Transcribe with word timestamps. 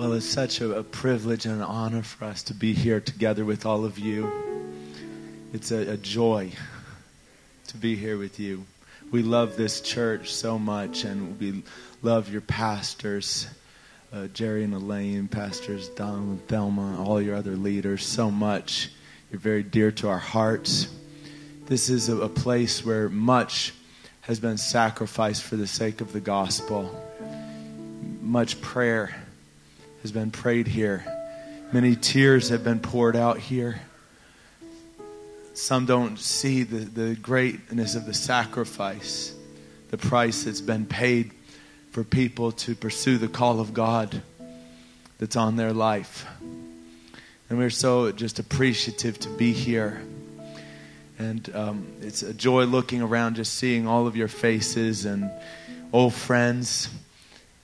Well, 0.00 0.14
it's 0.14 0.24
such 0.24 0.62
a, 0.62 0.78
a, 0.78 0.82
privilege 0.82 1.44
and 1.44 1.56
an 1.56 1.60
honor 1.60 2.02
for 2.02 2.24
us 2.24 2.42
to 2.44 2.54
be 2.54 2.72
here 2.72 3.00
together 3.02 3.44
with 3.44 3.66
all 3.66 3.84
of 3.84 3.98
you. 3.98 4.32
It's 5.52 5.72
a, 5.72 5.92
a 5.92 5.96
joy 5.98 6.52
to 7.66 7.76
be 7.76 7.96
here 7.96 8.16
with 8.16 8.40
you. 8.40 8.64
We 9.10 9.22
love 9.22 9.58
this 9.58 9.82
church 9.82 10.32
so 10.32 10.58
much, 10.58 11.04
and 11.04 11.38
we 11.38 11.64
love 12.00 12.32
your 12.32 12.40
pastors, 12.40 13.46
uh, 14.10 14.28
Jerry 14.28 14.64
and 14.64 14.72
Elaine, 14.72 15.28
pastors 15.28 15.90
Don, 15.90 16.18
and 16.18 16.48
Thelma, 16.48 17.04
all 17.04 17.20
your 17.20 17.36
other 17.36 17.54
leaders 17.54 18.02
so 18.02 18.30
much. 18.30 18.88
You're 19.30 19.38
very 19.38 19.62
dear 19.62 19.90
to 19.90 20.08
our 20.08 20.16
hearts. 20.16 20.88
This 21.66 21.90
is 21.90 22.08
a, 22.08 22.16
a 22.16 22.28
place 22.30 22.82
where 22.86 23.10
much 23.10 23.74
has 24.22 24.40
been 24.40 24.56
sacrificed 24.56 25.42
for 25.42 25.56
the 25.56 25.66
sake 25.66 26.00
of 26.00 26.14
the 26.14 26.20
gospel. 26.20 26.90
Much 28.22 28.62
prayer 28.62 29.14
has 30.02 30.12
been 30.12 30.30
prayed 30.30 30.66
here. 30.66 31.04
Many 31.72 31.94
tears 31.96 32.48
have 32.48 32.64
been 32.64 32.80
poured 32.80 33.16
out 33.16 33.38
here. 33.38 33.80
Some 35.54 35.86
don't 35.86 36.18
see 36.18 36.62
the, 36.62 36.78
the 36.78 37.14
greatness 37.16 37.94
of 37.94 38.06
the 38.06 38.14
sacrifice, 38.14 39.34
the 39.90 39.98
price 39.98 40.44
that's 40.44 40.60
been 40.60 40.86
paid 40.86 41.32
for 41.90 42.04
people 42.04 42.52
to 42.52 42.74
pursue 42.74 43.18
the 43.18 43.28
call 43.28 43.60
of 43.60 43.74
God 43.74 44.22
that's 45.18 45.36
on 45.36 45.56
their 45.56 45.72
life. 45.72 46.26
And 47.48 47.58
we're 47.58 47.70
so 47.70 48.10
just 48.12 48.38
appreciative 48.38 49.18
to 49.20 49.28
be 49.28 49.52
here. 49.52 50.00
And 51.18 51.54
um, 51.54 51.86
it's 52.00 52.22
a 52.22 52.32
joy 52.32 52.64
looking 52.64 53.02
around, 53.02 53.34
just 53.34 53.54
seeing 53.54 53.86
all 53.86 54.06
of 54.06 54.16
your 54.16 54.28
faces 54.28 55.04
and 55.04 55.30
old 55.92 56.14
friends 56.14 56.88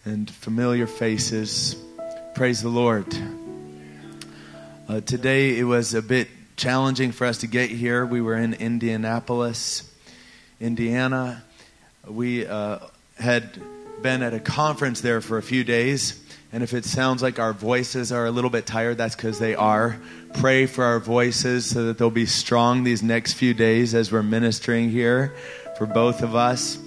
and 0.05 0.31
familiar 0.31 0.87
faces. 0.87 1.77
Praise 2.37 2.61
the 2.61 2.69
Lord. 2.69 3.07
Uh, 4.87 5.01
today 5.01 5.59
it 5.59 5.65
was 5.65 5.95
a 5.95 6.03
bit 6.03 6.29
challenging 6.57 7.11
for 7.11 7.27
us 7.27 7.39
to 7.39 7.47
get 7.47 7.71
here. 7.71 8.05
We 8.05 8.21
were 8.21 8.35
in 8.35 8.53
Indianapolis, 8.53 9.91
Indiana. 10.61 11.43
We 12.07 12.47
uh, 12.47 12.81
had 13.19 13.59
been 14.03 14.23
at 14.23 14.35
a 14.35 14.39
conference 14.39 15.01
there 15.01 15.23
for 15.23 15.39
a 15.39 15.43
few 15.43 15.65
days. 15.65 16.23
And 16.53 16.63
if 16.63 16.75
it 16.75 16.85
sounds 16.85 17.23
like 17.23 17.39
our 17.39 17.55
voices 17.55 18.13
are 18.13 18.27
a 18.27 18.31
little 18.31 18.51
bit 18.51 18.67
tired, 18.67 18.99
that's 18.99 19.17
because 19.17 19.39
they 19.39 19.55
are. 19.55 19.99
Pray 20.35 20.67
for 20.67 20.85
our 20.85 21.01
voices 21.01 21.65
so 21.65 21.87
that 21.87 21.97
they'll 21.97 22.11
be 22.11 22.27
strong 22.27 22.85
these 22.85 23.03
next 23.03 23.33
few 23.33 23.55
days 23.55 23.95
as 23.95 24.13
we're 24.13 24.23
ministering 24.23 24.91
here 24.91 25.35
for 25.79 25.87
both 25.87 26.21
of 26.21 26.35
us. 26.35 26.79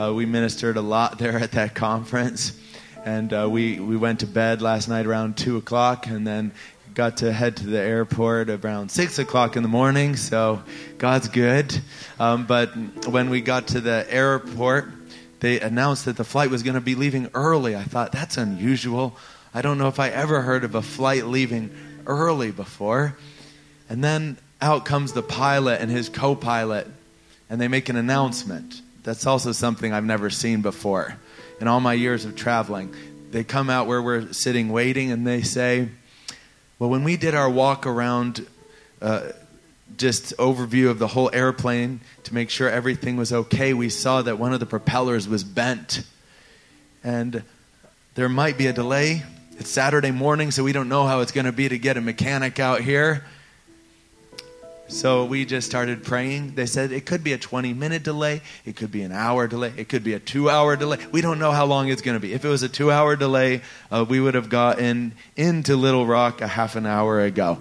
Uh, 0.00 0.14
we 0.14 0.24
ministered 0.24 0.78
a 0.78 0.82
lot 0.82 1.18
there 1.18 1.38
at 1.38 1.52
that 1.52 1.74
conference. 1.74 2.58
And 3.04 3.34
uh, 3.34 3.48
we, 3.50 3.78
we 3.80 3.98
went 3.98 4.20
to 4.20 4.26
bed 4.26 4.62
last 4.62 4.88
night 4.88 5.04
around 5.04 5.36
2 5.36 5.58
o'clock 5.58 6.06
and 6.06 6.26
then 6.26 6.52
got 6.94 7.18
to 7.18 7.30
head 7.34 7.58
to 7.58 7.66
the 7.66 7.78
airport 7.78 8.48
around 8.48 8.90
6 8.90 9.18
o'clock 9.18 9.56
in 9.56 9.62
the 9.62 9.68
morning. 9.68 10.16
So 10.16 10.62
God's 10.96 11.28
good. 11.28 11.78
Um, 12.18 12.46
but 12.46 12.70
when 13.06 13.28
we 13.28 13.42
got 13.42 13.68
to 13.68 13.82
the 13.82 14.06
airport, 14.08 14.88
they 15.40 15.60
announced 15.60 16.06
that 16.06 16.16
the 16.16 16.24
flight 16.24 16.48
was 16.48 16.62
going 16.62 16.76
to 16.76 16.80
be 16.80 16.94
leaving 16.94 17.28
early. 17.34 17.76
I 17.76 17.82
thought, 17.82 18.10
that's 18.10 18.38
unusual. 18.38 19.18
I 19.52 19.60
don't 19.60 19.76
know 19.76 19.88
if 19.88 20.00
I 20.00 20.08
ever 20.08 20.40
heard 20.40 20.64
of 20.64 20.74
a 20.74 20.82
flight 20.82 21.26
leaving 21.26 21.70
early 22.06 22.52
before. 22.52 23.18
And 23.90 24.02
then 24.02 24.38
out 24.62 24.86
comes 24.86 25.12
the 25.12 25.22
pilot 25.22 25.82
and 25.82 25.90
his 25.90 26.08
co 26.08 26.34
pilot, 26.34 26.86
and 27.50 27.60
they 27.60 27.68
make 27.68 27.90
an 27.90 27.96
announcement. 27.96 28.80
That's 29.02 29.26
also 29.26 29.52
something 29.52 29.92
I've 29.92 30.06
never 30.06 30.30
seen 30.30 30.62
before 30.62 31.18
in 31.64 31.68
all 31.68 31.80
my 31.80 31.94
years 31.94 32.26
of 32.26 32.36
traveling. 32.36 32.94
They 33.30 33.42
come 33.42 33.70
out 33.70 33.86
where 33.86 34.02
we're 34.02 34.34
sitting 34.34 34.68
waiting, 34.68 35.10
and 35.10 35.26
they 35.26 35.40
say, 35.40 35.88
Well, 36.78 36.90
when 36.90 37.04
we 37.04 37.16
did 37.16 37.34
our 37.34 37.48
walk 37.48 37.86
around, 37.86 38.46
uh, 39.00 39.28
just 39.96 40.36
overview 40.36 40.90
of 40.90 40.98
the 40.98 41.06
whole 41.06 41.30
airplane 41.32 42.00
to 42.24 42.34
make 42.34 42.50
sure 42.50 42.68
everything 42.68 43.16
was 43.16 43.32
okay, 43.32 43.72
we 43.72 43.88
saw 43.88 44.20
that 44.20 44.38
one 44.38 44.52
of 44.52 44.60
the 44.60 44.66
propellers 44.66 45.26
was 45.26 45.42
bent. 45.42 46.02
And 47.02 47.42
there 48.14 48.28
might 48.28 48.58
be 48.58 48.66
a 48.66 48.74
delay. 48.74 49.22
It's 49.52 49.70
Saturday 49.70 50.10
morning, 50.10 50.50
so 50.50 50.64
we 50.64 50.72
don't 50.72 50.90
know 50.90 51.06
how 51.06 51.20
it's 51.20 51.32
going 51.32 51.46
to 51.46 51.52
be 51.52 51.66
to 51.66 51.78
get 51.78 51.96
a 51.96 52.02
mechanic 52.02 52.60
out 52.60 52.82
here. 52.82 53.24
So 54.86 55.24
we 55.24 55.46
just 55.46 55.66
started 55.66 56.04
praying. 56.04 56.54
They 56.54 56.66
said 56.66 56.92
it 56.92 57.06
could 57.06 57.24
be 57.24 57.32
a 57.32 57.38
20 57.38 57.72
minute 57.72 58.02
delay, 58.02 58.42
it 58.66 58.76
could 58.76 58.92
be 58.92 59.02
an 59.02 59.12
hour 59.12 59.48
delay, 59.48 59.72
it 59.76 59.88
could 59.88 60.04
be 60.04 60.12
a 60.12 60.18
two 60.18 60.50
hour 60.50 60.76
delay. 60.76 60.98
We 61.10 61.22
don't 61.22 61.38
know 61.38 61.52
how 61.52 61.64
long 61.64 61.88
it's 61.88 62.02
going 62.02 62.16
to 62.16 62.20
be. 62.20 62.34
If 62.34 62.44
it 62.44 62.48
was 62.48 62.62
a 62.62 62.68
two 62.68 62.90
hour 62.90 63.16
delay, 63.16 63.62
uh, 63.90 64.04
we 64.06 64.20
would 64.20 64.34
have 64.34 64.50
gotten 64.50 65.14
into 65.36 65.76
Little 65.76 66.06
Rock 66.06 66.42
a 66.42 66.46
half 66.46 66.76
an 66.76 66.84
hour 66.84 67.20
ago. 67.20 67.58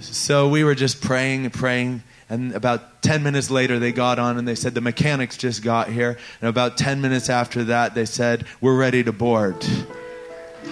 So 0.00 0.48
we 0.48 0.62
were 0.62 0.74
just 0.74 1.00
praying 1.00 1.44
and 1.44 1.52
praying. 1.52 2.02
And 2.28 2.52
about 2.54 3.02
10 3.02 3.22
minutes 3.22 3.50
later, 3.50 3.78
they 3.78 3.92
got 3.92 4.18
on 4.18 4.38
and 4.38 4.46
they 4.46 4.54
said, 4.54 4.74
The 4.74 4.80
mechanics 4.80 5.36
just 5.36 5.62
got 5.62 5.88
here. 5.88 6.16
And 6.40 6.48
about 6.48 6.76
10 6.76 7.00
minutes 7.00 7.28
after 7.28 7.64
that, 7.64 7.94
they 7.94 8.04
said, 8.04 8.46
We're 8.60 8.76
ready 8.76 9.02
to 9.04 9.12
board. 9.12 9.64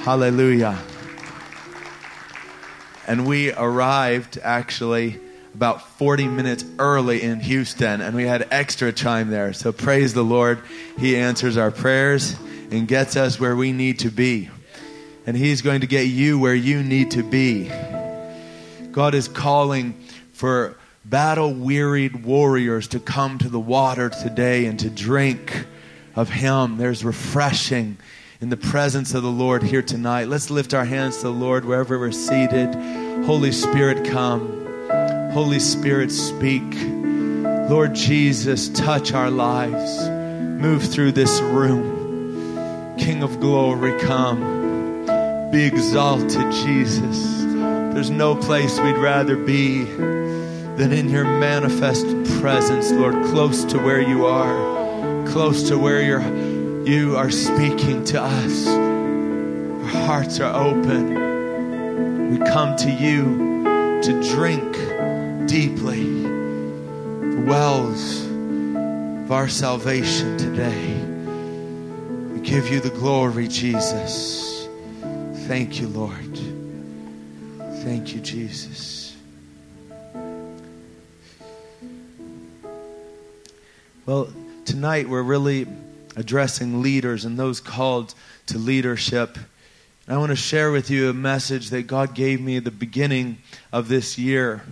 Hallelujah. 0.03 0.79
And 3.07 3.27
we 3.27 3.53
arrived 3.53 4.39
actually 4.43 5.21
about 5.55 5.87
40 5.99 6.27
minutes 6.27 6.65
early 6.79 7.23
in 7.23 7.39
Houston, 7.41 8.01
and 8.01 8.17
we 8.17 8.25
had 8.25 8.49
extra 8.51 8.93
time 8.93 9.31
there. 9.31 9.53
So 9.53 9.73
praise 9.73 10.13
the 10.13 10.25
Lord. 10.25 10.61
He 10.99 11.17
answers 11.17 11.57
our 11.57 11.71
prayers 11.71 12.35
and 12.71 12.89
gets 12.89 13.17
us 13.17 13.39
where 13.39 13.55
we 13.55 13.73
need 13.73 14.01
to 14.01 14.11
be. 14.11 14.51
And 15.27 15.37
He's 15.37 15.63
going 15.63 15.81
to 15.83 15.87
get 15.87 16.03
you 16.03 16.39
where 16.39 16.55
you 16.55 16.83
need 16.83 17.13
to 17.13 17.23
be. 17.23 17.71
God 18.91 19.15
is 19.15 19.29
calling 19.29 19.95
for 20.33 20.77
battle 21.05 21.55
wearied 21.55 22.25
warriors 22.25 22.89
to 22.89 23.01
come 23.01 23.39
to 23.39 23.49
the 23.49 23.61
water 23.61 24.11
today 24.11 24.67
and 24.67 24.79
to 24.81 24.91
drink 24.91 25.67
of 26.17 26.31
Him. 26.31 26.79
There's 26.79 27.05
refreshing 27.05 27.97
in 28.41 28.49
the 28.49 28.57
presence 28.57 29.15
of 29.15 29.23
the 29.23 29.31
Lord 29.31 29.63
here 29.63 29.83
tonight. 29.83 30.29
Let's 30.29 30.51
lift 30.51 30.75
our 30.75 30.85
hands 30.85 31.19
to 31.19 31.25
the 31.25 31.31
Lord 31.31 31.65
wherever 31.65 31.99
we're 31.99 32.13
seated. 32.13 32.75
Holy 33.25 33.53
Spirit, 33.53 34.05
come. 34.05 34.64
Holy 35.35 35.59
Spirit, 35.59 36.13
speak. 36.13 36.63
Lord 37.69 37.93
Jesus, 37.93 38.69
touch 38.69 39.13
our 39.13 39.33
lives. 39.33 40.09
Move 40.09 40.85
through 40.85 41.11
this 41.11 41.41
room. 41.41 42.97
King 42.97 43.25
of 43.25 43.41
glory, 43.41 43.99
come. 43.99 45.51
Be 45.51 45.65
exalted, 45.65 46.53
Jesus. 46.53 47.43
There's 47.43 48.11
no 48.11 48.37
place 48.37 48.79
we'd 48.79 48.97
rather 48.97 49.37
be 49.37 49.83
than 49.83 50.93
in 50.93 51.09
your 51.11 51.25
manifest 51.25 52.07
presence, 52.41 52.93
Lord, 52.93 53.15
close 53.25 53.65
to 53.65 53.79
where 53.79 54.01
you 54.01 54.27
are, 54.27 55.27
close 55.27 55.69
to 55.69 55.77
where 55.77 56.01
you're, 56.01 56.87
you 56.87 57.17
are 57.17 57.33
speaking 57.33 58.05
to 58.05 58.23
us. 58.23 58.69
Our 58.69 60.05
hearts 60.07 60.39
are 60.39 60.55
open. 60.55 62.31
We 62.31 62.39
come 62.47 62.77
to 62.77 62.91
you 62.93 64.01
to 64.05 64.33
drink 64.33 64.94
deeply 65.47 66.23
the 66.23 67.45
wells 67.47 68.25
of 68.25 69.33
our 69.33 69.49
salvation 69.49 70.37
today. 70.39 70.95
We 72.33 72.41
give 72.41 72.69
you 72.69 72.81
the 72.81 72.91
glory, 72.91 73.49
Jesus. 73.49 74.69
Thank 75.47 75.81
you, 75.81 75.89
Lord. 75.89 76.39
Thank 77.83 78.15
you, 78.15 78.21
Jesus. 78.21 79.17
Well, 84.07 84.29
tonight 84.65 85.09
we're 85.09 85.23
really 85.23 85.67
addressing 86.17 86.83
leaders 86.83 87.25
and 87.25 87.39
those 87.39 87.61
called 87.61 88.15
to 88.47 88.59
leadership. 88.59 89.39
I 90.07 90.17
want 90.19 90.31
to 90.31 90.37
share 90.37 90.71
with 90.71 90.91
you 90.91 91.09
a 91.09 91.15
message 91.15 91.71
that 91.71 91.87
God 91.87 92.15
gave 92.15 92.41
me 92.41 92.59
at 92.59 92.65
the 92.65 92.71
beginning 92.71 93.39
of 93.73 93.89
this 93.89 94.19
year. 94.19 94.63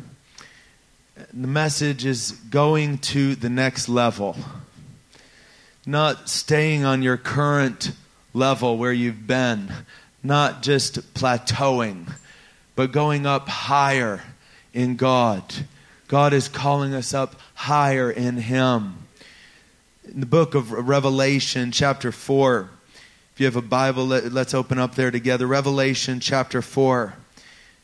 The 1.15 1.47
message 1.47 2.07
is 2.07 2.33
going 2.33 2.99
to 2.99 3.35
the 3.35 3.51
next 3.51 3.89
level, 3.89 4.35
not 5.85 6.31
staying 6.31 6.87
on 6.87 7.03
your 7.03 7.19
current 7.19 7.93
level 8.33 8.79
where 8.79 8.95
you've 8.95 9.27
been, 9.27 9.71
not 10.23 10.63
just 10.63 11.15
plateauing, 11.15 12.11
but 12.75 12.93
going 12.93 13.27
up 13.27 13.47
higher 13.47 14.23
in 14.73 14.97
God. 14.97 15.45
God 16.09 16.33
is 16.33 16.49
calling 16.49 16.95
us 16.95 17.13
up 17.13 17.37
higher 17.55 18.11
in 18.11 18.39
Him. 18.39 18.95
In 20.11 20.21
the 20.21 20.27
book 20.27 20.55
of 20.55 20.73
Revelation, 20.73 21.73
chapter 21.73 22.11
4, 22.11 22.71
if 23.35 23.41
you 23.41 23.45
have 23.45 23.57
a 23.57 23.63
Bible, 23.63 24.07
let, 24.07 24.35
us 24.35 24.55
open 24.55 24.79
up 24.79 24.95
there 24.95 25.11
together. 25.11 25.47
Revelation 25.47 26.21
chapter 26.21 26.63
4. 26.63 27.15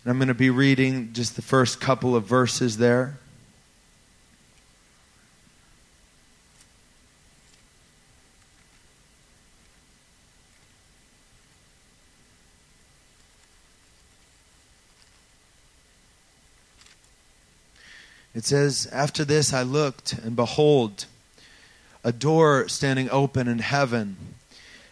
And 0.08 0.14
I'm 0.14 0.18
going 0.20 0.28
to 0.28 0.32
be 0.34 0.48
reading 0.48 1.12
just 1.12 1.36
the 1.36 1.42
first 1.42 1.82
couple 1.82 2.16
of 2.16 2.24
verses 2.24 2.78
there. 2.78 3.18
It 18.34 18.46
says, 18.46 18.88
After 18.90 19.26
this 19.26 19.52
I 19.52 19.62
looked, 19.62 20.14
and 20.14 20.34
behold, 20.34 21.04
a 22.02 22.12
door 22.12 22.66
standing 22.68 23.10
open 23.10 23.46
in 23.46 23.58
heaven. 23.58 24.16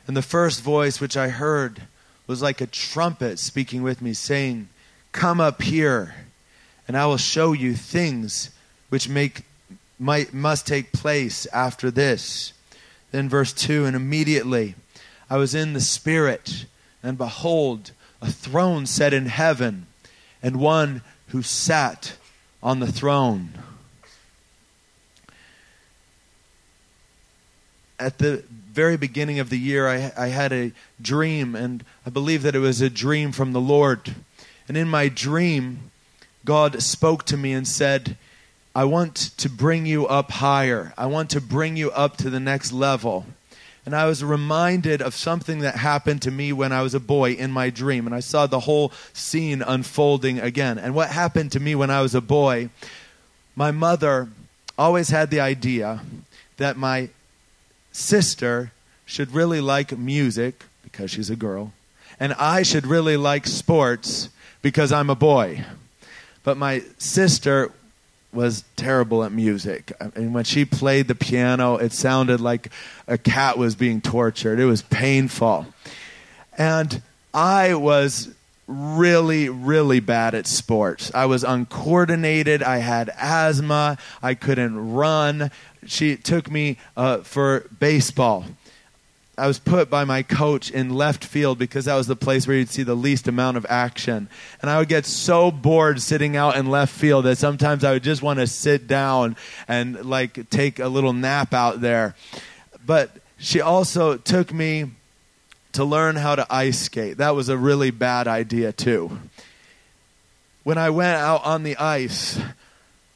And 0.07 0.15
the 0.15 0.21
first 0.21 0.61
voice 0.61 1.01
which 1.01 1.17
I 1.17 1.29
heard 1.29 1.85
was 2.27 2.43
like 2.43 2.61
a 2.61 2.67
trumpet 2.67 3.39
speaking 3.39 3.83
with 3.83 4.03
me, 4.03 4.13
saying, 4.13 4.69
Come 5.17 5.41
up 5.41 5.63
here, 5.63 6.15
and 6.87 6.95
I 6.95 7.07
will 7.07 7.17
show 7.17 7.55
you 7.55 7.75
things 7.75 8.51
which 8.91 9.09
make 9.09 9.45
might 9.99 10.35
must 10.35 10.67
take 10.67 10.93
place 10.93 11.47
after 11.55 11.91
this. 11.91 12.53
Then 13.13 13.27
verse 13.27 13.55
2 13.55 13.87
And 13.87 13.97
immediately 13.97 14.75
I 15.31 15.39
was 15.39 15.55
in 15.55 15.73
the 15.73 15.81
Spirit, 15.81 16.67
and 17.03 17.17
behold, 17.17 17.93
a 18.21 18.31
throne 18.31 18.85
set 18.85 19.15
in 19.15 19.25
heaven, 19.25 19.87
and 20.43 20.57
one 20.57 21.01
who 21.29 21.41
sat 21.41 22.13
on 22.63 22.81
the 22.81 22.93
throne. 22.93 23.55
At 27.99 28.19
the 28.19 28.45
very 28.71 28.99
beginning 28.99 29.39
of 29.39 29.49
the 29.49 29.59
year, 29.59 29.89
I, 29.89 30.13
I 30.15 30.29
had 30.29 30.53
a 30.53 30.73
dream, 31.01 31.55
and 31.55 31.83
I 32.05 32.11
believe 32.11 32.43
that 32.43 32.55
it 32.55 32.59
was 32.59 32.83
a 32.83 32.91
dream 32.91 33.33
from 33.33 33.55
the 33.55 33.63
Lord. 33.63 34.15
And 34.69 34.77
in 34.77 34.89
my 34.89 35.09
dream, 35.09 35.91
God 36.45 36.83
spoke 36.83 37.25
to 37.27 37.37
me 37.37 37.53
and 37.53 37.67
said, 37.67 38.17
I 38.75 38.85
want 38.85 39.17
to 39.39 39.49
bring 39.49 39.87
you 39.87 40.07
up 40.07 40.31
higher. 40.31 40.93
I 40.99 41.07
want 41.07 41.31
to 41.31 41.41
bring 41.41 41.77
you 41.77 41.91
up 41.93 42.17
to 42.19 42.31
the 42.31 42.41
next 42.41 42.73
level. 42.73 43.27
And 43.85 43.95
I 43.95 44.07
was 44.07 44.25
reminded 44.25 45.01
of 45.01 45.15
something 45.15 45.61
that 45.61 45.77
happened 45.77 46.21
to 46.23 46.31
me 46.31 46.53
when 46.53 46.73
I 46.73 46.83
was 46.83 46.95
a 46.95 47.01
boy 47.01 47.33
in 47.33 47.53
my 47.53 47.71
dream. 47.71 48.07
And 48.07 48.15
I 48.15 48.21
saw 48.21 48.47
the 48.47 48.61
whole 48.61 48.93
scene 49.13 49.63
unfolding 49.63 50.41
again. 50.41 50.79
And 50.79 50.95
what 50.95 51.11
happened 51.11 51.53
to 51.53 51.61
me 51.61 51.75
when 51.75 51.91
I 51.91 52.03
was 52.03 52.15
a 52.15 52.21
boy, 52.21 52.71
my 53.55 53.71
mother 53.71 54.29
always 54.79 55.09
had 55.09 55.31
the 55.31 55.41
idea 55.41 56.01
that 56.57 56.77
my 56.77 57.09
sister 57.93 58.73
should 59.07 59.33
really 59.33 59.61
like 59.61 59.97
music 59.97 60.65
because 60.83 61.11
she's 61.11 61.31
a 61.31 61.37
girl, 61.37 61.73
and 62.19 62.33
I 62.35 62.63
should 62.63 62.87
really 62.87 63.17
like 63.17 63.47
sports 63.47 64.29
because 64.67 64.91
I'm 64.91 65.11
a 65.11 65.15
boy. 65.15 65.65
But 66.43 66.57
my 66.57 66.83
sister 66.99 67.71
was 68.33 68.65
terrible 68.75 69.23
at 69.23 69.31
music. 69.31 69.93
And 70.01 70.35
when 70.35 70.43
she 70.43 70.65
played 70.65 71.07
the 71.07 71.15
piano, 71.15 71.77
it 71.77 71.93
sounded 71.93 72.41
like 72.41 72.73
a 73.07 73.17
cat 73.17 73.59
was 73.59 73.77
being 73.77 74.01
tortured. 74.01 74.59
It 74.59 74.65
was 74.65 74.83
painful. 74.83 75.67
And 76.59 77.01
I 77.33 77.75
was 77.75 78.35
really, 78.67 79.49
really 79.49 80.01
bad 80.01 80.35
at 80.35 80.49
sports. 80.49 81.13
I 81.15 81.27
was 81.27 81.45
uncoordinated. 81.45 82.61
I 82.61 82.79
had 82.79 83.09
asthma. 83.17 83.99
I 84.21 84.35
couldn't 84.35 84.95
run. 84.95 85.53
She 85.87 86.17
took 86.17 86.51
me 86.51 86.77
uh, 86.97 87.19
for 87.19 87.69
baseball. 87.79 88.47
I 89.38 89.47
was 89.47 89.59
put 89.59 89.91
by 89.91 90.05
my 90.05 90.23
coach 90.23 90.71
in 90.71 90.94
left 90.94 91.23
field 91.23 91.59
because 91.59 91.85
that 91.85 91.94
was 91.94 92.06
the 92.06 92.17
place 92.17 92.47
where 92.47 92.56
you'd 92.56 92.71
see 92.71 92.83
the 92.83 92.94
least 92.94 93.29
amount 93.29 93.59
of 93.59 93.67
action. 93.69 94.29
And 94.62 94.71
I 94.71 94.79
would 94.79 94.88
get 94.88 95.05
so 95.05 95.50
bored 95.50 96.00
sitting 96.00 96.37
out 96.37 96.56
in 96.56 96.71
left 96.71 96.94
field 96.94 97.27
that 97.27 97.37
sometimes 97.37 97.85
I 97.85 97.93
would 97.93 98.03
just 98.03 98.23
want 98.23 98.38
to 98.38 98.47
sit 98.47 98.87
down 98.87 99.37
and 99.69 100.06
like 100.06 100.49
take 100.49 100.79
a 100.79 100.88
little 100.88 101.12
nap 101.12 101.53
out 101.53 101.83
there. 101.83 102.15
But 102.87 103.11
she 103.37 103.61
also 103.61 104.17
took 104.17 104.55
me 104.55 104.93
to 105.73 105.85
learn 105.85 106.17
how 106.17 106.35
to 106.35 106.47
ice 106.49 106.81
skate. 106.81 107.19
That 107.19 107.35
was 107.35 107.50
a 107.50 107.59
really 107.59 107.91
bad 107.91 108.27
idea, 108.27 108.73
too. 108.73 109.19
When 110.65 110.79
I 110.79 110.89
went 110.89 111.19
out 111.19 111.44
on 111.44 111.62
the 111.62 111.77
ice, 111.77 112.41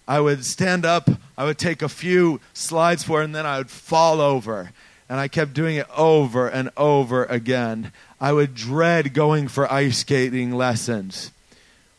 I 0.06 0.20
would 0.20 0.44
stand 0.44 0.84
up, 0.84 1.08
I 1.38 1.44
would 1.44 1.56
take 1.56 1.80
a 1.80 1.88
few 1.88 2.40
slides 2.52 3.02
for 3.02 3.22
and 3.22 3.34
then 3.34 3.46
I 3.46 3.56
would 3.56 3.70
fall 3.70 4.20
over 4.20 4.72
and 5.10 5.18
I 5.18 5.26
kept 5.26 5.54
doing 5.54 5.74
it 5.74 5.88
over 5.96 6.46
and 6.46 6.70
over 6.76 7.24
again. 7.24 7.90
I 8.20 8.32
would 8.32 8.54
dread 8.54 9.12
going 9.12 9.48
for 9.48 9.70
ice 9.70 9.98
skating 9.98 10.52
lessons. 10.52 11.32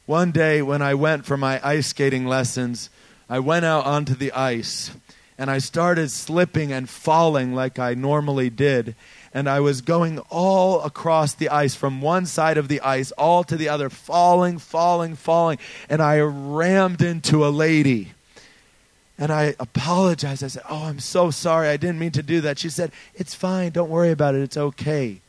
One 0.05 0.31
day, 0.31 0.61
when 0.61 0.81
I 0.81 0.93
went 0.93 1.25
for 1.25 1.35
my 1.35 1.59
ice 1.61 1.87
skating 1.87 2.25
lessons, 2.25 2.89
I 3.29 3.39
went 3.39 3.65
out 3.65 3.85
onto 3.85 4.15
the 4.15 4.31
ice 4.31 4.91
and 5.37 5.51
I 5.51 5.57
started 5.57 6.09
slipping 6.09 6.71
and 6.71 6.89
falling 6.89 7.53
like 7.53 7.77
I 7.77 7.95
normally 7.95 8.49
did. 8.49 8.95
And 9.33 9.49
I 9.49 9.59
was 9.59 9.81
going 9.81 10.19
all 10.29 10.81
across 10.81 11.33
the 11.33 11.49
ice, 11.49 11.75
from 11.75 12.01
one 12.01 12.25
side 12.25 12.57
of 12.57 12.69
the 12.69 12.79
ice 12.79 13.11
all 13.13 13.43
to 13.45 13.57
the 13.57 13.67
other, 13.67 13.89
falling, 13.89 14.57
falling, 14.57 15.15
falling. 15.15 15.57
And 15.89 16.01
I 16.01 16.19
rammed 16.21 17.01
into 17.01 17.45
a 17.45 17.49
lady 17.49 18.13
and 19.17 19.31
I 19.31 19.55
apologized. 19.59 20.43
I 20.43 20.47
said, 20.47 20.63
Oh, 20.69 20.85
I'm 20.85 20.99
so 20.99 21.31
sorry. 21.31 21.69
I 21.69 21.77
didn't 21.77 21.99
mean 21.99 22.11
to 22.11 22.23
do 22.23 22.41
that. 22.41 22.59
She 22.59 22.69
said, 22.69 22.91
It's 23.13 23.35
fine. 23.35 23.71
Don't 23.71 23.89
worry 23.89 24.11
about 24.11 24.35
it. 24.35 24.41
It's 24.41 24.57
okay. 24.57 25.21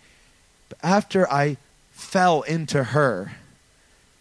But 0.69 0.79
after 0.82 1.31
I 1.31 1.56
fell 1.90 2.43
into 2.43 2.84
her, 2.84 3.32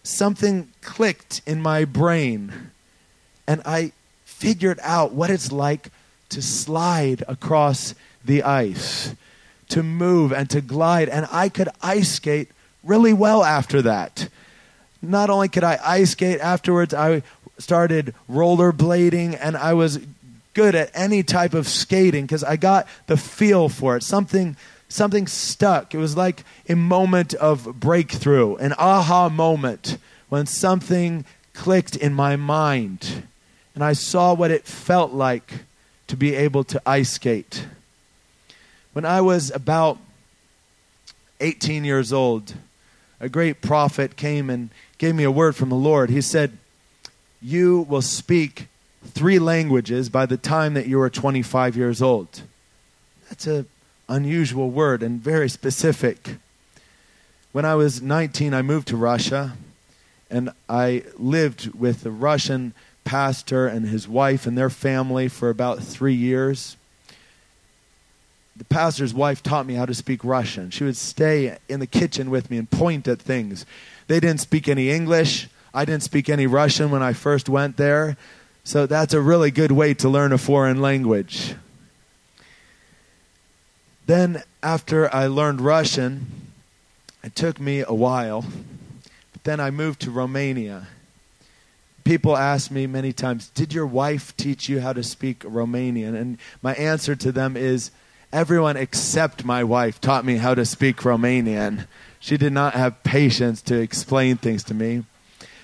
something 0.03 0.69
clicked 0.81 1.41
in 1.45 1.61
my 1.61 1.85
brain. 1.85 2.71
And 3.47 3.61
I 3.65 3.93
figured 4.23 4.79
out 4.81 5.13
what 5.13 5.29
it's 5.29 5.51
like 5.51 5.89
to 6.29 6.41
slide 6.41 7.23
across 7.27 7.93
the 8.23 8.43
ice, 8.43 9.15
to 9.69 9.83
move 9.83 10.31
and 10.31 10.49
to 10.49 10.61
glide. 10.61 11.09
And 11.09 11.27
I 11.31 11.49
could 11.49 11.69
ice 11.81 12.13
skate 12.13 12.49
really 12.83 13.13
well 13.13 13.43
after 13.43 13.81
that. 13.83 14.29
Not 15.01 15.29
only 15.29 15.49
could 15.49 15.63
I 15.63 15.79
ice 15.83 16.11
skate 16.11 16.39
afterwards, 16.39 16.93
I 16.93 17.23
started 17.61 18.13
rollerblading, 18.29 19.37
and 19.39 19.55
I 19.55 19.73
was 19.73 19.99
good 20.53 20.75
at 20.75 20.91
any 20.93 21.23
type 21.23 21.53
of 21.53 21.67
skating 21.67 22.25
because 22.25 22.43
I 22.43 22.57
got 22.57 22.87
the 23.07 23.17
feel 23.17 23.69
for 23.69 23.95
it. 23.95 24.03
Something 24.03 24.57
something 24.89 25.25
stuck. 25.25 25.93
It 25.93 25.97
was 25.97 26.17
like 26.17 26.43
a 26.67 26.75
moment 26.75 27.33
of 27.35 27.79
breakthrough, 27.79 28.55
an 28.57 28.73
aha 28.77 29.29
moment 29.29 29.97
when 30.27 30.45
something 30.45 31.23
clicked 31.53 31.95
in 31.95 32.13
my 32.13 32.35
mind 32.35 33.23
and 33.73 33.83
I 33.83 33.93
saw 33.93 34.33
what 34.33 34.51
it 34.51 34.65
felt 34.65 35.11
like 35.13 35.63
to 36.07 36.17
be 36.17 36.35
able 36.35 36.63
to 36.65 36.81
ice 36.85 37.11
skate. 37.11 37.65
When 38.93 39.05
I 39.05 39.21
was 39.21 39.49
about 39.51 39.97
18 41.39 41.85
years 41.85 42.11
old, 42.11 42.55
a 43.19 43.29
great 43.29 43.61
prophet 43.61 44.17
came 44.17 44.49
and 44.49 44.69
gave 44.97 45.15
me 45.15 45.23
a 45.23 45.31
word 45.31 45.55
from 45.55 45.69
the 45.69 45.75
Lord. 45.75 46.09
He 46.09 46.21
said, 46.21 46.57
you 47.41 47.81
will 47.81 48.01
speak 48.01 48.67
three 49.05 49.39
languages 49.39 50.09
by 50.09 50.25
the 50.25 50.37
time 50.37 50.73
that 50.75 50.87
you 50.87 50.99
are 51.01 51.09
25 51.09 51.75
years 51.75 52.01
old. 52.01 52.43
That's 53.29 53.47
an 53.47 53.65
unusual 54.07 54.69
word 54.69 55.01
and 55.01 55.19
very 55.19 55.49
specific. 55.49 56.35
When 57.51 57.65
I 57.65 57.75
was 57.75 58.01
19, 58.01 58.53
I 58.53 58.61
moved 58.61 58.87
to 58.89 58.97
Russia 58.97 59.53
and 60.29 60.51
I 60.69 61.03
lived 61.17 61.73
with 61.73 62.05
a 62.05 62.11
Russian 62.11 62.73
pastor 63.03 63.67
and 63.67 63.87
his 63.87 64.07
wife 64.07 64.45
and 64.45 64.57
their 64.57 64.69
family 64.69 65.27
for 65.27 65.49
about 65.49 65.81
three 65.81 66.13
years. 66.13 66.77
The 68.55 68.65
pastor's 68.65 69.13
wife 69.13 69.41
taught 69.41 69.65
me 69.65 69.73
how 69.73 69.85
to 69.85 69.93
speak 69.93 70.23
Russian. 70.23 70.69
She 70.69 70.83
would 70.83 70.97
stay 70.97 71.57
in 71.67 71.79
the 71.79 71.87
kitchen 71.87 72.29
with 72.29 72.51
me 72.51 72.57
and 72.57 72.69
point 72.69 73.07
at 73.07 73.19
things. 73.19 73.65
They 74.07 74.19
didn't 74.19 74.41
speak 74.41 74.67
any 74.67 74.91
English. 74.91 75.49
I 75.73 75.85
didn't 75.85 76.03
speak 76.03 76.29
any 76.29 76.47
Russian 76.47 76.91
when 76.91 77.01
I 77.01 77.13
first 77.13 77.47
went 77.47 77.77
there, 77.77 78.17
so 78.63 78.85
that's 78.85 79.13
a 79.13 79.21
really 79.21 79.51
good 79.51 79.71
way 79.71 79.93
to 79.95 80.09
learn 80.09 80.33
a 80.33 80.37
foreign 80.37 80.81
language. 80.81 81.55
Then, 84.05 84.43
after 84.61 85.13
I 85.13 85.27
learned 85.27 85.61
Russian, 85.61 86.51
it 87.23 87.35
took 87.35 87.59
me 87.59 87.83
a 87.87 87.93
while, 87.93 88.41
but 89.31 89.43
then 89.43 89.59
I 89.59 89.71
moved 89.71 90.01
to 90.01 90.11
Romania. 90.11 90.87
People 92.03 92.35
ask 92.35 92.69
me 92.69 92.87
many 92.87 93.13
times, 93.13 93.49
Did 93.49 93.73
your 93.73 93.85
wife 93.85 94.35
teach 94.35 94.67
you 94.67 94.81
how 94.81 94.91
to 94.91 95.03
speak 95.03 95.39
Romanian? 95.39 96.19
And 96.19 96.37
my 96.61 96.73
answer 96.73 97.15
to 97.15 97.31
them 97.31 97.55
is, 97.55 97.91
Everyone 98.33 98.75
except 98.75 99.45
my 99.45 99.63
wife 99.63 100.01
taught 100.01 100.25
me 100.25 100.37
how 100.37 100.55
to 100.55 100.65
speak 100.65 100.97
Romanian. 100.97 101.85
She 102.19 102.37
did 102.37 102.53
not 102.53 102.73
have 102.73 103.03
patience 103.03 103.61
to 103.63 103.79
explain 103.79 104.37
things 104.37 104.63
to 104.65 104.73
me 104.73 105.03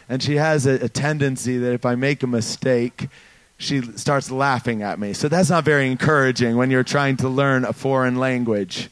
and 0.09 0.21
she 0.21 0.35
has 0.35 0.65
a, 0.65 0.85
a 0.85 0.89
tendency 0.89 1.57
that 1.57 1.73
if 1.73 1.85
I 1.85 1.95
make 1.95 2.23
a 2.23 2.27
mistake, 2.27 3.09
she 3.57 3.81
starts 3.97 4.31
laughing 4.31 4.83
at 4.83 4.99
me. 4.99 5.13
So 5.13 5.27
that's 5.27 5.49
not 5.49 5.63
very 5.63 5.91
encouraging 5.91 6.55
when 6.57 6.71
you're 6.71 6.83
trying 6.83 7.17
to 7.17 7.29
learn 7.29 7.65
a 7.65 7.73
foreign 7.73 8.17
language. 8.17 8.89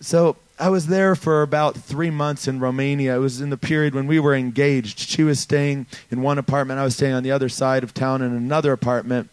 So 0.00 0.36
I 0.58 0.70
was 0.70 0.86
there 0.86 1.14
for 1.14 1.42
about 1.42 1.76
three 1.76 2.10
months 2.10 2.48
in 2.48 2.58
Romania. 2.58 3.16
It 3.16 3.20
was 3.20 3.40
in 3.40 3.50
the 3.50 3.58
period 3.58 3.94
when 3.94 4.06
we 4.06 4.18
were 4.18 4.34
engaged. 4.34 4.98
She 4.98 5.22
was 5.22 5.40
staying 5.40 5.86
in 6.10 6.22
one 6.22 6.38
apartment, 6.38 6.80
I 6.80 6.84
was 6.84 6.96
staying 6.96 7.14
on 7.14 7.22
the 7.22 7.30
other 7.30 7.48
side 7.48 7.82
of 7.82 7.94
town 7.94 8.22
in 8.22 8.32
another 8.32 8.72
apartment. 8.72 9.30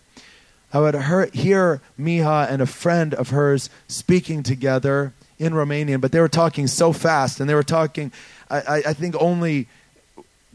I 0.73 0.79
would 0.79 0.95
hear 1.33 1.81
Miha 1.97 2.49
and 2.49 2.61
a 2.61 2.65
friend 2.65 3.13
of 3.13 3.29
hers 3.29 3.69
speaking 3.87 4.43
together 4.43 5.13
in 5.39 5.53
Romanian, 5.53 6.01
but 6.01 6.11
they 6.11 6.19
were 6.19 6.27
talking 6.27 6.67
so 6.67 6.91
fast 6.91 7.39
and 7.39 7.49
they 7.49 7.55
were 7.55 7.63
talking, 7.63 8.11
I, 8.49 8.83
I 8.87 8.93
think, 8.93 9.15
only 9.19 9.67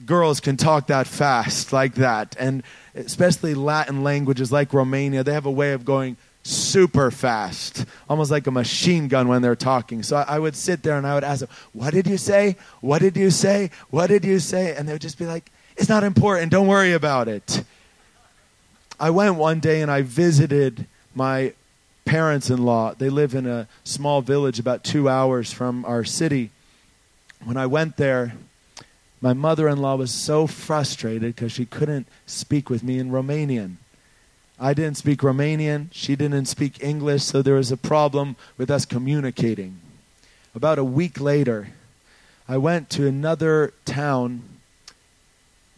girls 0.05 0.41
can 0.41 0.57
talk 0.57 0.89
that 0.89 1.07
fast 1.07 1.73
like 1.73 1.95
that. 1.95 2.37
And 2.39 2.63
especially 2.95 3.55
Latin 3.55 4.03
languages 4.03 4.53
like 4.53 4.73
Romania, 4.73 5.23
they 5.23 5.33
have 5.33 5.47
a 5.47 5.51
way 5.51 5.73
of 5.73 5.85
going 5.85 6.17
super 6.43 7.11
fast, 7.11 7.87
almost 8.09 8.31
like 8.31 8.47
a 8.47 8.51
machine 8.51 9.09
gun 9.09 9.29
when 9.29 9.43
they're 9.43 9.55
talking. 9.55 10.03
So 10.03 10.17
I, 10.17 10.39
would 10.39 10.57
sit 10.57 10.83
there 10.83 10.97
and 10.97 11.07
I 11.07 11.15
would 11.15 11.25
ask 11.25 11.41
them, 11.41 11.49
What 11.73 11.93
did 11.93 12.07
you 12.07 12.19
say? 12.19 12.57
What 12.81 13.01
did 13.01 13.17
you 13.17 13.31
say? 13.31 13.71
What 13.91 14.09
did 14.09 14.25
you 14.25 14.41
say? 14.41 14.75
And 14.75 14.89
they 14.89 14.93
would 14.93 15.03
just 15.03 15.19
be 15.19 15.27
like, 15.27 15.51
It's 15.77 15.89
not 15.89 16.03
important. 16.03 16.51
Don't 16.51 16.67
worry 16.67 16.93
about 16.93 17.29
it. 17.29 17.65
I 18.99 19.11
went 19.11 19.37
one 19.37 19.61
day 19.61 19.83
and 19.83 19.91
I 19.91 20.03
visited 20.03 20.87
my 21.15 21.55
parents 22.05 22.51
in 22.51 22.65
law. 22.65 22.95
They 22.95 23.09
live 23.09 23.35
in 23.35 23.47
a 23.47 23.69
small 23.85 24.23
village 24.23 24.59
about 24.59 24.85
two 24.85 25.09
hours 25.09 25.53
from 25.53 25.85
our 25.85 26.05
city. 26.05 26.51
When 27.45 27.57
I 27.57 27.67
went 27.67 27.97
there, 27.97 28.35
my 29.23 29.33
mother 29.33 29.69
in 29.69 29.79
law 29.79 29.95
was 29.95 30.11
so 30.11 30.49
frustrated 30.49 31.35
because 31.35 31.53
she 31.53 31.65
couldn't 31.65 32.09
speak 32.27 32.69
with 32.69 32.83
me 32.83 32.99
in 32.99 33.11
Romanian. 33.11 33.77
I 34.59 34.75
didn't 34.75 34.97
speak 34.97 35.21
Romanian, 35.21 35.89
she 35.93 36.17
didn't 36.17 36.47
speak 36.47 36.83
English, 36.83 37.23
so 37.23 37.41
there 37.41 37.55
was 37.55 37.71
a 37.71 37.77
problem 37.77 38.37
with 38.59 38.71
us 38.71 38.85
communicating. 38.85 39.81
About 40.55 40.79
a 40.79 40.85
week 40.85 41.21
later, 41.21 41.69
I 42.49 42.59
went 42.59 42.91
to 42.91 43.07
another 43.07 43.73
town 43.85 44.43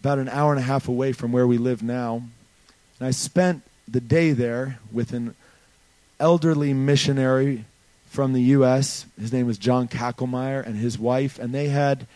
about 0.00 0.18
an 0.18 0.28
hour 0.30 0.52
and 0.52 0.60
a 0.60 0.64
half 0.64 0.88
away 0.88 1.12
from 1.12 1.30
where 1.30 1.46
we 1.46 1.58
live 1.58 1.82
now, 1.82 2.22
and 2.98 3.08
I 3.08 3.10
spent 3.10 3.62
the 3.86 4.00
day 4.00 4.32
there 4.32 4.78
with 4.90 5.12
an 5.12 5.34
elderly 6.18 6.72
missionary 6.72 7.66
from 8.06 8.32
the 8.32 8.42
U.S. 8.42 9.04
His 9.20 9.32
name 9.32 9.46
was 9.46 9.58
John 9.58 9.86
Kackelmeyer 9.86 10.64
and 10.64 10.76
his 10.76 10.98
wife, 10.98 11.38
and 11.38 11.54
they 11.54 11.68
had 11.68 12.06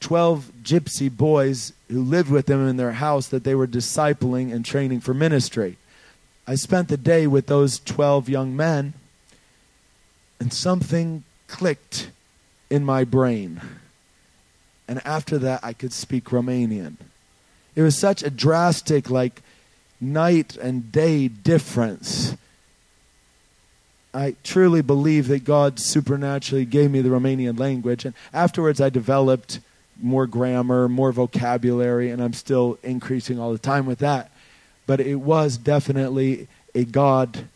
12 0.00 0.52
gypsy 0.62 1.14
boys 1.14 1.72
who 1.88 2.02
lived 2.02 2.30
with 2.30 2.46
them 2.46 2.66
in 2.66 2.76
their 2.76 2.92
house 2.92 3.28
that 3.28 3.44
they 3.44 3.54
were 3.54 3.66
discipling 3.66 4.52
and 4.52 4.64
training 4.64 5.00
for 5.00 5.14
ministry. 5.14 5.76
I 6.46 6.54
spent 6.54 6.88
the 6.88 6.96
day 6.96 7.26
with 7.26 7.46
those 7.46 7.78
12 7.80 8.28
young 8.28 8.56
men, 8.56 8.94
and 10.40 10.52
something 10.52 11.24
clicked 11.46 12.10
in 12.70 12.84
my 12.84 13.04
brain. 13.04 13.60
And 14.86 15.04
after 15.04 15.36
that, 15.38 15.60
I 15.62 15.72
could 15.72 15.92
speak 15.92 16.26
Romanian. 16.26 16.96
It 17.74 17.82
was 17.82 17.98
such 17.98 18.22
a 18.22 18.30
drastic, 18.30 19.10
like, 19.10 19.42
night 20.00 20.56
and 20.56 20.90
day 20.90 21.28
difference. 21.28 22.36
I 24.14 24.36
truly 24.42 24.80
believe 24.80 25.28
that 25.28 25.44
God 25.44 25.78
supernaturally 25.78 26.64
gave 26.64 26.90
me 26.90 27.02
the 27.02 27.10
Romanian 27.10 27.58
language. 27.58 28.04
And 28.04 28.14
afterwards, 28.32 28.80
I 28.80 28.88
developed 28.88 29.60
more 30.00 30.26
grammar, 30.26 30.88
more 30.88 31.12
vocabulary, 31.12 32.10
and 32.10 32.22
I'm 32.22 32.32
still 32.32 32.78
increasing 32.82 33.38
all 33.38 33.52
the 33.52 33.58
time 33.58 33.86
with 33.86 33.98
that. 33.98 34.30
But 34.86 35.00
it 35.00 35.16
was 35.16 35.56
definitely 35.56 36.48
a 36.74 36.84
God 36.84 37.48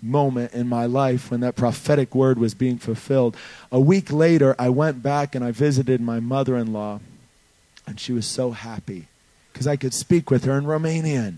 moment 0.00 0.52
in 0.52 0.68
my 0.68 0.86
life 0.86 1.30
when 1.30 1.40
that 1.40 1.56
prophetic 1.56 2.14
word 2.14 2.38
was 2.38 2.54
being 2.54 2.78
fulfilled. 2.78 3.36
A 3.72 3.80
week 3.80 4.12
later, 4.12 4.54
I 4.58 4.68
went 4.68 5.02
back 5.02 5.34
and 5.34 5.44
I 5.44 5.50
visited 5.50 6.00
my 6.00 6.20
mother 6.20 6.56
in 6.56 6.72
law, 6.72 7.00
and 7.86 7.98
she 7.98 8.12
was 8.12 8.26
so 8.26 8.50
happy 8.50 9.06
because 9.52 9.66
I 9.66 9.76
could 9.76 9.94
speak 9.94 10.30
with 10.30 10.44
her 10.44 10.58
in 10.58 10.64
Romanian. 10.64 11.36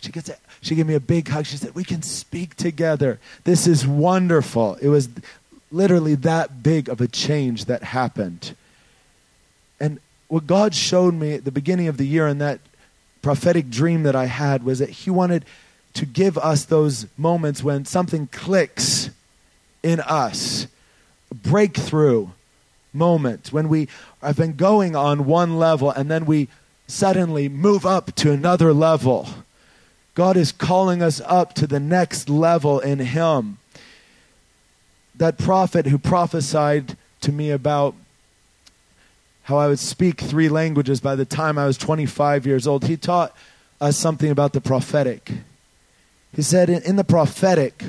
She, 0.00 0.10
gets 0.10 0.30
she 0.60 0.74
gave 0.74 0.86
me 0.86 0.94
a 0.94 1.00
big 1.00 1.28
hug. 1.28 1.46
She 1.46 1.56
said, 1.56 1.74
We 1.74 1.84
can 1.84 2.02
speak 2.02 2.56
together. 2.56 3.20
This 3.44 3.66
is 3.66 3.86
wonderful. 3.86 4.74
It 4.76 4.88
was 4.88 5.08
literally 5.70 6.16
that 6.16 6.62
big 6.62 6.88
of 6.88 7.00
a 7.00 7.06
change 7.06 7.66
that 7.66 7.82
happened. 7.82 8.56
What 10.32 10.46
God 10.46 10.74
showed 10.74 11.12
me 11.12 11.34
at 11.34 11.44
the 11.44 11.52
beginning 11.52 11.88
of 11.88 11.98
the 11.98 12.06
year 12.06 12.26
in 12.26 12.38
that 12.38 12.58
prophetic 13.20 13.68
dream 13.68 14.02
that 14.04 14.16
I 14.16 14.24
had 14.24 14.64
was 14.64 14.78
that 14.78 14.88
He 14.88 15.10
wanted 15.10 15.44
to 15.92 16.06
give 16.06 16.38
us 16.38 16.64
those 16.64 17.06
moments 17.18 17.62
when 17.62 17.84
something 17.84 18.28
clicks 18.28 19.10
in 19.82 20.00
us, 20.00 20.68
breakthrough 21.30 22.28
moment, 22.94 23.52
when 23.52 23.68
we 23.68 23.88
have 24.22 24.38
been 24.38 24.54
going 24.54 24.96
on 24.96 25.26
one 25.26 25.58
level 25.58 25.90
and 25.90 26.10
then 26.10 26.24
we 26.24 26.48
suddenly 26.86 27.50
move 27.50 27.84
up 27.84 28.14
to 28.14 28.32
another 28.32 28.72
level. 28.72 29.28
God 30.14 30.38
is 30.38 30.50
calling 30.50 31.02
us 31.02 31.20
up 31.26 31.52
to 31.56 31.66
the 31.66 31.78
next 31.78 32.30
level 32.30 32.80
in 32.80 33.00
Him. 33.00 33.58
That 35.14 35.36
prophet 35.36 35.88
who 35.88 35.98
prophesied 35.98 36.96
to 37.20 37.30
me 37.30 37.50
about 37.50 37.94
how 39.44 39.56
I 39.56 39.68
would 39.68 39.78
speak 39.78 40.20
three 40.20 40.48
languages 40.48 41.00
by 41.00 41.16
the 41.16 41.24
time 41.24 41.58
I 41.58 41.66
was 41.66 41.76
25 41.76 42.46
years 42.46 42.66
old, 42.66 42.84
he 42.84 42.96
taught 42.96 43.34
us 43.80 43.96
something 43.96 44.30
about 44.30 44.52
the 44.52 44.60
prophetic. 44.60 45.32
He 46.34 46.42
said, 46.42 46.70
in, 46.70 46.96
the 46.96 47.04
prophetic, 47.04 47.84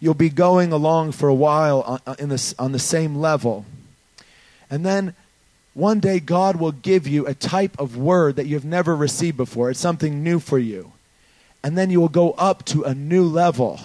you'll 0.00 0.14
be 0.14 0.30
going 0.30 0.72
along 0.72 1.12
for 1.12 1.28
a 1.28 1.34
while 1.34 1.82
on, 1.82 2.00
uh, 2.06 2.38
on 2.58 2.72
the 2.72 2.78
same 2.78 3.16
level. 3.16 3.66
And 4.70 4.86
then 4.86 5.14
one 5.74 5.98
day, 5.98 6.20
God 6.20 6.56
will 6.56 6.72
give 6.72 7.08
you 7.08 7.26
a 7.26 7.34
type 7.34 7.78
of 7.80 7.96
word 7.96 8.36
that 8.36 8.46
you've 8.46 8.64
never 8.64 8.94
received 8.94 9.36
before. 9.36 9.70
It's 9.70 9.80
something 9.80 10.22
new 10.22 10.38
for 10.38 10.58
you. 10.58 10.92
And 11.64 11.76
then 11.76 11.90
you 11.90 12.00
will 12.00 12.08
go 12.08 12.30
up 12.32 12.64
to 12.66 12.84
a 12.84 12.94
new 12.94 13.24
level. 13.24 13.80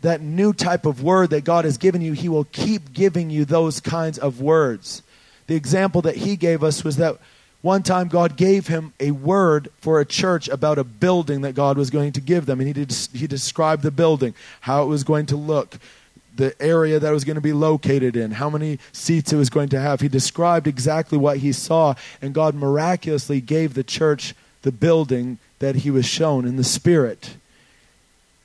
That 0.00 0.22
new 0.22 0.54
type 0.54 0.86
of 0.86 1.02
word 1.02 1.30
that 1.30 1.44
God 1.44 1.66
has 1.66 1.76
given 1.76 2.00
you, 2.00 2.14
He 2.14 2.30
will 2.30 2.44
keep 2.44 2.94
giving 2.94 3.28
you 3.28 3.44
those 3.44 3.78
kinds 3.78 4.18
of 4.18 4.40
words. 4.40 5.02
The 5.46 5.54
example 5.54 6.02
that 6.02 6.16
he 6.16 6.36
gave 6.36 6.62
us 6.62 6.82
was 6.82 6.96
that 6.96 7.18
one 7.62 7.82
time 7.82 8.08
God 8.08 8.36
gave 8.36 8.68
him 8.68 8.92
a 9.00 9.10
word 9.10 9.68
for 9.80 10.00
a 10.00 10.04
church 10.04 10.48
about 10.48 10.78
a 10.78 10.84
building 10.84 11.40
that 11.40 11.54
God 11.54 11.76
was 11.76 11.90
going 11.90 12.12
to 12.12 12.20
give 12.20 12.46
them. 12.46 12.60
And 12.60 12.66
he, 12.68 12.72
did, 12.72 12.92
he 13.12 13.26
described 13.26 13.82
the 13.82 13.90
building, 13.90 14.34
how 14.60 14.82
it 14.82 14.86
was 14.86 15.04
going 15.04 15.26
to 15.26 15.36
look, 15.36 15.78
the 16.36 16.54
area 16.62 17.00
that 17.00 17.08
it 17.08 17.14
was 17.14 17.24
going 17.24 17.36
to 17.36 17.40
be 17.40 17.52
located 17.52 18.14
in, 18.14 18.32
how 18.32 18.50
many 18.50 18.78
seats 18.92 19.32
it 19.32 19.36
was 19.36 19.50
going 19.50 19.68
to 19.70 19.80
have. 19.80 20.00
He 20.00 20.08
described 20.08 20.66
exactly 20.66 21.18
what 21.18 21.38
he 21.38 21.52
saw, 21.52 21.94
and 22.20 22.34
God 22.34 22.54
miraculously 22.54 23.40
gave 23.40 23.74
the 23.74 23.84
church 23.84 24.34
the 24.62 24.72
building 24.72 25.38
that 25.58 25.76
he 25.76 25.90
was 25.90 26.06
shown 26.06 26.46
in 26.46 26.56
the 26.56 26.64
Spirit. 26.64 27.36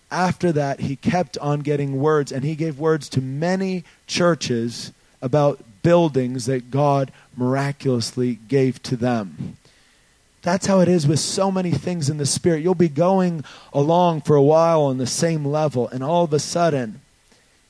After 0.10 0.52
that, 0.52 0.82
he 0.82 0.96
kept 0.96 1.38
on 1.38 1.60
getting 1.60 2.00
words, 2.00 2.32
and 2.32 2.44
he 2.44 2.56
gave 2.56 2.80
words 2.80 3.08
to 3.10 3.22
many 3.22 3.84
churches 4.08 4.94
about 5.22 5.60
buildings 5.84 6.46
that 6.46 6.72
God 6.72 7.12
miraculously 7.36 8.36
gave 8.48 8.82
to 8.84 8.96
them. 8.96 9.58
That's 10.42 10.66
how 10.66 10.80
it 10.80 10.88
is 10.88 11.08
with 11.08 11.20
so 11.20 11.52
many 11.52 11.72
things 11.72 12.10
in 12.10 12.18
the 12.18 12.26
Spirit. 12.26 12.64
You'll 12.64 12.74
be 12.74 12.90
going 12.90 13.44
along 13.74 14.22
for 14.22 14.36
a 14.36 14.42
while 14.42 14.82
on 14.82 14.98
the 14.98 15.06
same 15.06 15.46
level, 15.46 15.88
and 15.90 16.04
all 16.04 16.24
of 16.24 16.34
a 16.34 16.40
sudden, 16.40 17.02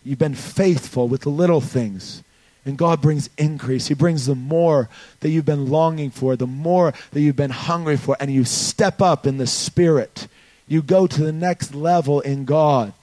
you've 0.03 0.19
been 0.19 0.35
faithful 0.35 1.07
with 1.07 1.21
the 1.21 1.29
little 1.29 1.61
things. 1.61 2.23
And 2.63 2.77
God 2.77 3.01
brings 3.01 3.29
increase. 3.37 3.87
He 3.87 3.95
brings 3.95 4.27
the 4.27 4.35
more 4.35 4.87
that 5.21 5.29
you've 5.29 5.45
been 5.45 5.69
longing 5.69 6.11
for, 6.11 6.35
the 6.35 6.47
more 6.47 6.93
that 7.11 7.19
you've 7.19 7.35
been 7.35 7.49
hungry 7.49 7.97
for, 7.97 8.15
and 8.19 8.31
you 8.31 8.45
step 8.45 9.01
up 9.01 9.25
in 9.25 9.37
the 9.37 9.47
Spirit. 9.47 10.27
You 10.67 10.81
go 10.81 11.07
to 11.07 11.23
the 11.23 11.31
next 11.31 11.73
level 11.73 12.21
in 12.21 12.45
God. 12.45 12.93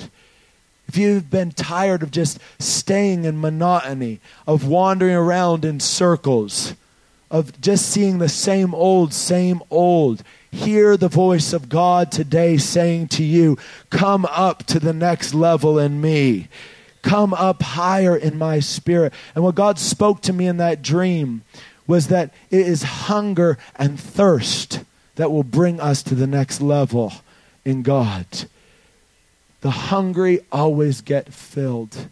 If 0.89 0.97
you've 0.97 1.31
been 1.31 1.53
tired 1.53 2.03
of 2.03 2.11
just 2.11 2.39
staying 2.59 3.25
in 3.25 3.41
monotony, 3.41 4.21
of 4.47 4.67
wandering 4.67 5.15
around 5.15 5.65
in 5.65 5.81
circles, 5.81 6.75
of 7.31 7.61
just 7.61 7.91
seeing 7.91 8.19
the 8.19 8.29
same 8.29 8.75
old, 8.75 9.13
same 9.13 9.63
old, 9.71 10.23
hear 10.51 10.97
the 10.97 11.09
voice 11.09 11.53
of 11.53 11.69
God 11.69 12.11
today 12.11 12.57
saying 12.57 13.09
to 13.09 13.23
you, 13.23 13.59
Come 13.91 14.25
up 14.31 14.65
to 14.65 14.81
the 14.81 14.95
next 14.95 15.35
level 15.35 15.79
in 15.79 16.01
me. 16.01 16.49
Come 17.03 17.35
up 17.35 17.63
higher 17.63 18.17
in 18.17 18.39
my 18.39 18.61
spirit. 18.61 19.13
And 19.35 19.45
what 19.45 19.55
God 19.55 19.79
spoke 19.79 20.23
to 20.23 20.33
me 20.33 20.47
in 20.47 20.57
that 20.57 20.83
dream 20.83 21.43
was 21.87 22.09
that 22.09 22.33
it 22.51 22.67
is 22.67 22.83
hunger 22.83 23.59
and 23.77 24.01
thirst 24.01 24.81
that 25.17 25.31
will 25.31 25.45
bring 25.45 25.81
us 25.81 26.03
to 26.05 26.15
the 26.15 26.27
next 26.27 26.61
level 26.61 27.13
in 27.65 27.83
God. 27.83 28.27
The 29.69 29.73
hungry 29.73 30.41
always 30.51 31.03
get 31.03 31.35
filled. 31.35 32.09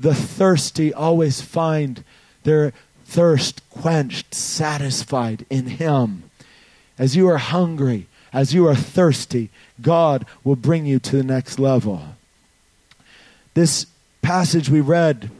The 0.00 0.16
thirsty 0.16 0.92
always 0.92 1.40
find 1.40 2.02
their 2.42 2.72
thirst 3.04 3.62
quenched, 3.70 4.34
satisfied 4.34 5.46
in 5.48 5.66
Him. 5.66 6.24
As 6.98 7.14
you 7.14 7.28
are 7.28 7.38
hungry, 7.38 8.08
as 8.32 8.52
you 8.52 8.66
are 8.66 8.74
thirsty, 8.74 9.48
God 9.80 10.26
will 10.42 10.56
bring 10.56 10.86
you 10.86 10.98
to 10.98 11.16
the 11.16 11.22
next 11.22 11.60
level. 11.60 12.02
This 13.54 13.86
passage 14.20 14.68
we 14.68 14.80
read, 14.80 15.30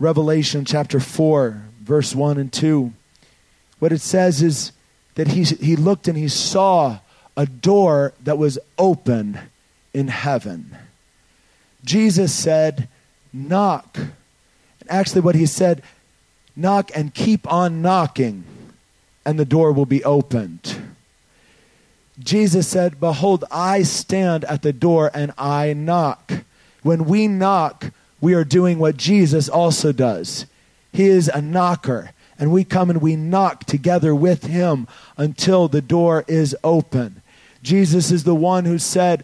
Revelation 0.00 0.64
chapter 0.64 0.98
4, 0.98 1.62
verse 1.80 2.12
1 2.12 2.38
and 2.38 2.52
2, 2.52 2.92
what 3.78 3.92
it 3.92 4.00
says 4.00 4.42
is 4.42 4.72
that 5.14 5.28
he, 5.28 5.44
he 5.44 5.76
looked 5.76 6.08
and 6.08 6.18
he 6.18 6.26
saw 6.26 6.98
a 7.36 7.46
door 7.46 8.14
that 8.24 8.36
was 8.36 8.58
open 8.76 9.38
in 9.94 10.08
heaven. 10.08 10.76
Jesus 11.84 12.34
said, 12.34 12.88
Knock. 13.32 13.96
And 13.96 14.90
actually, 14.90 15.20
what 15.20 15.34
he 15.34 15.46
said, 15.46 15.82
knock 16.56 16.90
and 16.94 17.14
keep 17.14 17.50
on 17.50 17.80
knocking, 17.80 18.44
and 19.24 19.38
the 19.38 19.44
door 19.44 19.72
will 19.72 19.86
be 19.86 20.04
opened. 20.04 20.82
Jesus 22.18 22.66
said, 22.66 22.98
Behold, 22.98 23.44
I 23.50 23.82
stand 23.82 24.44
at 24.44 24.62
the 24.62 24.72
door 24.72 25.10
and 25.14 25.32
I 25.38 25.72
knock. 25.72 26.32
When 26.82 27.04
we 27.04 27.28
knock, 27.28 27.92
we 28.20 28.34
are 28.34 28.44
doing 28.44 28.78
what 28.78 28.96
Jesus 28.96 29.48
also 29.48 29.92
does. 29.92 30.46
He 30.92 31.04
is 31.04 31.28
a 31.28 31.40
knocker, 31.40 32.10
and 32.38 32.50
we 32.50 32.64
come 32.64 32.90
and 32.90 33.00
we 33.00 33.14
knock 33.14 33.64
together 33.64 34.14
with 34.14 34.44
him 34.44 34.88
until 35.16 35.68
the 35.68 35.82
door 35.82 36.24
is 36.26 36.56
open. 36.64 37.22
Jesus 37.62 38.10
is 38.10 38.24
the 38.24 38.34
one 38.34 38.64
who 38.64 38.78
said, 38.78 39.22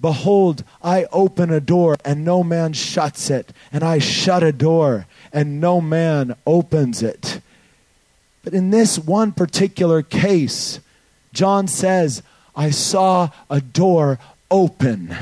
Behold, 0.00 0.62
I 0.82 1.06
open 1.12 1.50
a 1.50 1.60
door 1.60 1.96
and 2.04 2.24
no 2.24 2.44
man 2.44 2.74
shuts 2.74 3.30
it, 3.30 3.52
and 3.72 3.82
I 3.82 3.98
shut 3.98 4.42
a 4.42 4.52
door 4.52 5.06
and 5.32 5.60
no 5.60 5.80
man 5.80 6.36
opens 6.46 7.02
it. 7.02 7.40
But 8.44 8.54
in 8.54 8.70
this 8.70 8.98
one 8.98 9.32
particular 9.32 10.02
case, 10.02 10.80
John 11.32 11.66
says, 11.66 12.22
I 12.54 12.70
saw 12.70 13.30
a 13.50 13.60
door 13.60 14.18
open 14.50 15.14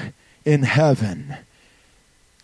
in 0.45 0.63
heaven. 0.65 1.37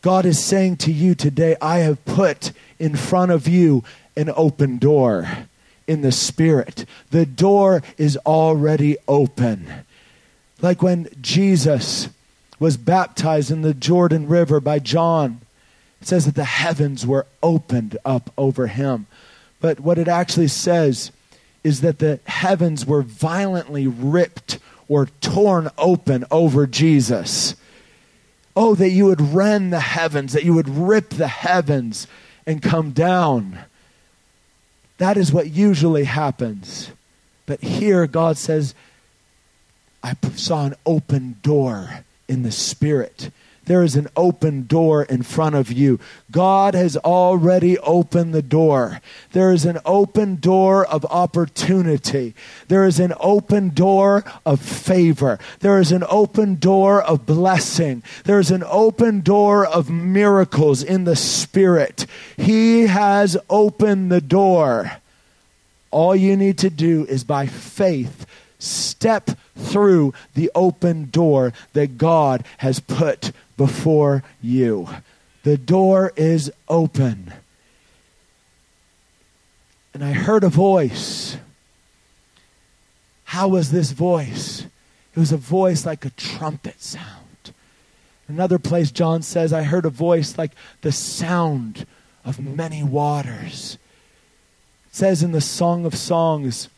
God 0.03 0.25
is 0.25 0.43
saying 0.43 0.79
to 0.79 0.93
you 0.93 1.15
today, 1.15 1.57
I 1.61 1.79
have 1.79 2.05
put 2.05 2.53
in 2.79 2.97
front 2.97 3.31
of 3.31 3.47
you 3.47 3.85
an 4.17 4.31
open 4.35 4.79
door 4.79 5.29
in 5.87 6.01
the 6.01 6.13
Spirit. 6.13 6.87
The 7.11 7.27
door 7.27 7.83
is 7.99 8.17
already 8.19 8.97
open. 9.07 9.85
Like 10.63 10.83
when 10.83 11.09
Jesus 11.21 12.09
was 12.61 12.76
baptized 12.76 13.50
in 13.50 13.62
the 13.62 13.75
Jordan 13.75 14.29
River 14.29 14.61
by 14.61 14.79
John, 14.79 15.40
it 16.00 16.07
says 16.07 16.26
that 16.26 16.35
the 16.37 16.45
heavens 16.45 17.07
were 17.07 17.26
opened 17.43 17.97
up 18.05 18.33
over 18.38 18.69
him. 18.69 19.07
But 19.61 19.81
what 19.81 19.99
it 19.99 20.09
actually 20.09 20.49
says 20.49 21.11
is 21.64 21.81
that 21.81 21.99
the 21.99 22.21
heavens 22.26 22.87
were 22.87 23.02
violently 23.02 23.87
ripped 23.87 24.59
or 24.88 25.07
torn 25.21 25.69
open 25.79 26.25
over 26.31 26.67
Jesus. 26.67 27.55
Oh, 28.55 28.75
that 28.75 28.90
you 28.90 29.07
would 29.07 29.21
rend 29.21 29.73
the 29.73 29.81
heavens, 29.81 30.33
that 30.33 30.45
you 30.45 30.55
would 30.55 30.69
rip 30.69 31.11
the 31.11 31.29
heavens 31.29 32.07
and 32.47 32.62
come 32.62 32.90
down. 32.93 33.61
That 34.99 35.17
is 35.17 35.33
what 35.33 35.50
usually 35.50 36.05
happens. 36.05 36.90
But 37.47 37.62
here, 37.62 38.07
God 38.07 38.37
says, 38.37 38.75
I 40.02 40.14
saw 40.35 40.67
an 40.67 40.75
open 40.85 41.37
door 41.43 42.05
in 42.31 42.45
the 42.45 42.53
Spirit. 42.53 43.31
There 43.67 43.83
is 43.83 43.95
an 43.95 44.09
open 44.17 44.67
door 44.67 45.03
in 45.03 45.23
front 45.23 45.55
of 45.55 45.71
you. 45.71 46.01
God 46.31 46.75
has 46.75 46.97
already 46.97 47.79
opened 47.79 48.33
the 48.33 48.43
door. 48.43 49.01
There 49.33 49.53
is 49.53 49.65
an 49.65 49.79
open 49.85 50.37
door 50.37 50.87
of 50.87 51.05
opportunity. 51.05 52.35
There 52.69 52.85
is 52.85 52.99
an 52.99 53.13
open 53.21 53.69
door 53.69 54.25
of 54.47 54.61
favor. 54.61 55.39
There 55.61 55.79
is 55.79 55.93
an 55.93 56.05
open 56.09 56.57
door 56.57 57.03
of 57.03 57.27
blessing. 57.27 58.03
There 58.25 58.41
is 58.41 58.51
an 58.51 58.65
open 58.67 59.21
door 59.21 59.67
of 59.67 59.91
miracles 59.91 60.83
in 60.83 61.05
the 61.05 61.17
Spirit. 61.17 62.07
He 62.37 62.87
has 62.87 63.37
opened 63.49 64.11
the 64.11 64.21
door. 64.23 64.93
All 65.91 66.17
you 66.17 66.37
need 66.37 66.59
to 66.59 66.71
do 66.71 67.05
is 67.07 67.25
by 67.25 67.47
faith 67.47 68.27
step 68.61 69.31
through 69.61 70.14
the 70.35 70.50
open 70.55 71.11
door 71.11 71.52
that 71.73 71.99
God 71.99 72.45
has 72.59 72.81
put 72.81 73.33
before 73.57 74.23
you. 74.43 74.88
The 75.43 75.57
door 75.57 76.12
is 76.17 76.50
open. 76.69 77.33
And 79.95 80.05
I 80.05 80.12
heard 80.12 80.45
a 80.45 80.49
voice. 80.49 81.37
How 83.25 83.49
was 83.49 83.70
this 83.70 83.92
voice? 83.92 84.66
It 85.14 85.18
was 85.18 85.33
a 85.33 85.37
voice 85.37 85.85
like 85.87 86.05
a 86.05 86.11
trumpet 86.11 86.81
sound. 86.83 87.16
Another 88.29 88.59
place, 88.59 88.90
John 88.92 89.23
says, 89.23 89.53
I 89.53 89.64
heard 89.64 89.85
a 89.85 89.90
voice 89.90 90.38
like 90.38 90.53
the 90.83 90.92
sound 90.92 91.85
of 92.25 92.38
many 92.38 92.83
waters. 92.83 93.77
It 94.87 94.94
says 94.94 95.23
in 95.23 95.33
the 95.33 95.40
Song 95.40 95.85
of 95.85 95.96
Songs, 95.96 96.68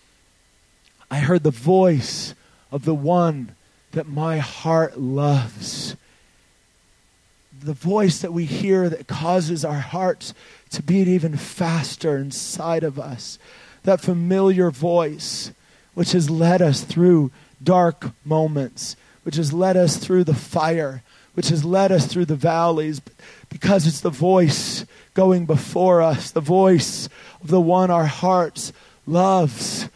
I 1.10 1.18
heard 1.18 1.42
the 1.42 1.50
voice 1.50 2.34
of 2.72 2.84
the 2.84 2.94
one 2.94 3.54
that 3.92 4.08
my 4.08 4.38
heart 4.38 4.98
loves 4.98 5.94
the 7.64 7.72
voice 7.72 8.18
that 8.20 8.32
we 8.32 8.44
hear 8.44 8.88
that 8.88 9.06
causes 9.06 9.64
our 9.64 9.78
hearts 9.78 10.34
to 10.70 10.82
beat 10.82 11.08
even 11.08 11.36
faster 11.36 12.16
inside 12.16 12.82
of 12.82 12.98
us. 12.98 13.38
That 13.84 14.00
familiar 14.00 14.70
voice 14.70 15.52
which 15.94 16.12
has 16.12 16.30
led 16.30 16.62
us 16.62 16.82
through 16.82 17.30
dark 17.62 18.10
moments, 18.24 18.96
which 19.22 19.36
has 19.36 19.52
led 19.52 19.76
us 19.76 19.96
through 19.96 20.24
the 20.24 20.34
fire, 20.34 21.02
which 21.34 21.48
has 21.48 21.64
led 21.64 21.92
us 21.92 22.06
through 22.06 22.24
the 22.24 22.36
valleys, 22.36 23.00
because 23.48 23.86
it's 23.86 24.00
the 24.00 24.10
voice 24.10 24.84
going 25.14 25.46
before 25.46 26.00
us, 26.00 26.30
the 26.30 26.40
voice 26.40 27.08
of 27.42 27.48
the 27.48 27.60
one 27.60 27.90
our 27.90 28.06
hearts 28.06 28.72
loves. 29.06 29.88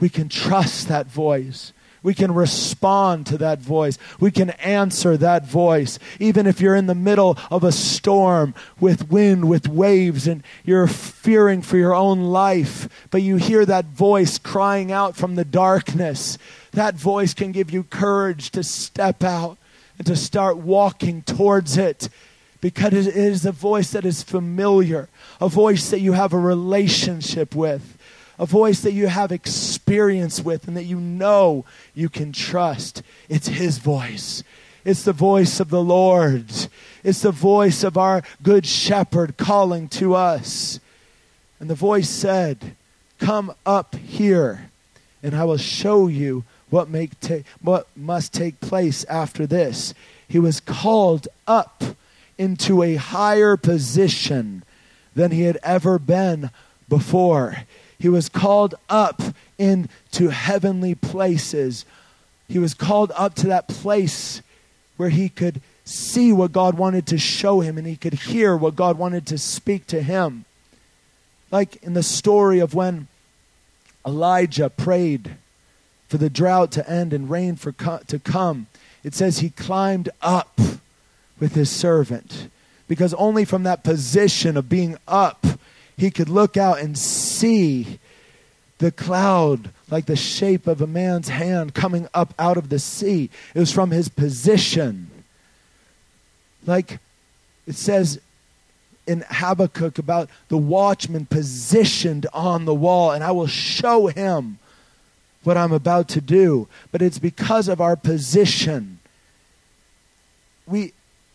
We 0.00 0.08
can 0.08 0.28
trust 0.28 0.88
that 0.88 1.06
voice. 1.06 1.72
We 2.02 2.14
can 2.14 2.32
respond 2.32 3.26
to 3.26 3.38
that 3.38 3.60
voice. 3.60 3.98
We 4.18 4.30
can 4.30 4.50
answer 4.50 5.16
that 5.18 5.46
voice. 5.46 5.98
Even 6.18 6.46
if 6.46 6.60
you're 6.60 6.74
in 6.74 6.86
the 6.86 6.94
middle 6.94 7.36
of 7.50 7.62
a 7.62 7.72
storm 7.72 8.54
with 8.78 9.10
wind, 9.10 9.48
with 9.48 9.68
waves, 9.68 10.26
and 10.26 10.42
you're 10.64 10.86
fearing 10.86 11.60
for 11.60 11.76
your 11.76 11.94
own 11.94 12.24
life, 12.24 12.88
but 13.10 13.22
you 13.22 13.36
hear 13.36 13.66
that 13.66 13.86
voice 13.86 14.38
crying 14.38 14.90
out 14.90 15.16
from 15.16 15.34
the 15.34 15.44
darkness, 15.44 16.38
that 16.72 16.94
voice 16.94 17.34
can 17.34 17.52
give 17.52 17.70
you 17.70 17.82
courage 17.82 18.50
to 18.50 18.62
step 18.62 19.22
out 19.22 19.58
and 19.98 20.06
to 20.06 20.16
start 20.16 20.56
walking 20.56 21.22
towards 21.22 21.76
it 21.76 22.08
because 22.60 23.06
it 23.06 23.16
is 23.16 23.44
a 23.44 23.52
voice 23.52 23.92
that 23.92 24.04
is 24.04 24.22
familiar, 24.22 25.08
a 25.40 25.48
voice 25.48 25.90
that 25.90 26.00
you 26.00 26.12
have 26.12 26.32
a 26.32 26.38
relationship 26.38 27.54
with 27.54 27.98
a 28.40 28.46
voice 28.46 28.80
that 28.80 28.92
you 28.92 29.06
have 29.06 29.30
experience 29.30 30.40
with 30.40 30.66
and 30.66 30.74
that 30.74 30.84
you 30.84 30.98
know 30.98 31.66
you 31.94 32.08
can 32.08 32.32
trust. 32.32 33.02
It's 33.28 33.48
His 33.48 33.76
voice. 33.76 34.42
It's 34.82 35.02
the 35.02 35.12
voice 35.12 35.60
of 35.60 35.68
the 35.68 35.82
Lord. 35.82 36.50
It's 37.04 37.20
the 37.20 37.32
voice 37.32 37.84
of 37.84 37.98
our 37.98 38.22
good 38.42 38.64
shepherd 38.64 39.36
calling 39.36 39.88
to 39.90 40.14
us. 40.14 40.80
And 41.60 41.68
the 41.68 41.74
voice 41.74 42.08
said, 42.08 42.76
Come 43.18 43.52
up 43.66 43.94
here, 43.94 44.70
and 45.22 45.36
I 45.36 45.44
will 45.44 45.58
show 45.58 46.06
you 46.06 46.44
what, 46.70 46.88
make 46.88 47.20
ta- 47.20 47.44
what 47.60 47.88
must 47.94 48.32
take 48.32 48.58
place 48.60 49.04
after 49.04 49.46
this. 49.46 49.92
He 50.26 50.38
was 50.38 50.60
called 50.60 51.28
up 51.46 51.84
into 52.38 52.82
a 52.82 52.94
higher 52.94 53.58
position 53.58 54.62
than 55.14 55.30
he 55.30 55.42
had 55.42 55.58
ever 55.62 55.98
been 55.98 56.50
before. 56.88 57.64
He 58.00 58.08
was 58.08 58.30
called 58.30 58.74
up 58.88 59.20
into 59.58 60.30
heavenly 60.30 60.94
places. 60.94 61.84
He 62.48 62.58
was 62.58 62.72
called 62.72 63.12
up 63.14 63.34
to 63.36 63.48
that 63.48 63.68
place 63.68 64.40
where 64.96 65.10
he 65.10 65.28
could 65.28 65.60
see 65.84 66.32
what 66.32 66.50
God 66.50 66.78
wanted 66.78 67.06
to 67.08 67.18
show 67.18 67.60
him 67.60 67.76
and 67.76 67.86
he 67.86 67.96
could 67.96 68.14
hear 68.14 68.56
what 68.56 68.74
God 68.74 68.96
wanted 68.96 69.26
to 69.26 69.36
speak 69.36 69.86
to 69.88 70.00
him. 70.00 70.46
Like 71.50 71.76
in 71.82 71.92
the 71.92 72.02
story 72.02 72.58
of 72.58 72.74
when 72.74 73.06
Elijah 74.06 74.70
prayed 74.70 75.36
for 76.08 76.16
the 76.16 76.30
drought 76.30 76.72
to 76.72 76.90
end 76.90 77.12
and 77.12 77.28
rain 77.28 77.54
for 77.56 77.72
co- 77.72 78.00
to 78.06 78.18
come, 78.18 78.66
it 79.04 79.14
says 79.14 79.40
he 79.40 79.50
climbed 79.50 80.08
up 80.22 80.58
with 81.38 81.54
his 81.54 81.68
servant 81.70 82.48
because 82.88 83.12
only 83.14 83.44
from 83.44 83.64
that 83.64 83.84
position 83.84 84.56
of 84.56 84.70
being 84.70 84.96
up 85.06 85.44
he 85.98 86.10
could 86.10 86.30
look 86.30 86.56
out 86.56 86.80
and 86.80 86.96
see 86.96 87.29
the 87.40 88.90
cloud 88.92 89.70
like 89.90 90.06
the 90.06 90.16
shape 90.16 90.66
of 90.66 90.80
a 90.80 90.86
man's 90.86 91.28
hand 91.28 91.74
coming 91.74 92.08
up 92.14 92.34
out 92.38 92.56
of 92.56 92.68
the 92.68 92.78
sea. 92.78 93.30
It 93.54 93.58
was 93.58 93.72
from 93.72 93.90
his 93.90 94.08
position. 94.08 95.10
Like 96.66 96.98
it 97.66 97.74
says 97.74 98.20
in 99.06 99.24
Habakkuk 99.28 99.98
about 99.98 100.30
the 100.48 100.56
watchman 100.56 101.26
positioned 101.26 102.26
on 102.32 102.64
the 102.64 102.74
wall, 102.74 103.12
and 103.12 103.24
I 103.24 103.32
will 103.32 103.46
show 103.46 104.06
him 104.06 104.58
what 105.42 105.56
I'm 105.56 105.72
about 105.72 106.08
to 106.10 106.20
do. 106.20 106.68
But 106.92 107.02
it's 107.02 107.18
because 107.18 107.68
of 107.68 107.80
our 107.80 107.96
position. 107.96 108.98
We 110.66 110.92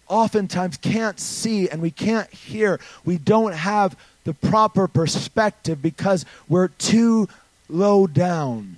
oftentimes 0.07 0.77
can't 0.77 1.19
see 1.19 1.69
and 1.69 1.81
we 1.81 1.91
can't 1.91 2.29
hear. 2.31 2.79
We 3.03 3.17
don't 3.17 3.53
have 3.53 3.97
the 4.23 4.33
proper 4.33 4.87
perspective 4.87 5.81
because 5.81 6.25
we're 6.47 6.67
too 6.67 7.27
low 7.69 8.07
down. 8.07 8.77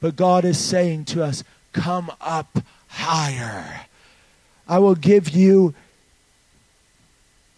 But 0.00 0.16
God 0.16 0.44
is 0.44 0.58
saying 0.58 1.06
to 1.06 1.24
us, 1.24 1.44
Come 1.72 2.10
up 2.20 2.58
higher. 2.88 3.82
I 4.66 4.78
will 4.78 4.94
give 4.94 5.28
you 5.28 5.74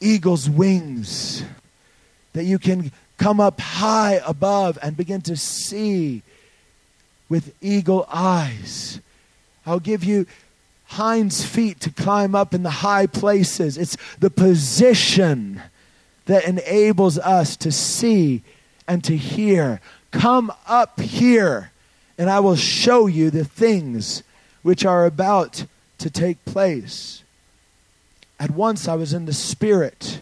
eagle's 0.01 0.49
wings 0.49 1.45
that 2.33 2.45
you 2.45 2.59
can 2.59 2.93
come 3.19 3.41
up 3.41 3.61
high 3.61 4.21
above 4.27 4.79
and 4.83 4.97
begin 4.97 5.21
to 5.23 5.37
see 5.37 6.23
with 7.29 7.55
eagle 7.61 8.07
eyes. 8.13 9.01
I'll 9.67 9.81
give 9.81 10.03
you 10.03 10.27
hinds 10.91 11.45
feet 11.45 11.79
to 11.79 11.91
climb 11.91 12.35
up 12.35 12.53
in 12.53 12.65
the 12.65 12.71
high 12.71 13.07
places. 13.07 13.79
It's 13.79 13.97
the 14.19 14.31
position 14.31 15.63
that 16.27 16.45
enables 16.45 17.17
us 17.19 17.57
to 17.59 17.71
see 17.71 18.43
and 18.89 19.05
to 19.05 19.17
hear. 19.17 19.81
Come 20.11 20.53
up 20.67 21.01
here, 21.01 21.71
and 22.19 22.29
I 22.29 22.41
will 22.41 22.57
show 22.57 23.07
you 23.07 23.31
the 23.31 23.45
things 23.45 24.25
which 24.63 24.85
are 24.85 25.07
about 25.07 25.65
to 25.99 26.11
take 26.11 26.45
place. 26.45 27.23
At 28.41 28.51
once 28.51 28.89
I 28.89 28.97
was 28.97 29.13
in 29.13 29.27
the 29.27 29.33
Spirit. 29.33 30.21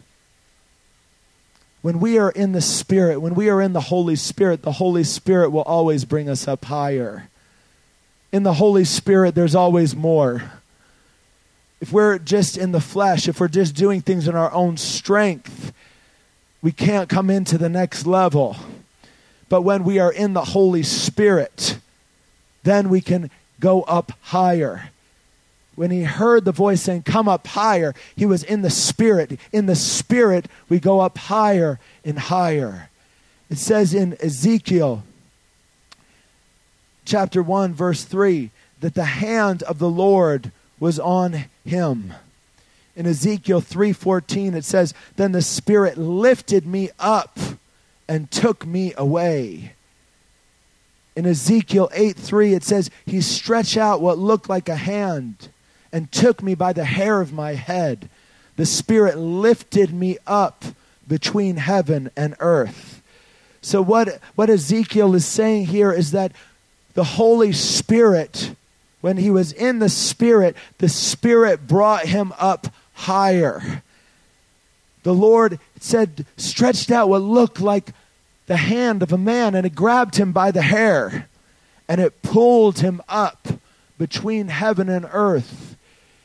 When 1.81 1.99
we 1.99 2.19
are 2.19 2.31
in 2.31 2.53
the 2.53 2.61
Spirit, 2.61 3.21
when 3.21 3.35
we 3.35 3.49
are 3.49 3.63
in 3.63 3.73
the 3.73 3.81
Holy 3.81 4.17
Spirit, 4.17 4.63
the 4.63 4.73
Holy 4.73 5.05
Spirit 5.05 5.51
will 5.51 5.63
always 5.63 6.05
bring 6.05 6.29
us 6.29 6.47
up 6.47 6.67
higher. 6.67 7.31
In 8.31 8.43
the 8.43 8.55
Holy 8.55 8.85
Spirit, 8.85 9.35
there's 9.35 9.55
always 9.55 9.97
more. 9.97 10.53
If 11.81 11.93
we're 11.93 12.19
just 12.19 12.59
in 12.59 12.73
the 12.73 12.81
flesh, 12.81 13.29
if 13.29 13.41
we're 13.41 13.49
just 13.49 13.75
doing 13.75 14.01
things 14.01 14.29
in 14.29 14.35
our 14.35 14.53
own 14.53 14.77
strength, 14.77 15.73
we 16.61 16.73
can't 16.73 17.09
come 17.09 17.31
into 17.31 17.57
the 17.57 17.69
next 17.69 18.07
level. 18.07 18.57
But 19.49 19.63
when 19.63 19.85
we 19.85 19.99
are 19.99 20.13
in 20.13 20.35
the 20.35 20.45
Holy 20.45 20.83
Spirit, 20.83 21.79
then 22.65 22.89
we 22.91 23.01
can 23.01 23.31
go 23.61 23.83
up 23.83 24.13
higher. 24.21 24.91
When 25.75 25.91
he 25.91 26.03
heard 26.03 26.45
the 26.45 26.53
voice 26.53 26.83
saying, 26.83 27.05
Come 27.05 27.29
up 27.29 27.47
higher, 27.47 27.95
he 28.17 28.27
was 28.27 28.43
in 28.43 28.63
the 28.63 28.71
Spirit. 28.71 29.39
In 29.53 29.67
the 29.67 29.77
Spirit, 29.77 30.47
we 30.69 30.81
go 30.81 31.01
up 31.01 31.17
higher 31.17 31.79
and 32.05 32.19
higher. 32.19 32.91
It 33.49 33.59
says 33.59 33.95
in 33.95 34.17
Ezekiel 34.21 35.05
chapter 37.09 37.43
1, 37.43 37.75
verse 37.75 38.05
3, 38.05 38.51
that 38.81 38.95
the 38.95 39.05
hand 39.05 39.63
of 39.65 39.79
the 39.79 39.89
Lord 39.89 40.53
was 40.79 41.01
on 41.01 41.47
him. 41.65 42.15
In 42.95 43.07
Ezekiel 43.07 43.61
3:14 43.61 44.55
it 44.55 44.65
says, 44.65 44.93
"Then 45.17 45.33
the 45.33 45.43
Spirit 45.43 45.97
lifted 45.99 46.67
me 46.67 46.91
up 46.99 47.39
and 48.09 48.31
took 48.31 48.67
me 48.67 48.93
away." 48.97 49.73
In 51.17 51.27
Ezekiel 51.27 51.91
8 51.93 52.17
3, 52.17 52.55
it 52.55 52.63
says, 52.63 52.91
He 53.05 53.21
stretched 53.21 53.77
out 53.77 54.01
what 54.01 54.19
looked 54.19 54.49
like 54.49 54.69
a 54.69 54.77
hand 54.77 55.49
and 55.93 56.13
took 56.13 56.43
me 56.43 56.55
by 56.55 56.73
the 56.73 56.85
hair 56.85 57.21
of 57.21 57.33
my 57.33 57.55
head. 57.55 58.09
The 58.55 58.67
Spirit 58.67 59.19
lifted 59.19 59.93
me 59.93 60.19
up 60.27 60.65
between 61.09 61.57
heaven 61.57 62.11
and 62.17 62.37
earth. 62.39 63.03
So, 63.61 63.83
what, 63.83 64.21
what 64.37 64.51
Ezekiel 64.51 65.15
is 65.15 65.27
saying 65.27 65.67
here 65.67 65.93
is 65.93 66.13
that 66.13 66.33
the 66.99 67.05
Holy 67.05 67.53
Spirit, 67.53 68.57
when 69.03 69.19
he 69.19 69.31
was 69.31 69.53
in 69.53 69.79
the 69.79 69.89
Spirit, 69.89 70.57
the 70.79 70.89
Spirit 70.89 71.69
brought 71.69 72.07
him 72.07 72.33
up 72.41 72.67
higher. 72.93 73.85
The 75.05 75.15
Lord 75.15 75.61
said, 75.79 76.27
stretched 76.37 76.91
out 76.91 77.09
what 77.09 77.23
looked 77.23 77.61
like 77.61 77.93
the 78.49 78.57
hand 78.57 79.05
of 79.05 79.13
a 79.13 79.17
man 79.17 79.55
and 79.55 79.65
it 79.65 79.77
grabbed 79.77 80.17
him 80.17 80.33
by 80.33 80.51
the 80.51 80.63
hair 80.63 81.29
and 81.87 82.01
it 82.01 82.21
pulled 82.23 82.81
him 82.81 83.01
up 83.09 83.47
between 83.97 84.49
heaven 84.49 84.89
and 84.89 85.09
earth. 85.13 85.77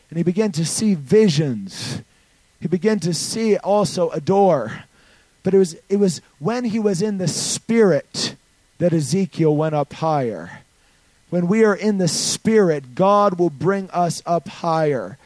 And 0.09 0.17
he 0.17 0.23
began 0.23 0.51
to 0.53 0.65
see 0.65 0.95
visions. 0.95 2.01
He 2.59 2.67
began 2.67 2.99
to 3.01 3.13
see 3.13 3.57
also 3.57 4.09
a 4.09 4.19
door. 4.19 4.86
But 5.43 5.53
it 5.53 5.59
was, 5.59 5.75
it 5.88 5.97
was 5.97 6.19
when 6.39 6.65
he 6.65 6.79
was 6.79 7.03
in 7.03 7.19
the 7.19 7.27
spirit 7.27 8.36
that 8.79 8.91
Ezekiel 8.91 9.55
went 9.55 9.75
up 9.75 9.93
higher. 9.93 10.62
When 11.34 11.48
we 11.48 11.65
are 11.65 11.74
in 11.74 11.98
the 11.98 12.08
spirit, 12.08 12.93
God 12.93 13.39
will 13.39 13.50
bring 13.50 13.89
us 13.89 14.22
up 14.24 14.48
higher. 14.48 15.17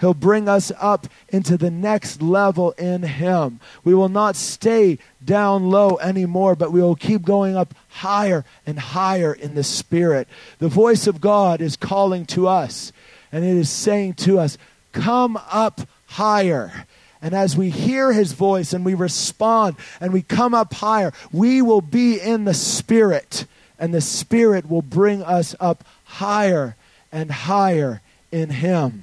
He'll 0.00 0.12
bring 0.12 0.48
us 0.48 0.72
up 0.76 1.06
into 1.28 1.56
the 1.56 1.70
next 1.70 2.20
level 2.20 2.72
in 2.72 3.04
Him. 3.04 3.60
We 3.84 3.94
will 3.94 4.08
not 4.08 4.34
stay 4.34 4.98
down 5.24 5.70
low 5.70 5.98
anymore, 5.98 6.56
but 6.56 6.72
we 6.72 6.80
will 6.80 6.96
keep 6.96 7.22
going 7.22 7.56
up 7.56 7.76
higher 7.90 8.44
and 8.66 8.76
higher 8.76 9.32
in 9.32 9.54
the 9.54 9.62
Spirit. 9.62 10.26
The 10.58 10.66
voice 10.66 11.06
of 11.06 11.20
God 11.20 11.60
is 11.60 11.76
calling 11.76 12.26
to 12.26 12.48
us, 12.48 12.92
and 13.30 13.44
it 13.44 13.56
is 13.56 13.70
saying 13.70 14.14
to 14.14 14.40
us, 14.40 14.58
Come 14.90 15.38
up 15.48 15.82
higher. 16.06 16.88
And 17.22 17.34
as 17.34 17.56
we 17.56 17.70
hear 17.70 18.12
his 18.12 18.32
voice 18.32 18.72
and 18.72 18.84
we 18.84 18.94
respond 18.94 19.76
and 20.00 20.12
we 20.12 20.22
come 20.22 20.54
up 20.54 20.74
higher, 20.74 21.12
we 21.30 21.62
will 21.62 21.82
be 21.82 22.18
in 22.18 22.46
the 22.46 22.52
Spirit. 22.52 23.46
And 23.82 23.92
the 23.92 24.00
Spirit 24.00 24.70
will 24.70 24.80
bring 24.80 25.24
us 25.24 25.56
up 25.58 25.82
higher 26.04 26.76
and 27.10 27.32
higher 27.32 28.00
in 28.30 28.50
him. 28.50 29.02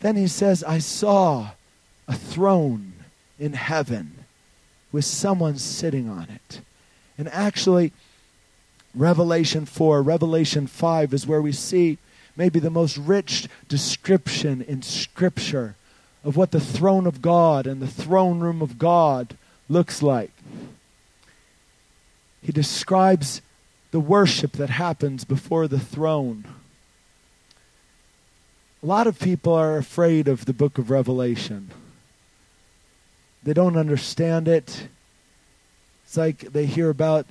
Then 0.00 0.14
he 0.16 0.28
says, 0.28 0.62
I 0.62 0.78
saw 0.78 1.52
a 2.06 2.14
throne 2.14 2.92
in 3.38 3.54
heaven 3.54 4.26
with 4.92 5.06
someone 5.06 5.56
sitting 5.56 6.06
on 6.06 6.28
it. 6.28 6.60
And 7.16 7.30
actually, 7.30 7.92
Revelation 8.94 9.64
4, 9.64 10.02
Revelation 10.02 10.66
5 10.66 11.14
is 11.14 11.26
where 11.26 11.40
we 11.40 11.52
see 11.52 11.96
maybe 12.36 12.60
the 12.60 12.68
most 12.68 12.98
rich 12.98 13.48
description 13.68 14.60
in 14.60 14.82
Scripture 14.82 15.76
of 16.22 16.36
what 16.36 16.50
the 16.50 16.60
throne 16.60 17.06
of 17.06 17.22
God 17.22 17.66
and 17.66 17.80
the 17.80 17.86
throne 17.86 18.40
room 18.40 18.60
of 18.60 18.78
God 18.78 19.38
looks 19.70 20.02
like. 20.02 20.30
He 22.44 22.52
describes 22.52 23.40
the 23.90 23.98
worship 23.98 24.52
that 24.52 24.68
happens 24.68 25.24
before 25.24 25.66
the 25.66 25.80
throne. 25.80 26.44
A 28.82 28.86
lot 28.86 29.06
of 29.06 29.18
people 29.18 29.54
are 29.54 29.78
afraid 29.78 30.28
of 30.28 30.44
the 30.44 30.52
book 30.52 30.76
of 30.76 30.90
Revelation. 30.90 31.70
They 33.42 33.54
don't 33.54 33.78
understand 33.78 34.46
it. 34.46 34.88
It's 36.04 36.18
like 36.18 36.52
they 36.52 36.66
hear 36.66 36.90
about 36.90 37.26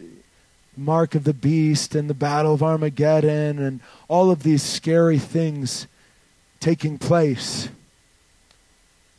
mark 0.75 1.13
of 1.13 1.25
the 1.25 1.33
beast 1.33 1.93
and 1.93 2.09
the 2.09 2.15
battle 2.15 2.55
of 2.55 2.63
Armageddon 2.63 3.59
and 3.59 3.81
all 4.07 4.31
of 4.31 4.41
these 4.41 4.63
scary 4.63 5.19
things 5.19 5.85
taking 6.59 6.97
place. 6.97 7.69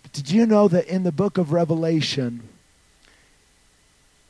But 0.02 0.12
did 0.12 0.32
you 0.32 0.44
know 0.44 0.66
that 0.66 0.88
in 0.88 1.04
the 1.04 1.12
book 1.12 1.38
of 1.38 1.52
Revelation, 1.52 2.48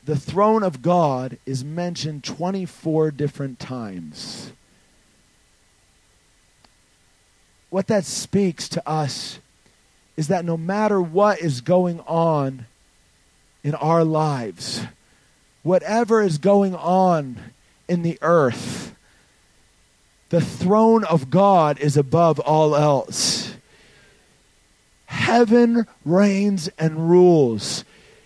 the 0.05 0.15
throne 0.15 0.63
of 0.63 0.81
God 0.81 1.37
is 1.45 1.63
mentioned 1.63 2.23
24 2.23 3.11
different 3.11 3.59
times? 3.59 4.51
what 7.75 7.87
that 7.87 8.05
speaks 8.05 8.69
to 8.69 8.89
us 8.89 9.39
is 10.15 10.29
that 10.29 10.45
no 10.45 10.55
matter 10.55 11.01
what 11.01 11.41
is 11.41 11.59
going 11.59 11.99
on 12.07 12.65
in 13.65 13.75
our 13.75 14.05
lives, 14.05 14.85
whatever 15.61 16.21
is 16.21 16.37
going 16.37 16.73
on 16.73 17.37
in 17.89 18.01
the 18.01 18.17
earth, 18.21 18.95
the 20.29 20.39
throne 20.39 21.03
of 21.03 21.29
God 21.29 21.77
is 21.81 21.97
above 21.97 22.39
all 22.39 22.77
else. 22.77 23.53
Heaven 25.07 25.85
reigns 26.05 26.69
and 26.79 27.09
rules. 27.09 27.83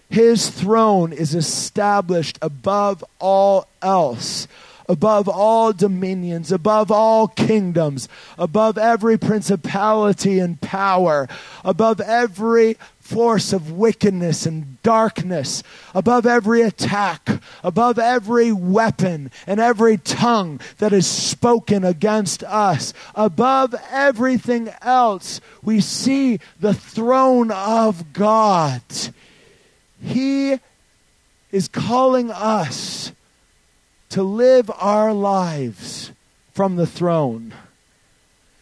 His 0.10 0.50
throne 0.50 1.14
is 1.14 1.36
established 1.36 2.40
above 2.42 3.04
all 3.20 3.68
else 3.82 4.48
above 4.90 5.30
all 5.30 5.72
dominions, 5.72 6.52
above 6.52 6.92
all 6.92 7.28
kingdoms, 7.28 8.10
above 8.40 8.76
every 8.76 9.20
principality 9.20 10.40
and 10.40 10.60
power, 10.62 11.30
above 11.64 12.02
every 12.02 12.76
force 13.00 13.54
of 13.54 13.72
wickedness 13.72 14.46
and 14.46 14.82
darkness, 14.82 15.62
above 15.94 16.26
every 16.26 16.62
attack, 16.62 17.42
above 17.64 18.00
every 18.00 18.52
weapon 18.52 19.32
and 19.46 19.60
every 19.60 19.98
tongue 19.98 20.60
that 20.80 20.92
is 20.92 21.06
spoken 21.08 21.84
against 21.84 22.44
us, 22.44 22.94
above 23.16 23.76
everything 23.92 24.70
else, 24.82 25.40
we 25.64 25.80
see 25.80 26.40
the 26.60 26.74
throne 26.74 27.52
of 27.52 28.12
God. 28.12 28.82
He 30.02 30.60
is 31.52 31.68
calling 31.68 32.32
us 32.32 33.12
to 34.10 34.24
live 34.24 34.72
our 34.78 35.14
lives 35.14 36.12
from 36.54 36.76
the 36.76 36.88
throne. 36.88 37.54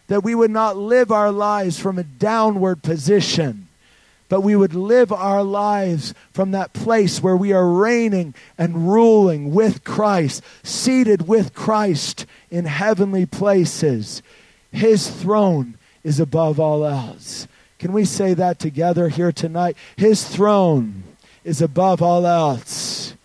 That 0.08 0.24
we 0.24 0.36
would 0.36 0.52
not 0.52 0.78
live 0.78 1.12
our 1.12 1.32
lives 1.32 1.80
from 1.80 1.98
a 1.98 2.04
downward 2.04 2.82
position, 2.82 3.68
but 4.30 4.42
we 4.42 4.56
would 4.56 4.74
live 4.74 5.12
our 5.12 5.44
lives 5.44 6.14
from 6.32 6.52
that 6.52 6.74
place 6.74 7.22
where 7.22 7.36
we 7.36 7.54
are 7.54 7.68
reigning 7.68 8.34
and 8.58 8.90
ruling 8.90 9.54
with 9.54 9.84
Christ, 9.84 10.44
seated 10.64 11.28
with 11.28 11.54
Christ 11.54 12.26
in 12.50 12.66
heavenly 12.66 13.26
places. 13.26 14.22
His 14.72 15.10
throne 15.10 15.78
is 16.04 16.20
above 16.20 16.60
all 16.60 16.86
else. 16.86 17.48
Can 17.80 17.94
we 17.94 18.06
say 18.06 18.34
that 18.34 18.60
together 18.60 19.10
here 19.10 19.32
tonight? 19.32 19.78
His 19.98 20.28
throne 20.28 21.04
is 21.48 21.62
above 21.62 22.02
all 22.02 22.28
else. 22.28 23.16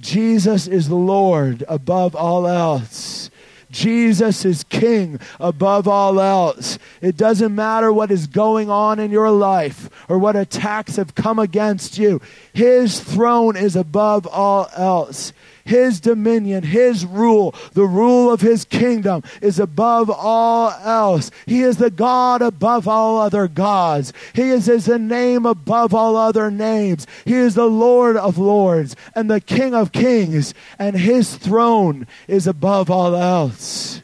Jesus 0.00 0.66
is 0.66 0.90
Lord 0.90 1.62
above 1.68 2.16
all 2.16 2.48
else. 2.48 3.30
Jesus 3.70 4.46
is 4.46 4.64
king 4.64 5.20
above 5.38 5.86
all 5.86 6.20
else. 6.20 6.78
It 7.02 7.18
doesn't 7.18 7.54
matter 7.54 7.92
what 7.92 8.10
is 8.10 8.26
going 8.26 8.70
on 8.70 8.98
in 8.98 9.10
your 9.10 9.30
life 9.30 9.90
or 10.08 10.18
what 10.18 10.36
attacks 10.36 10.96
have 10.96 11.14
come 11.14 11.38
against 11.38 11.98
you. 11.98 12.22
His 12.54 12.98
throne 12.98 13.58
is 13.58 13.76
above 13.76 14.26
all 14.26 14.70
else. 14.74 15.34
His 15.68 16.00
dominion, 16.00 16.62
His 16.62 17.04
rule, 17.04 17.54
the 17.74 17.84
rule 17.84 18.32
of 18.32 18.40
His 18.40 18.64
kingdom 18.64 19.22
is 19.42 19.60
above 19.60 20.08
all 20.08 20.70
else. 20.70 21.30
He 21.44 21.60
is 21.60 21.76
the 21.76 21.90
God 21.90 22.40
above 22.40 22.88
all 22.88 23.18
other 23.18 23.46
gods. 23.48 24.14
He 24.32 24.48
is 24.48 24.64
His 24.64 24.88
name 24.88 25.44
above 25.44 25.92
all 25.92 26.16
other 26.16 26.50
names. 26.50 27.06
He 27.26 27.34
is 27.34 27.54
the 27.54 27.68
Lord 27.68 28.16
of 28.16 28.38
lords 28.38 28.96
and 29.14 29.30
the 29.30 29.42
King 29.42 29.74
of 29.74 29.92
kings, 29.92 30.54
and 30.78 30.96
His 30.96 31.36
throne 31.36 32.06
is 32.26 32.46
above 32.46 32.90
all 32.90 33.14
else. 33.14 34.00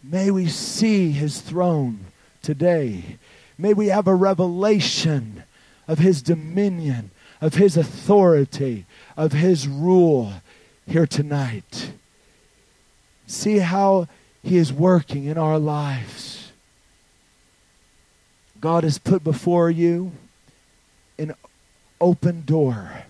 May 0.00 0.30
we 0.30 0.46
see 0.46 1.10
His 1.10 1.40
throne 1.40 2.04
today. 2.40 3.18
May 3.58 3.74
we 3.74 3.88
have 3.88 4.06
a 4.06 4.14
revelation 4.14 5.42
of 5.88 5.98
His 5.98 6.22
dominion, 6.22 7.10
of 7.40 7.54
His 7.54 7.76
authority, 7.76 8.86
of 9.16 9.32
His 9.32 9.66
rule 9.66 10.32
here 10.86 11.06
tonight. 11.06 11.92
See 13.26 13.58
how 13.58 14.08
He 14.42 14.56
is 14.56 14.72
working 14.72 15.24
in 15.24 15.38
our 15.38 15.58
lives. 15.58 16.52
God 18.60 18.84
has 18.84 18.98
put 18.98 19.22
before 19.24 19.70
you 19.70 20.12
an 21.18 21.34
open 22.00 22.42
door, 22.44 23.04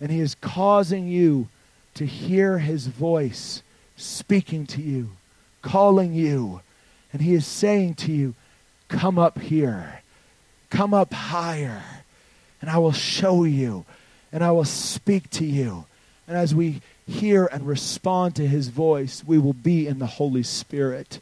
and 0.00 0.10
He 0.10 0.20
is 0.20 0.34
causing 0.36 1.08
you 1.08 1.48
to 1.94 2.06
hear 2.06 2.58
His 2.58 2.86
voice 2.86 3.62
speaking 3.96 4.66
to 4.66 4.82
you, 4.82 5.10
calling 5.62 6.14
you, 6.14 6.60
and 7.12 7.22
He 7.22 7.34
is 7.34 7.46
saying 7.46 7.94
to 7.94 8.12
you, 8.12 8.34
Come 8.88 9.18
up 9.18 9.40
here, 9.40 10.02
come 10.70 10.94
up 10.94 11.12
higher, 11.12 11.82
and 12.60 12.70
I 12.70 12.78
will 12.78 12.92
show 12.92 13.44
you 13.44 13.84
and 14.34 14.42
I 14.42 14.50
will 14.50 14.64
speak 14.64 15.30
to 15.30 15.44
you. 15.44 15.86
And 16.26 16.36
as 16.36 16.52
we 16.52 16.82
hear 17.06 17.46
and 17.46 17.64
respond 17.64 18.34
to 18.36 18.46
his 18.46 18.66
voice, 18.66 19.22
we 19.24 19.38
will 19.38 19.52
be 19.52 19.86
in 19.86 20.00
the 20.00 20.06
Holy 20.06 20.42
Spirit. 20.42 21.20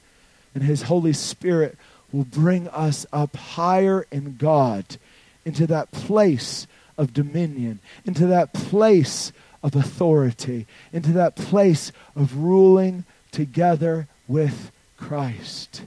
And 0.55 0.65
his 0.65 0.83
Holy 0.83 1.13
Spirit 1.13 1.77
will 2.11 2.25
bring 2.25 2.69
us 2.69 3.05
up 3.13 3.37
higher 3.37 4.07
in 4.11 4.37
God 4.39 4.97
into 5.45 5.67
that 5.67 5.93
place 5.93 6.67
of 6.97 7.13
dominion, 7.13 7.81
into 8.07 8.27
that 8.29 8.55
place 8.55 9.31
of 9.63 9.77
authority, 9.77 10.67
into 10.91 11.13
that 11.13 11.37
place 11.37 11.93
of 12.17 12.39
ruling 12.39 13.05
together 13.31 14.09
with 14.27 14.73
Christ. 14.97 15.83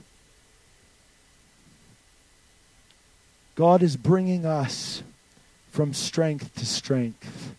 God 3.56 3.82
is 3.82 3.96
bringing 3.96 4.46
us 4.46 5.02
from 5.76 5.92
strength 5.92 6.54
to 6.54 6.64
strength. 6.64 7.54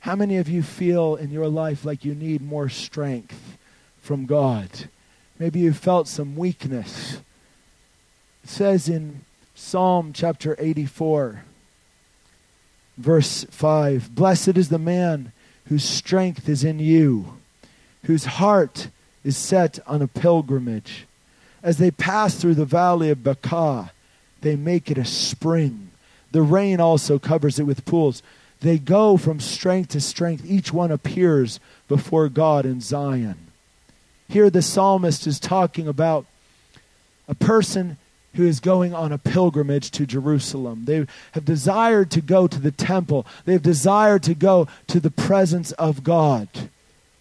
How 0.00 0.16
many 0.16 0.38
of 0.38 0.48
you 0.48 0.60
feel 0.60 1.14
in 1.14 1.30
your 1.30 1.46
life 1.46 1.84
like 1.84 2.04
you 2.04 2.16
need 2.16 2.42
more 2.42 2.68
strength 2.68 3.56
from 4.00 4.26
God? 4.26 4.68
Maybe 5.38 5.60
you 5.60 5.72
felt 5.72 6.08
some 6.08 6.34
weakness. 6.34 7.20
It 8.42 8.50
says 8.50 8.88
in 8.88 9.20
Psalm 9.54 10.12
chapter 10.12 10.56
84, 10.58 11.44
verse 12.98 13.44
5 13.44 14.12
Blessed 14.16 14.56
is 14.56 14.68
the 14.68 14.80
man 14.80 15.30
whose 15.66 15.84
strength 15.84 16.48
is 16.48 16.64
in 16.64 16.80
you, 16.80 17.38
whose 18.06 18.24
heart 18.24 18.88
is 19.22 19.36
set 19.36 19.78
on 19.86 20.02
a 20.02 20.08
pilgrimage. 20.08 21.06
As 21.62 21.78
they 21.78 21.92
pass 21.92 22.34
through 22.34 22.56
the 22.56 22.64
valley 22.64 23.10
of 23.10 23.22
Baca, 23.22 23.92
they 24.40 24.56
make 24.56 24.90
it 24.90 24.98
a 24.98 25.04
spring 25.04 25.91
the 26.32 26.42
rain 26.42 26.80
also 26.80 27.18
covers 27.18 27.58
it 27.58 27.64
with 27.64 27.84
pools. 27.84 28.22
They 28.60 28.78
go 28.78 29.16
from 29.16 29.40
strength 29.40 29.90
to 29.90 30.00
strength. 30.00 30.44
Each 30.46 30.72
one 30.72 30.90
appears 30.90 31.60
before 31.88 32.28
God 32.28 32.64
in 32.64 32.80
Zion. 32.80 33.48
Here, 34.28 34.50
the 34.50 34.62
psalmist 34.62 35.26
is 35.26 35.38
talking 35.38 35.86
about 35.86 36.26
a 37.28 37.34
person 37.34 37.98
who 38.34 38.46
is 38.46 38.60
going 38.60 38.94
on 38.94 39.12
a 39.12 39.18
pilgrimage 39.18 39.90
to 39.90 40.06
Jerusalem. 40.06 40.84
They 40.86 41.06
have 41.32 41.44
desired 41.44 42.10
to 42.12 42.20
go 42.20 42.46
to 42.46 42.58
the 42.58 42.70
temple, 42.70 43.26
they 43.44 43.52
have 43.52 43.62
desired 43.62 44.22
to 44.24 44.34
go 44.34 44.68
to 44.86 45.00
the 45.00 45.10
presence 45.10 45.72
of 45.72 46.02
God. 46.02 46.48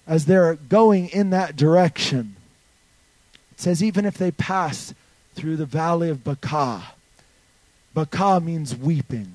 As 0.07 0.25
they're 0.25 0.55
going 0.55 1.09
in 1.09 1.29
that 1.29 1.55
direction, 1.55 2.35
it 3.51 3.59
says, 3.59 3.83
even 3.83 4.05
if 4.05 4.17
they 4.17 4.31
pass 4.31 4.93
through 5.35 5.57
the 5.57 5.65
valley 5.65 6.09
of 6.09 6.23
Baca, 6.23 6.93
Baca 7.93 8.39
means 8.39 8.75
weeping. 8.75 9.33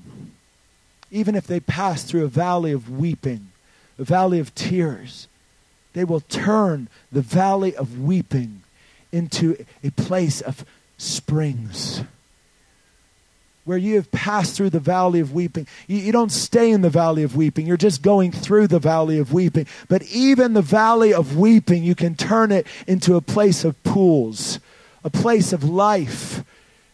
Even 1.11 1.35
if 1.35 1.47
they 1.47 1.59
pass 1.59 2.03
through 2.03 2.25
a 2.25 2.29
valley 2.29 2.71
of 2.71 2.89
weeping, 2.89 3.51
a 3.97 4.03
valley 4.03 4.39
of 4.39 4.53
tears, 4.55 5.27
they 5.93 6.03
will 6.03 6.21
turn 6.21 6.89
the 7.11 7.21
valley 7.21 7.75
of 7.75 7.99
weeping 7.99 8.61
into 9.11 9.57
a 9.83 9.89
place 9.91 10.41
of 10.41 10.65
springs. 10.97 12.01
Where 13.63 13.77
you 13.77 13.95
have 13.95 14.11
passed 14.11 14.55
through 14.55 14.69
the 14.69 14.79
valley 14.79 15.19
of 15.19 15.33
weeping. 15.33 15.67
You, 15.87 15.97
you, 15.97 16.11
don't 16.11 16.31
stay 16.31 16.71
in 16.71 16.81
the 16.81 16.89
valley 16.89 17.23
of 17.23 17.35
weeping. 17.35 17.67
You're 17.67 17.77
just 17.77 18.01
going 18.01 18.31
through 18.31 18.67
the 18.67 18.79
valley 18.79 19.17
of 19.19 19.33
weeping. 19.33 19.67
But 19.89 20.03
even 20.03 20.53
the 20.53 20.61
valley 20.61 21.13
of 21.13 21.35
weeping, 21.35 21.83
you 21.83 21.93
can 21.93 22.15
turn 22.15 22.51
it 22.51 22.65
into 22.87 23.15
a 23.15 23.21
place 23.21 23.65
of 23.65 23.81
pools, 23.83 24.59
a 25.03 25.09
place 25.09 25.51
of 25.51 25.65
life. 25.65 26.43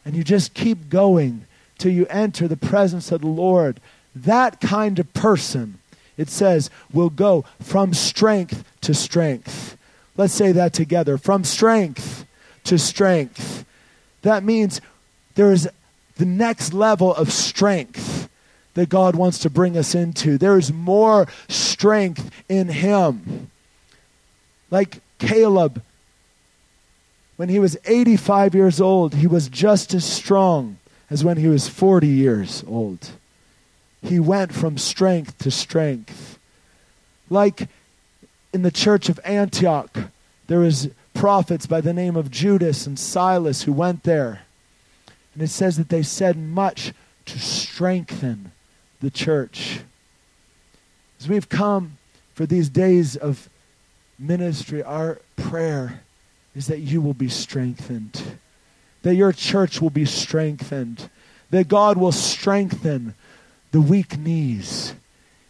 And 0.04 0.16
you 0.16 0.24
just 0.24 0.54
keep 0.54 0.90
going 0.90 1.46
till 1.78 1.92
you 1.92 2.06
enter 2.08 2.48
the 2.48 2.58
presence 2.58 3.12
of 3.12 3.22
the 3.22 3.28
Lord. 3.28 3.80
That 4.16 4.62
kind 4.62 5.00
of 5.00 5.14
person, 5.14 5.80
it 6.18 6.30
says, 6.30 6.70
will 6.92 7.10
go 7.10 7.46
from 7.60 7.94
strength 7.94 8.64
to 8.82 8.94
strength. 8.94 9.78
Let's 10.16 10.34
say 10.34 10.52
that 10.52 10.74
together 10.74 11.18
from 11.18 11.44
strength 11.44 12.26
to 12.66 12.78
strength. 12.78 13.66
That 14.22 14.44
means 14.44 14.80
there 15.36 15.52
is 15.52 15.68
the 16.16 16.26
next 16.26 16.74
level 16.74 17.14
of 17.16 17.32
strength 17.32 18.30
that 18.76 18.90
God 18.90 19.16
wants 19.16 19.40
to 19.40 19.50
bring 19.50 19.78
us 19.78 19.96
into. 19.96 20.38
There 20.38 20.58
is 20.58 20.72
more 20.72 21.28
strength 21.48 22.30
in 22.48 22.70
Him. 22.70 23.50
Like 24.72 25.02
Caleb, 25.20 25.82
when 27.36 27.50
he 27.50 27.60
was 27.60 27.78
85 27.86 28.56
years 28.56 28.80
old, 28.80 29.16
he 29.16 29.28
was 29.28 29.50
just 29.50 29.94
as 29.94 30.06
strong 30.06 30.78
as 31.14 31.24
when 31.24 31.38
he 31.38 31.48
was 31.48 31.68
40 31.68 32.08
years 32.08 32.64
old. 32.68 33.12
He 34.02 34.20
went 34.20 34.52
from 34.52 34.80
strength 34.80 35.38
to 35.38 35.52
strength. 35.52 36.40
Like 37.30 37.70
in 38.52 38.64
the 38.64 38.72
church 38.72 39.10
of 39.10 39.20
Antioch, 39.24 39.96
there 40.48 40.58
was 40.58 40.90
prophets 41.14 41.68
by 41.68 41.82
the 41.82 41.94
name 41.94 42.16
of 42.16 42.32
Judas 42.32 42.88
and 42.88 42.98
Silas 42.98 43.62
who 43.62 43.74
went 43.74 44.02
there. 44.02 44.42
And 45.36 45.44
it 45.44 45.50
says 45.50 45.78
that 45.78 45.90
they 45.90 46.02
said 46.02 46.36
much 46.36 46.94
to 47.28 47.38
strengthen 47.38 48.52
the 49.00 49.12
church. 49.12 49.82
As 51.20 51.30
we've 51.30 51.48
come 51.48 52.00
for 52.34 52.48
these 52.48 52.70
days 52.70 53.16
of 53.16 53.50
ministry, 54.18 54.82
our 54.82 55.22
prayer 55.36 56.02
is 56.56 56.66
that 56.66 56.80
you 56.80 57.02
will 57.02 57.14
be 57.14 57.30
strengthened 57.30 58.40
that 59.04 59.16
your 59.16 59.32
church 59.32 59.80
will 59.82 59.90
be 59.90 60.06
strengthened, 60.06 61.10
that 61.52 61.68
God 61.68 61.98
will 61.98 62.12
strengthen 62.12 63.14
the 63.72 63.82
weak 63.82 64.18
knees, 64.18 64.94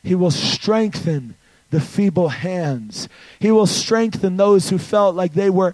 He 0.03 0.15
will 0.15 0.31
strengthen 0.31 1.35
the 1.69 1.81
feeble 1.81 2.29
hands, 2.29 3.07
He 3.39 3.51
will 3.51 3.67
strengthen 3.67 4.37
those 4.37 4.69
who 4.69 4.77
felt 4.77 5.15
like 5.15 5.33
they 5.33 5.49
were 5.49 5.73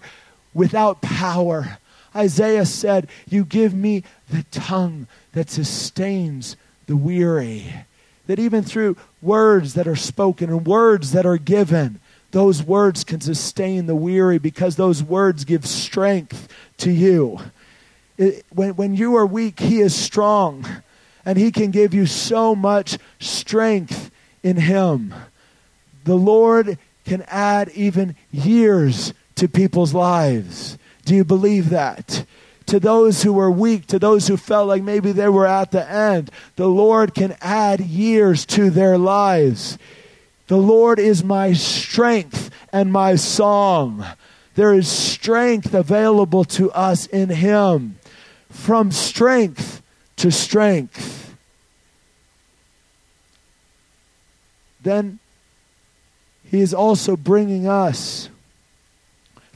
without 0.53 1.01
power. 1.01 1.77
Isaiah 2.15 2.65
said, 2.65 3.07
You 3.27 3.45
give 3.45 3.73
me 3.73 4.03
the 4.29 4.43
tongue 4.51 5.07
that 5.33 5.49
sustains 5.49 6.55
the 6.87 6.95
weary. 6.95 7.73
That 8.27 8.39
even 8.39 8.63
through 8.63 8.97
words 9.21 9.73
that 9.73 9.87
are 9.87 9.95
spoken 9.95 10.49
and 10.49 10.65
words 10.65 11.11
that 11.11 11.25
are 11.25 11.37
given, 11.37 11.99
those 12.31 12.61
words 12.61 13.03
can 13.03 13.21
sustain 13.21 13.85
the 13.85 13.95
weary 13.95 14.37
because 14.37 14.75
those 14.75 15.01
words 15.01 15.45
give 15.45 15.65
strength 15.65 16.47
to 16.77 16.91
you. 16.91 17.39
It, 18.19 18.45
when, 18.49 18.75
when 18.75 18.93
you 18.93 19.15
are 19.15 19.25
weak, 19.25 19.59
He 19.59 19.79
is 19.79 19.95
strong. 19.95 20.67
And 21.25 21.39
He 21.39 21.51
can 21.51 21.71
give 21.71 21.93
you 21.93 22.05
so 22.05 22.53
much 22.53 22.99
strength 23.19 24.11
in 24.43 24.57
Him. 24.57 25.15
The 26.03 26.15
Lord 26.15 26.77
can 27.05 27.23
add 27.27 27.69
even 27.69 28.15
years 28.31 29.13
to 29.35 29.47
people's 29.47 29.93
lives. 29.93 30.77
Do 31.05 31.15
you 31.15 31.23
believe 31.23 31.71
that? 31.71 32.25
to 32.69 32.79
those 32.79 33.23
who 33.23 33.33
were 33.33 33.51
weak, 33.51 33.87
to 33.87 33.99
those 33.99 34.27
who 34.27 34.37
felt 34.37 34.67
like 34.67 34.83
maybe 34.83 35.11
they 35.11 35.27
were 35.27 35.47
at 35.47 35.71
the 35.71 35.89
end. 35.89 36.29
The 36.55 36.67
Lord 36.67 37.15
can 37.15 37.35
add 37.41 37.79
years 37.79 38.45
to 38.47 38.69
their 38.69 38.97
lives. 38.97 39.77
The 40.47 40.57
Lord 40.57 40.99
is 40.99 41.23
my 41.23 41.53
strength 41.53 42.51
and 42.71 42.91
my 42.91 43.15
song. 43.15 44.05
There 44.55 44.73
is 44.73 44.87
strength 44.87 45.73
available 45.73 46.43
to 46.45 46.71
us 46.71 47.07
in 47.07 47.29
Him. 47.29 47.98
From 48.49 48.91
strength 48.91 49.81
to 50.17 50.31
strength. 50.31 51.35
Then 54.81 55.19
He 56.43 56.61
is 56.61 56.73
also 56.73 57.15
bringing 57.15 57.67
us 57.67 58.29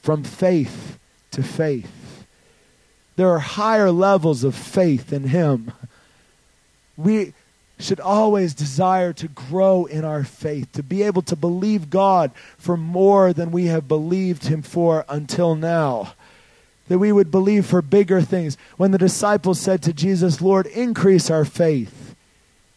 from 0.01 0.23
faith 0.23 0.99
to 1.31 1.41
faith. 1.41 2.25
There 3.15 3.29
are 3.29 3.39
higher 3.39 3.91
levels 3.91 4.43
of 4.43 4.55
faith 4.55 5.13
in 5.13 5.25
Him. 5.25 5.71
We 6.97 7.33
should 7.79 7.99
always 7.99 8.53
desire 8.53 9.13
to 9.13 9.27
grow 9.27 9.85
in 9.85 10.05
our 10.05 10.23
faith, 10.23 10.71
to 10.73 10.83
be 10.83 11.03
able 11.03 11.21
to 11.23 11.35
believe 11.35 11.89
God 11.89 12.31
for 12.57 12.77
more 12.77 13.33
than 13.33 13.51
we 13.51 13.65
have 13.65 13.87
believed 13.87 14.45
Him 14.45 14.61
for 14.61 15.05
until 15.09 15.55
now. 15.55 16.13
That 16.87 16.99
we 16.99 17.11
would 17.11 17.31
believe 17.31 17.65
for 17.65 17.81
bigger 17.81 18.21
things. 18.21 18.57
When 18.77 18.91
the 18.91 18.97
disciples 18.97 19.59
said 19.59 19.81
to 19.83 19.93
Jesus, 19.93 20.41
Lord, 20.41 20.67
increase 20.67 21.29
our 21.29 21.45
faith, 21.45 22.15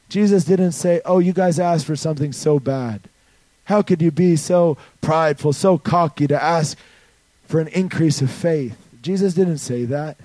Jesus 0.09 0.45
didn't 0.45 0.73
say, 0.73 1.01
Oh, 1.05 1.19
you 1.19 1.33
guys 1.33 1.59
asked 1.59 1.87
for 1.87 1.97
something 1.97 2.33
so 2.33 2.61
bad. 2.61 3.09
How 3.65 3.83
could 3.83 4.01
you 4.01 4.13
be 4.13 4.37
so 4.37 4.77
prideful, 5.01 5.53
so 5.53 5.77
cocky 5.77 6.29
to 6.29 6.41
ask 6.41 6.79
for 7.45 7.61
an 7.61 7.69
increase 7.69 8.23
of 8.23 8.31
faith? 8.31 8.77
Jesus 9.03 9.35
didn't 9.35 9.59
say 9.59 9.85
that 9.87 10.17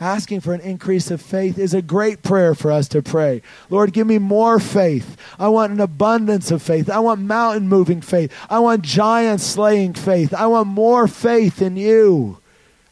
asking 0.00 0.40
for 0.40 0.54
an 0.54 0.60
increase 0.60 1.10
of 1.10 1.20
faith 1.20 1.58
is 1.58 1.74
a 1.74 1.82
great 1.82 2.22
prayer 2.22 2.54
for 2.54 2.72
us 2.72 2.88
to 2.88 3.02
pray. 3.02 3.42
Lord, 3.68 3.92
give 3.92 4.06
me 4.06 4.18
more 4.18 4.58
faith. 4.58 5.16
I 5.38 5.48
want 5.48 5.72
an 5.72 5.80
abundance 5.80 6.50
of 6.50 6.62
faith. 6.62 6.88
I 6.88 6.98
want 7.00 7.20
mountain 7.20 7.68
moving 7.68 8.00
faith. 8.00 8.32
I 8.48 8.58
want 8.60 8.82
giant 8.82 9.40
slaying 9.40 9.92
faith. 9.94 10.32
I 10.32 10.46
want 10.46 10.68
more 10.68 11.06
faith 11.06 11.60
in 11.60 11.76
you. 11.76 12.38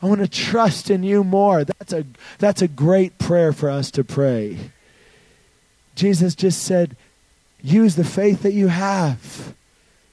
I 0.01 0.07
want 0.07 0.21
to 0.21 0.29
trust 0.29 0.91
in 0.91 1.03
you 1.03 1.25
more. 1.25 1.65
That's 1.65 1.93
a, 1.93 2.05
that's 2.39 2.63
a 2.63 2.69
great 2.69 3.19
prayer 3.19 3.53
for 3.53 3.69
us 3.69 3.91
to 3.93 4.05
pray. 4.05 4.59
Jesus 5.95 6.35
just 6.35 6.63
said, 6.63 6.97
use 7.61 7.97
the 7.97 8.05
faith 8.05 8.43
that 8.43 8.53
you 8.53 8.69
have. 8.69 9.55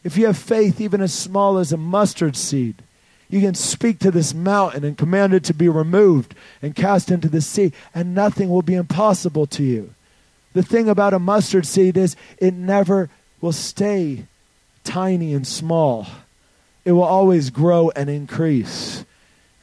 If 0.04 0.18
you 0.18 0.26
have 0.26 0.38
faith 0.38 0.82
even 0.82 1.02
as 1.02 1.14
small 1.14 1.58
as 1.58 1.72
a 1.72 1.78
mustard 1.78 2.36
seed, 2.36 2.82
you 3.30 3.42
can 3.42 3.56
speak 3.56 4.00
to 4.00 4.12
this 4.12 4.34
mountain 4.34 4.84
and 4.84 4.98
command 4.98 5.34
it 5.34 5.44
to 5.46 5.54
be 5.54 5.68
removed 5.68 6.36
and 6.62 6.76
cast 6.76 7.12
into 7.12 7.28
the 7.28 7.42
sea, 7.42 7.72
and 7.94 8.14
nothing 8.14 8.50
will 8.50 8.62
be 8.62 8.76
impossible 8.76 9.48
to 9.48 9.64
you. 9.64 9.94
The 10.54 10.64
thing 10.64 10.88
about 10.88 11.14
a 11.14 11.20
mustard 11.20 11.66
seed 11.66 11.98
is 11.98 12.16
it 12.38 12.54
never 12.54 13.10
will 13.42 13.52
stay 13.52 14.26
tiny 14.84 15.34
and 15.34 15.46
small, 15.46 16.08
it 16.86 16.92
will 16.92 17.04
always 17.04 17.50
grow 17.50 17.92
and 17.96 18.10
increase. 18.10 19.04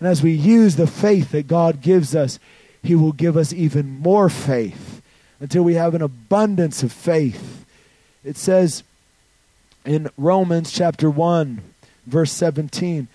And 0.03 0.11
as 0.11 0.21
we 0.21 0.33
use 0.33 0.75
the 0.75 0.89
faith 0.89 1.31
that 1.31 1.47
God 1.47 1.81
gives 1.81 2.17
us, 2.17 2.41
He 2.83 2.97
will 2.97 3.13
give 3.13 3.37
us 3.37 3.53
even 3.53 4.01
more 4.01 4.29
faith 4.29 5.01
until 5.39 5.63
we 5.63 5.75
have 5.75 5.95
an 5.95 6.03
abundance 6.03 6.83
of 6.83 6.91
faith. 6.91 7.65
It 8.25 8.37
says 8.37 8.83
in 9.85 10.11
Romans 10.17 10.73
chapter 10.73 11.09
1, 11.09 11.61
verse 12.09 12.33
17 12.33 13.07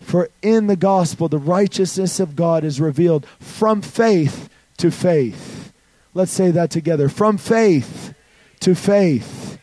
for 0.00 0.30
in 0.40 0.68
the 0.68 0.76
gospel, 0.76 1.26
the 1.26 1.36
righteousness 1.36 2.20
of 2.20 2.36
God 2.36 2.62
is 2.62 2.80
revealed 2.80 3.26
from 3.40 3.82
faith 3.82 4.48
to 4.76 4.92
faith. 4.92 5.72
Let's 6.14 6.30
say 6.30 6.52
that 6.52 6.70
together. 6.70 7.08
From 7.08 7.38
faith 7.38 8.14
to 8.60 8.76
faith. 8.76 9.58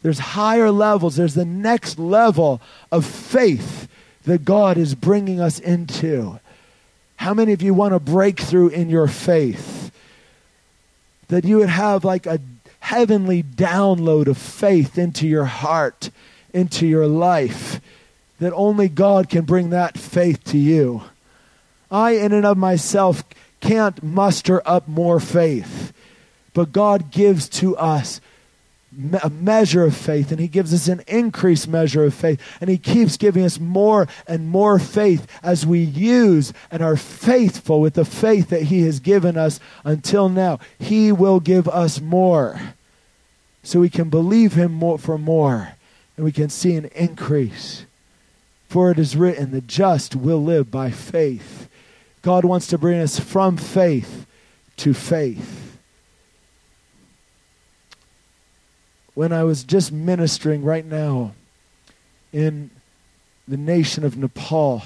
There's 0.00 0.20
higher 0.20 0.70
levels, 0.70 1.16
there's 1.16 1.34
the 1.34 1.44
next 1.44 1.98
level 1.98 2.62
of 2.90 3.04
faith 3.04 3.88
that 4.24 4.44
God 4.44 4.78
is 4.78 4.94
bringing 4.94 5.40
us 5.40 5.58
into. 5.58 6.40
How 7.16 7.34
many 7.34 7.52
of 7.52 7.62
you 7.62 7.74
want 7.74 7.94
a 7.94 8.00
breakthrough 8.00 8.68
in 8.68 8.90
your 8.90 9.08
faith? 9.08 9.90
That 11.28 11.44
you 11.44 11.58
would 11.58 11.68
have 11.68 12.04
like 12.04 12.26
a 12.26 12.40
heavenly 12.80 13.42
download 13.42 14.26
of 14.26 14.36
faith 14.38 14.98
into 14.98 15.26
your 15.26 15.44
heart, 15.44 16.10
into 16.52 16.86
your 16.86 17.06
life 17.06 17.80
that 18.42 18.52
only 18.54 18.88
God 18.88 19.28
can 19.28 19.44
bring 19.44 19.70
that 19.70 19.96
faith 19.96 20.42
to 20.44 20.58
you. 20.58 21.04
I, 21.92 22.12
in 22.12 22.32
and 22.32 22.44
of 22.44 22.58
myself, 22.58 23.22
can't 23.60 24.02
muster 24.02 24.60
up 24.66 24.88
more 24.88 25.20
faith, 25.20 25.92
but 26.52 26.72
God 26.72 27.12
gives 27.12 27.48
to 27.50 27.76
us 27.76 28.20
a 29.22 29.30
measure 29.30 29.84
of 29.84 29.96
faith, 29.96 30.30
and 30.30 30.40
He 30.40 30.48
gives 30.48 30.74
us 30.74 30.88
an 30.88 31.02
increased 31.06 31.66
measure 31.66 32.04
of 32.04 32.14
faith, 32.14 32.40
and 32.60 32.68
He 32.68 32.78
keeps 32.78 33.16
giving 33.16 33.44
us 33.44 33.58
more 33.58 34.06
and 34.26 34.48
more 34.48 34.78
faith 34.78 35.26
as 35.42 35.66
we 35.66 35.80
use 35.80 36.52
and 36.70 36.82
are 36.82 36.96
faithful 36.96 37.80
with 37.80 37.94
the 37.94 38.04
faith 38.04 38.50
that 38.50 38.64
He 38.64 38.82
has 38.82 39.00
given 39.00 39.36
us 39.36 39.60
until 39.84 40.28
now. 40.28 40.58
He 40.78 41.10
will 41.10 41.40
give 41.40 41.68
us 41.68 42.00
more, 42.00 42.74
so 43.62 43.80
we 43.80 43.90
can 43.90 44.10
believe 44.10 44.54
Him 44.54 44.72
more 44.72 44.98
for 44.98 45.16
more, 45.16 45.76
and 46.16 46.24
we 46.24 46.32
can 46.32 46.50
see 46.50 46.74
an 46.74 46.86
increase. 46.94 47.86
For 48.68 48.90
it 48.90 48.98
is 48.98 49.16
written, 49.16 49.50
the 49.50 49.60
just 49.60 50.16
will 50.16 50.42
live 50.42 50.70
by 50.70 50.90
faith. 50.90 51.68
God 52.22 52.44
wants 52.44 52.66
to 52.68 52.78
bring 52.78 53.00
us 53.00 53.18
from 53.18 53.56
faith 53.56 54.26
to 54.78 54.94
faith. 54.94 55.71
When 59.14 59.32
I 59.32 59.44
was 59.44 59.64
just 59.64 59.92
ministering 59.92 60.64
right 60.64 60.84
now 60.84 61.34
in 62.32 62.70
the 63.46 63.56
nation 63.56 64.04
of 64.04 64.16
Nepal, 64.16 64.82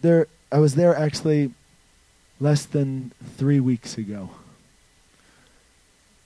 there 0.00 0.26
I 0.50 0.58
was 0.58 0.74
there 0.74 0.96
actually 0.96 1.52
less 2.40 2.64
than 2.64 3.12
three 3.36 3.60
weeks 3.60 3.98
ago, 3.98 4.30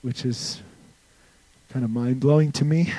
which 0.01 0.23
is 0.23 0.61
kind 1.69 1.83
of 1.83 1.91
mind 1.91 2.19
blowing 2.19 2.51
to 2.53 2.65
me. 2.65 2.93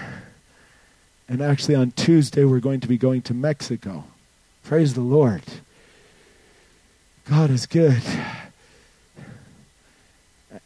And 1.26 1.40
actually, 1.40 1.74
on 1.76 1.92
Tuesday, 1.92 2.44
we're 2.44 2.60
going 2.60 2.80
to 2.80 2.88
be 2.88 2.98
going 2.98 3.22
to 3.22 3.34
Mexico. 3.34 4.04
Praise 4.62 4.92
the 4.92 5.00
Lord. 5.00 5.42
God 7.24 7.50
is 7.50 7.64
good. 7.64 8.02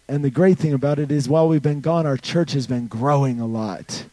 And 0.08 0.24
the 0.24 0.30
great 0.30 0.58
thing 0.58 0.72
about 0.72 0.98
it 0.98 1.12
is, 1.12 1.28
while 1.28 1.48
we've 1.48 1.62
been 1.62 1.80
gone, 1.80 2.06
our 2.06 2.16
church 2.16 2.52
has 2.52 2.66
been 2.66 2.86
growing 2.86 3.40
a 3.40 3.46
lot. 3.46 4.06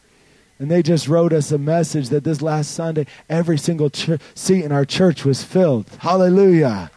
And 0.58 0.70
they 0.70 0.82
just 0.82 1.08
wrote 1.08 1.32
us 1.32 1.50
a 1.52 1.58
message 1.58 2.10
that 2.10 2.24
this 2.24 2.42
last 2.42 2.72
Sunday, 2.72 3.06
every 3.28 3.58
single 3.58 3.90
ch- 3.90 4.20
seat 4.34 4.64
in 4.64 4.72
our 4.72 4.84
church 4.84 5.24
was 5.24 5.42
filled. 5.42 5.88
Hallelujah. 5.98 6.90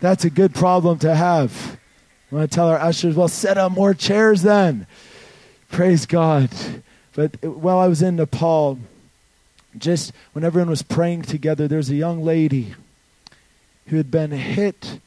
That's 0.00 0.24
a 0.24 0.30
good 0.30 0.54
problem 0.54 0.98
to 1.00 1.14
have. 1.14 1.78
I 2.30 2.34
want 2.34 2.50
to 2.50 2.54
tell 2.54 2.68
our 2.68 2.78
ushers, 2.78 3.14
well, 3.14 3.28
set 3.28 3.58
up 3.58 3.72
more 3.72 3.94
chairs 3.94 4.42
then. 4.42 4.86
Praise 5.70 6.06
God. 6.06 6.50
But 7.14 7.42
while 7.44 7.78
I 7.78 7.88
was 7.88 8.02
in 8.02 8.16
Nepal, 8.16 8.78
just 9.76 10.12
when 10.32 10.44
everyone 10.44 10.70
was 10.70 10.82
praying 10.82 11.22
together, 11.22 11.68
there 11.68 11.78
was 11.78 11.90
a 11.90 11.94
young 11.94 12.24
lady 12.24 12.74
who 13.86 13.96
had 13.96 14.10
been 14.10 14.30
hit 14.30 15.00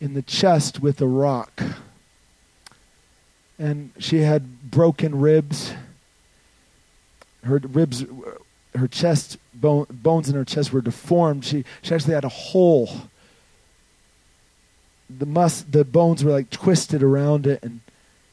in 0.00 0.14
the 0.14 0.22
chest 0.22 0.80
with 0.80 1.00
a 1.00 1.06
rock. 1.06 1.62
And 3.58 3.90
she 3.98 4.18
had 4.18 4.70
broken 4.70 5.18
ribs. 5.20 5.72
Her 7.42 7.58
ribs, 7.58 8.04
her 8.74 8.88
chest, 8.88 9.38
bone, 9.54 9.86
bones 9.90 10.28
in 10.28 10.34
her 10.34 10.44
chest 10.44 10.72
were 10.72 10.80
deformed. 10.80 11.44
She, 11.44 11.64
she 11.82 11.94
actually 11.94 12.14
had 12.14 12.24
a 12.24 12.28
hole. 12.28 12.90
The, 15.08 15.26
mus, 15.26 15.62
the 15.62 15.84
bones 15.84 16.22
were 16.22 16.32
like 16.32 16.50
twisted 16.50 17.02
around 17.02 17.46
it. 17.46 17.62
And 17.62 17.80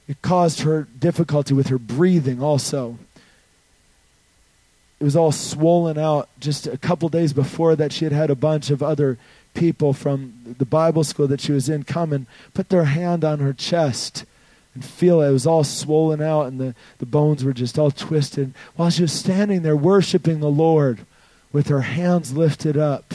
it 0.08 0.22
caused 0.22 0.62
her 0.62 0.88
difficulty 1.00 1.54
with 1.54 1.68
her 1.68 1.78
breathing 1.78 2.42
also. 2.42 2.98
It 5.00 5.04
was 5.04 5.16
all 5.16 5.32
swollen 5.32 5.98
out. 5.98 6.30
Just 6.40 6.68
a 6.68 6.78
couple 6.78 7.10
days 7.10 7.34
before 7.34 7.76
that, 7.76 7.94
she 7.94 8.06
had 8.06 8.14
had 8.14 8.30
a 8.30 8.36
bunch 8.36 8.70
of 8.70 8.84
other 8.84 9.18
people 9.54 9.94
from 9.94 10.56
the 10.58 10.66
Bible 10.66 11.04
school 11.04 11.28
that 11.28 11.42
she 11.42 11.52
was 11.52 11.70
in 11.70 11.84
come 11.84 12.12
and 12.12 12.26
put 12.54 12.70
their 12.70 12.86
hand 12.86 13.24
on 13.24 13.40
her 13.40 13.54
chest 13.54 14.26
and 14.74 14.84
feel 14.84 15.22
it. 15.22 15.30
It 15.30 15.34
was 15.34 15.48
all 15.48 15.64
swollen 15.64 16.22
out 16.22 16.48
and 16.48 16.60
the, 16.60 16.76
the 16.98 17.06
bones 17.06 17.44
were 17.44 17.54
just 17.54 17.78
all 17.78 17.92
twisted. 17.92 18.54
While 18.76 18.90
she 18.90 19.04
was 19.04 19.14
standing 19.14 19.62
there 19.62 19.76
worshiping 19.76 20.40
the 20.40 20.50
Lord 20.50 21.06
with 21.52 21.68
her 21.68 21.82
hands 21.82 22.34
lifted 22.34 22.78
up, 22.78 23.14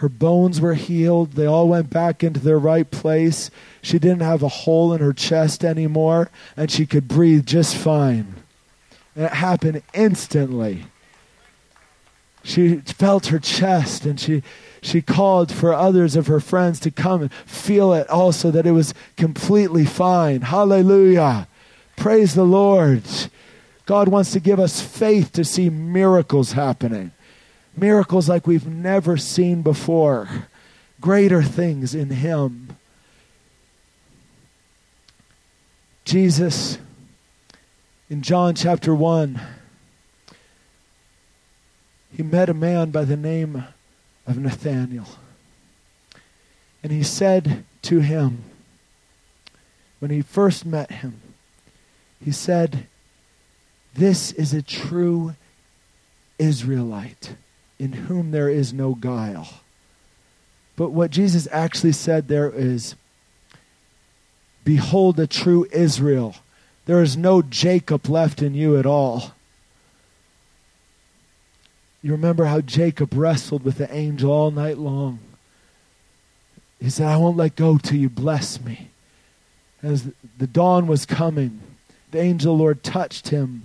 her 0.00 0.08
bones 0.08 0.62
were 0.62 0.74
healed. 0.74 1.32
They 1.32 1.44
all 1.44 1.68
went 1.68 1.90
back 1.90 2.24
into 2.24 2.40
their 2.40 2.58
right 2.58 2.90
place. 2.90 3.50
She 3.82 3.98
didn't 3.98 4.22
have 4.22 4.42
a 4.42 4.48
hole 4.48 4.94
in 4.94 5.00
her 5.02 5.12
chest 5.12 5.62
anymore, 5.62 6.30
and 6.56 6.70
she 6.70 6.86
could 6.86 7.06
breathe 7.06 7.44
just 7.44 7.76
fine. 7.76 8.36
And 9.14 9.26
it 9.26 9.32
happened 9.32 9.82
instantly. 9.92 10.86
She 12.42 12.76
felt 12.76 13.26
her 13.26 13.38
chest 13.38 14.06
and 14.06 14.18
she 14.18 14.42
she 14.82 15.02
called 15.02 15.52
for 15.52 15.74
others 15.74 16.16
of 16.16 16.26
her 16.26 16.40
friends 16.40 16.80
to 16.80 16.90
come 16.90 17.22
and 17.22 17.32
feel 17.32 17.92
it 17.92 18.08
also 18.08 18.50
that 18.50 18.66
it 18.66 18.72
was 18.72 18.94
completely 19.16 19.84
fine. 19.84 20.40
Hallelujah. 20.40 21.48
Praise 21.96 22.34
the 22.34 22.44
Lord. 22.44 23.02
God 23.84 24.08
wants 24.08 24.32
to 24.32 24.40
give 24.40 24.58
us 24.58 24.80
faith 24.80 25.32
to 25.32 25.44
see 25.44 25.68
miracles 25.68 26.52
happening. 26.52 27.12
Miracles 27.76 28.28
like 28.28 28.46
we've 28.46 28.66
never 28.66 29.16
seen 29.16 29.62
before. 29.62 30.48
Greater 31.00 31.42
things 31.42 31.94
in 31.94 32.10
Him. 32.10 32.76
Jesus, 36.04 36.78
in 38.08 38.22
John 38.22 38.54
chapter 38.54 38.94
1, 38.94 39.40
he 42.20 42.24
met 42.26 42.50
a 42.50 42.54
man 42.54 42.90
by 42.90 43.02
the 43.02 43.16
name 43.16 43.64
of 44.26 44.36
Nathanael. 44.36 45.08
And 46.82 46.92
he 46.92 47.02
said 47.02 47.64
to 47.80 48.00
him, 48.00 48.44
when 50.00 50.10
he 50.10 50.20
first 50.20 50.66
met 50.66 50.90
him, 50.90 51.18
he 52.22 52.30
said, 52.30 52.86
This 53.94 54.32
is 54.32 54.52
a 54.52 54.60
true 54.60 55.34
Israelite 56.38 57.36
in 57.78 57.92
whom 57.92 58.32
there 58.32 58.50
is 58.50 58.74
no 58.74 58.94
guile. 58.94 59.48
But 60.76 60.90
what 60.90 61.10
Jesus 61.10 61.48
actually 61.50 61.92
said 61.92 62.28
there 62.28 62.50
is, 62.50 62.96
Behold 64.62 65.18
a 65.18 65.26
true 65.26 65.66
Israel. 65.72 66.34
There 66.84 67.02
is 67.02 67.16
no 67.16 67.40
Jacob 67.40 68.10
left 68.10 68.42
in 68.42 68.52
you 68.52 68.78
at 68.78 68.84
all. 68.84 69.32
You 72.02 72.12
remember 72.12 72.46
how 72.46 72.60
Jacob 72.60 73.14
wrestled 73.14 73.62
with 73.62 73.78
the 73.78 73.92
angel 73.94 74.30
all 74.30 74.50
night 74.50 74.78
long. 74.78 75.18
He 76.80 76.88
said, 76.88 77.08
I 77.08 77.18
won't 77.18 77.36
let 77.36 77.56
go 77.56 77.76
till 77.76 77.98
you 77.98 78.08
bless 78.08 78.60
me. 78.60 78.90
As 79.82 80.08
the 80.38 80.46
dawn 80.46 80.86
was 80.86 81.04
coming, 81.04 81.60
the 82.10 82.20
angel 82.20 82.56
Lord 82.56 82.82
touched 82.82 83.28
him 83.28 83.64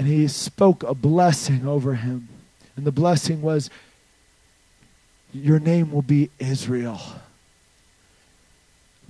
and 0.00 0.08
he 0.08 0.26
spoke 0.28 0.82
a 0.82 0.94
blessing 0.94 1.66
over 1.66 1.94
him. 1.96 2.28
And 2.74 2.86
the 2.86 2.90
blessing 2.90 3.42
was, 3.42 3.68
Your 5.30 5.60
name 5.60 5.92
will 5.92 6.00
be 6.00 6.30
Israel. 6.38 6.98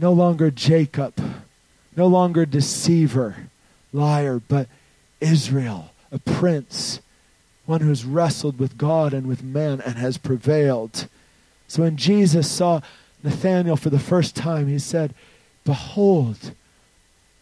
No 0.00 0.12
longer 0.12 0.50
Jacob, 0.50 1.14
no 1.96 2.08
longer 2.08 2.44
deceiver, 2.44 3.36
liar, 3.92 4.40
but 4.48 4.66
Israel, 5.20 5.92
a 6.10 6.18
prince 6.18 6.98
one 7.70 7.80
who's 7.80 8.04
wrestled 8.04 8.58
with 8.58 8.76
God 8.76 9.14
and 9.14 9.26
with 9.26 9.42
man 9.42 9.80
and 9.80 9.96
has 9.96 10.18
prevailed. 10.18 11.08
So 11.68 11.82
when 11.82 11.96
Jesus 11.96 12.50
saw 12.50 12.80
Nathanael 13.22 13.76
for 13.76 13.90
the 13.90 13.98
first 13.98 14.34
time, 14.34 14.66
he 14.66 14.78
said, 14.78 15.14
Behold, 15.64 16.52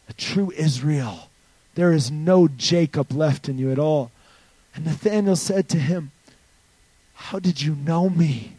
a 0.09 0.12
true 0.12 0.53
Israel. 0.53 1.31
There 1.74 1.93
is 1.93 2.11
no 2.11 2.47
Jacob 2.47 3.12
left 3.12 3.49
in 3.49 3.59
you 3.59 3.72
at 3.72 3.79
all. 3.79 4.11
And 4.74 4.85
Nathanael 4.85 5.37
said 5.37 5.68
to 5.70 5.79
him, 5.79 6.11
How 7.14 7.39
did 7.39 7.62
you 7.62 7.74
know 7.74 8.11
me? 8.11 8.53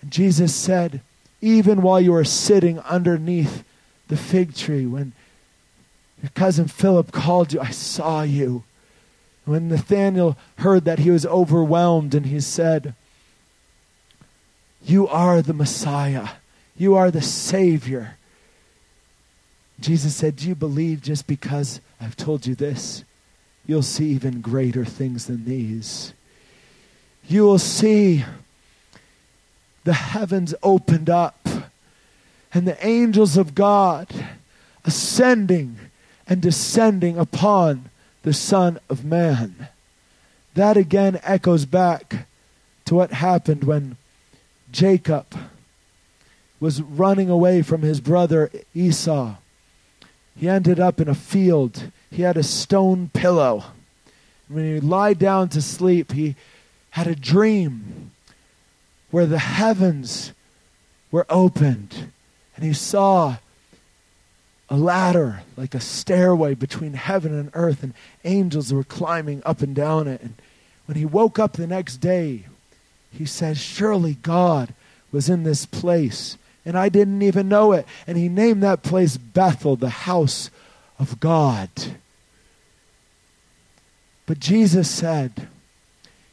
And 0.00 0.10
Jesus 0.10 0.54
said, 0.54 1.00
Even 1.40 1.82
while 1.82 2.00
you 2.00 2.12
were 2.12 2.24
sitting 2.24 2.78
underneath 2.80 3.64
the 4.08 4.16
fig 4.16 4.54
tree, 4.54 4.86
when 4.86 5.12
your 6.22 6.30
cousin 6.34 6.68
Philip 6.68 7.10
called 7.10 7.52
you, 7.52 7.60
I 7.60 7.70
saw 7.70 8.22
you. 8.22 8.62
When 9.44 9.68
Nathanael 9.68 10.36
heard 10.58 10.84
that, 10.84 11.00
he 11.00 11.10
was 11.10 11.26
overwhelmed 11.26 12.14
and 12.14 12.26
he 12.26 12.40
said, 12.40 12.94
You 14.84 15.08
are 15.08 15.42
the 15.42 15.54
Messiah. 15.54 16.28
You 16.76 16.94
are 16.94 17.10
the 17.10 17.22
Savior. 17.22 18.16
Jesus 19.80 20.14
said, 20.14 20.36
Do 20.36 20.48
you 20.48 20.54
believe 20.54 21.02
just 21.02 21.26
because 21.26 21.80
I've 22.00 22.16
told 22.16 22.46
you 22.46 22.54
this? 22.54 23.04
You'll 23.66 23.82
see 23.82 24.10
even 24.10 24.40
greater 24.40 24.84
things 24.84 25.26
than 25.26 25.44
these. 25.44 26.12
You 27.26 27.42
will 27.44 27.58
see 27.58 28.24
the 29.84 29.92
heavens 29.92 30.54
opened 30.62 31.08
up 31.08 31.48
and 32.52 32.66
the 32.66 32.84
angels 32.86 33.36
of 33.36 33.54
God 33.54 34.08
ascending 34.84 35.78
and 36.26 36.40
descending 36.40 37.18
upon 37.18 37.89
the 38.22 38.32
Son 38.32 38.78
of 38.88 39.04
Man. 39.04 39.68
That 40.54 40.76
again 40.76 41.20
echoes 41.22 41.64
back 41.64 42.26
to 42.84 42.94
what 42.94 43.12
happened 43.12 43.64
when 43.64 43.96
Jacob 44.70 45.26
was 46.58 46.82
running 46.82 47.30
away 47.30 47.62
from 47.62 47.82
his 47.82 48.00
brother 48.00 48.50
Esau. 48.74 49.36
He 50.36 50.48
ended 50.48 50.78
up 50.78 51.00
in 51.00 51.08
a 51.08 51.14
field. 51.14 51.90
He 52.10 52.22
had 52.22 52.36
a 52.36 52.42
stone 52.42 53.10
pillow. 53.12 53.64
When 54.48 54.64
he 54.64 54.80
lied 54.80 55.18
down 55.18 55.48
to 55.50 55.62
sleep, 55.62 56.12
he 56.12 56.36
had 56.90 57.06
a 57.06 57.14
dream 57.14 58.10
where 59.10 59.26
the 59.26 59.38
heavens 59.38 60.32
were 61.10 61.26
opened 61.28 62.10
and 62.56 62.64
he 62.64 62.72
saw 62.74 63.36
a 64.70 64.76
ladder, 64.76 65.42
like 65.56 65.74
a 65.74 65.80
stairway 65.80 66.54
between 66.54 66.94
heaven 66.94 67.36
and 67.36 67.50
earth, 67.54 67.82
and 67.82 67.92
angels 68.24 68.72
were 68.72 68.84
climbing 68.84 69.42
up 69.44 69.62
and 69.62 69.74
down 69.74 70.06
it. 70.06 70.22
And 70.22 70.34
when 70.86 70.96
he 70.96 71.04
woke 71.04 71.40
up 71.40 71.54
the 71.54 71.66
next 71.66 71.96
day, 71.96 72.46
he 73.10 73.26
said, 73.26 73.58
Surely 73.58 74.14
God 74.14 74.72
was 75.10 75.28
in 75.28 75.42
this 75.42 75.66
place, 75.66 76.38
and 76.64 76.78
I 76.78 76.88
didn't 76.88 77.22
even 77.22 77.48
know 77.48 77.72
it. 77.72 77.84
And 78.06 78.16
he 78.16 78.28
named 78.28 78.62
that 78.62 78.84
place 78.84 79.16
Bethel, 79.16 79.74
the 79.74 79.90
house 79.90 80.50
of 81.00 81.18
God. 81.18 81.68
But 84.26 84.38
Jesus 84.38 84.88
said, 84.88 85.48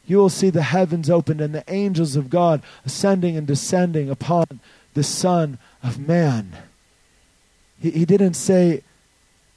You 0.06 0.18
will 0.18 0.28
see 0.28 0.50
the 0.50 0.62
heavens 0.62 1.10
opened 1.10 1.40
and 1.40 1.52
the 1.52 1.64
angels 1.66 2.14
of 2.14 2.30
God 2.30 2.62
ascending 2.86 3.36
and 3.36 3.48
descending 3.48 4.08
upon 4.08 4.60
the 4.94 5.02
Son 5.02 5.58
of 5.82 5.98
Man. 5.98 6.56
He, 7.80 7.90
he 7.90 8.04
didn't 8.04 8.34
say 8.34 8.82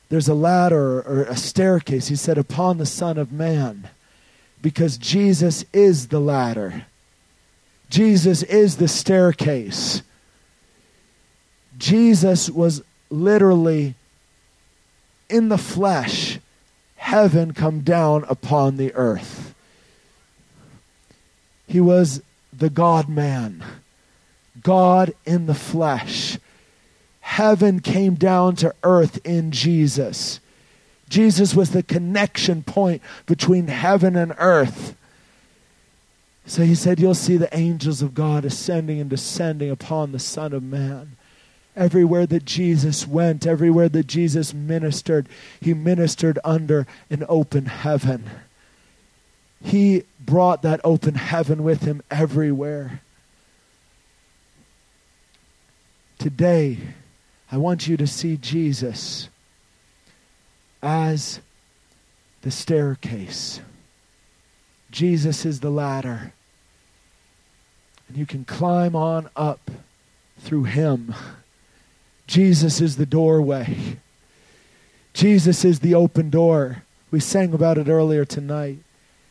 there's 0.10 0.28
a 0.28 0.34
ladder 0.34 1.02
or 1.02 1.24
a 1.24 1.36
staircase. 1.36 2.08
He 2.08 2.16
said 2.16 2.38
upon 2.38 2.78
the 2.78 2.86
Son 2.86 3.18
of 3.18 3.32
Man 3.32 3.90
because 4.62 4.98
Jesus 4.98 5.66
is 5.74 6.10
the 6.10 6.20
ladder. 6.20 6.86
Jesus 7.90 8.44
is 8.44 8.78
the 8.78 8.88
staircase. 8.88 10.02
Jesus 11.78 12.50
was 12.50 12.84
literally 13.10 13.96
in 15.30 15.50
the 15.50 15.58
flesh, 15.58 16.40
heaven 16.98 17.54
come 17.54 17.82
down 17.82 18.26
upon 18.28 18.78
the 18.78 18.94
earth. 18.94 19.56
He 21.68 21.80
was 21.80 22.22
the 22.52 22.70
God 22.70 23.08
man, 23.08 23.64
God 24.62 25.14
in 25.26 25.46
the 25.46 25.56
flesh 25.56 26.38
heaven 27.32 27.80
came 27.80 28.16
down 28.16 28.58
to 28.58 28.76
earth 28.84 29.18
in 29.26 29.52
Jesus. 29.52 30.42
Jesus 31.08 31.56
was 31.56 31.72
the 31.72 31.82
connection 31.82 32.62
point 32.62 33.02
between 33.26 33.68
heaven 33.68 34.18
and 34.18 34.36
earth. 34.38 34.98
So 36.46 36.64
he 36.64 36.76
said, 36.76 37.00
You'll 37.00 37.16
see 37.16 37.38
the 37.38 37.56
angels 37.58 38.02
of 38.02 38.14
God 38.14 38.44
ascending 38.44 39.00
and 39.00 39.10
descending 39.10 39.72
upon 39.72 40.12
the 40.12 40.20
Son 40.20 40.52
of 40.52 40.62
Man. 40.62 41.16
Everywhere 41.74 42.26
that 42.26 42.44
Jesus 42.44 43.08
went, 43.08 43.48
everywhere 43.48 43.88
that 43.88 44.08
Jesus 44.08 44.54
ministered, 44.54 45.30
he 45.62 45.74
ministered 45.74 46.38
under 46.44 46.86
an 47.10 47.24
open 47.30 47.68
heaven. 47.68 48.30
He 49.64 50.04
brought 50.20 50.64
that 50.64 50.82
open 50.84 51.16
heaven 51.16 51.64
with 51.64 51.84
him 51.84 52.02
everywhere. 52.12 53.00
Today, 56.20 56.78
I 57.52 57.58
want 57.58 57.88
you 57.88 57.98
to 57.98 58.08
see 58.08 58.38
Jesus 58.38 59.28
as 60.82 61.42
the 62.44 62.52
staircase. 62.52 63.60
Jesus 64.90 65.46
is 65.46 65.60
the 65.60 65.70
ladder. 65.70 66.34
And 68.08 68.18
you 68.18 68.26
can 68.26 68.46
climb 68.46 68.96
on 68.96 69.30
up 69.36 69.70
through 70.40 70.64
him. 70.64 71.14
Jesus 72.26 72.80
is 72.80 72.96
the 72.96 73.06
doorway. 73.06 74.00
Jesus 75.14 75.66
is 75.66 75.80
the 75.80 75.94
open 75.94 76.30
door. 76.30 76.84
We 77.12 77.20
sang 77.20 77.54
about 77.54 77.78
it 77.78 77.90
earlier 77.90 78.24
tonight. 78.24 78.80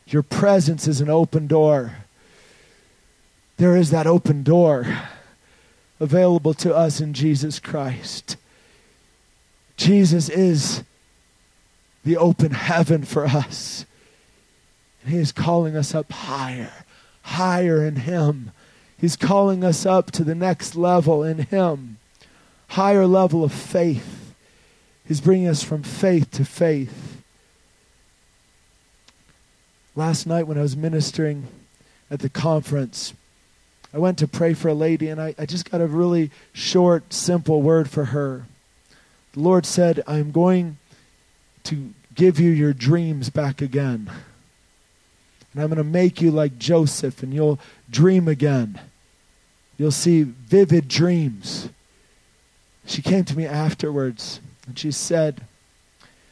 Your 0.05 0.21
presence 0.21 0.87
is 0.87 1.01
an 1.01 1.09
open 1.09 1.47
door. 1.47 1.95
There 3.57 3.75
is 3.75 3.89
that 3.89 4.05
open 4.05 4.43
door 4.43 4.85
available 6.01 6.55
to 6.55 6.75
us 6.75 6.99
in 6.99 7.13
Jesus 7.13 7.59
Christ. 7.59 8.35
Jesus 9.77 10.29
is 10.29 10.83
the 12.03 12.17
open 12.17 12.51
heaven 12.51 13.03
for 13.03 13.25
us. 13.25 13.85
And 15.03 15.13
He 15.13 15.19
is 15.19 15.31
calling 15.31 15.75
us 15.75 15.93
up 15.93 16.11
higher, 16.11 16.85
higher 17.21 17.85
in 17.85 17.97
Him. 17.97 18.51
He's 18.97 19.15
calling 19.15 19.63
us 19.63 19.85
up 19.85 20.09
to 20.11 20.23
the 20.23 20.35
next 20.35 20.75
level 20.75 21.23
in 21.23 21.37
Him, 21.37 21.97
higher 22.69 23.05
level 23.05 23.43
of 23.43 23.53
faith. 23.53 24.33
He's 25.07 25.21
bringing 25.21 25.47
us 25.47 25.61
from 25.61 25.83
faith 25.83 26.31
to 26.31 26.45
faith. 26.45 27.21
Last 29.95 30.25
night, 30.25 30.47
when 30.47 30.57
I 30.57 30.61
was 30.61 30.75
ministering 30.75 31.47
at 32.09 32.21
the 32.21 32.29
conference, 32.29 33.13
I 33.93 33.97
went 33.97 34.17
to 34.19 34.27
pray 34.27 34.53
for 34.53 34.69
a 34.69 34.73
lady, 34.73 35.09
and 35.09 35.21
I, 35.21 35.35
I 35.37 35.45
just 35.45 35.69
got 35.69 35.81
a 35.81 35.87
really 35.87 36.31
short, 36.53 37.13
simple 37.13 37.61
word 37.61 37.89
for 37.89 38.05
her. 38.05 38.45
The 39.33 39.39
Lord 39.41 39.65
said, 39.65 40.03
I'm 40.07 40.31
going 40.31 40.77
to 41.63 41.93
give 42.15 42.39
you 42.39 42.51
your 42.51 42.73
dreams 42.73 43.29
back 43.29 43.61
again. 43.61 44.09
And 45.53 45.61
I'm 45.61 45.67
going 45.67 45.77
to 45.77 45.83
make 45.83 46.21
you 46.21 46.31
like 46.31 46.57
Joseph, 46.57 47.21
and 47.23 47.33
you'll 47.33 47.59
dream 47.89 48.27
again. 48.27 48.79
You'll 49.77 49.91
see 49.91 50.23
vivid 50.23 50.87
dreams. 50.87 51.69
She 52.85 53.01
came 53.01 53.25
to 53.25 53.37
me 53.37 53.45
afterwards, 53.45 54.39
and 54.67 54.77
she 54.77 54.91
said, 54.91 55.45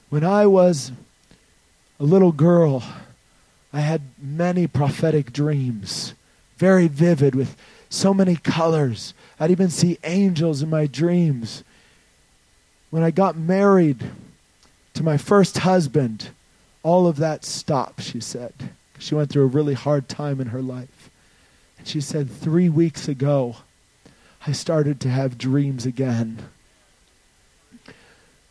When 0.10 0.24
I 0.24 0.45
was 0.45 0.91
a 1.99 2.03
little 2.03 2.32
girl, 2.32 2.84
I 3.74 3.82
had 3.82 4.01
many 4.18 4.68
prophetic 4.68 5.34
dreams, 5.34 6.14
very 6.60 6.88
vivid, 6.88 7.34
with 7.34 7.55
so 7.89 8.14
many 8.14 8.36
colors. 8.36 9.14
I'd 9.39 9.51
even 9.51 9.70
see 9.70 9.97
angels 10.03 10.62
in 10.62 10.70
my 10.70 10.86
dreams. 10.86 11.64
When 12.89 13.01
I 13.01 13.12
got 13.12 13.38
married 13.38 14.03
to 14.93 15.03
my 15.03 15.18
first 15.18 15.60
husband, 15.60 16.30
all 16.84 17.07
of 17.07 17.18
that 17.18 17.45
stopped, 17.45 18.03
she 18.03 18.20
said. 18.20 18.53
She 18.99 19.16
went 19.16 19.30
through 19.30 19.43
a 19.43 19.47
really 19.47 19.74
hard 19.74 20.10
time 20.10 20.41
in 20.41 20.47
her 20.47 20.62
life. 20.62 21.10
And 21.78 21.88
she 21.88 22.01
said, 22.01 22.30
Three 22.30 22.68
weeks 22.68 23.07
ago, 23.07 23.57
I 24.45 24.51
started 24.51 24.99
to 25.01 25.10
have 25.10 25.38
dreams 25.38 25.86
again. 25.86 26.49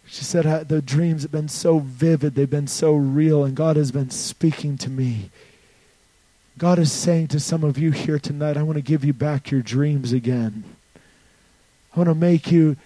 She 0.07 0.25
said, 0.25 0.69
The 0.69 0.81
dreams 0.81 1.23
have 1.23 1.33
been 1.33 1.49
so 1.49 1.81
vivid, 1.81 2.35
they've 2.35 2.49
been 2.49 2.67
so 2.67 2.95
real, 2.95 3.45
and 3.45 3.55
God 3.55 3.77
has 3.77 3.93
been 3.93 4.11
speaking 4.11 4.79
to 4.79 4.91
me. 4.91 5.31
God 6.59 6.81
is 6.81 6.91
saying 6.91 7.29
to 7.29 7.39
some 7.39 7.63
of 7.63 7.79
you 7.79 7.93
here 7.93 8.19
tonight, 8.19 8.57
I 8.57 8.65
want 8.65 8.79
to 8.79 8.83
give 8.83 9.05
you 9.05 9.13
back 9.13 9.53
your 9.53 9.63
dreams 9.63 10.13
again. 10.13 10.65
I 11.95 12.01
want 12.01 12.09
to 12.09 12.17
make 12.17 12.51
you 12.51 12.77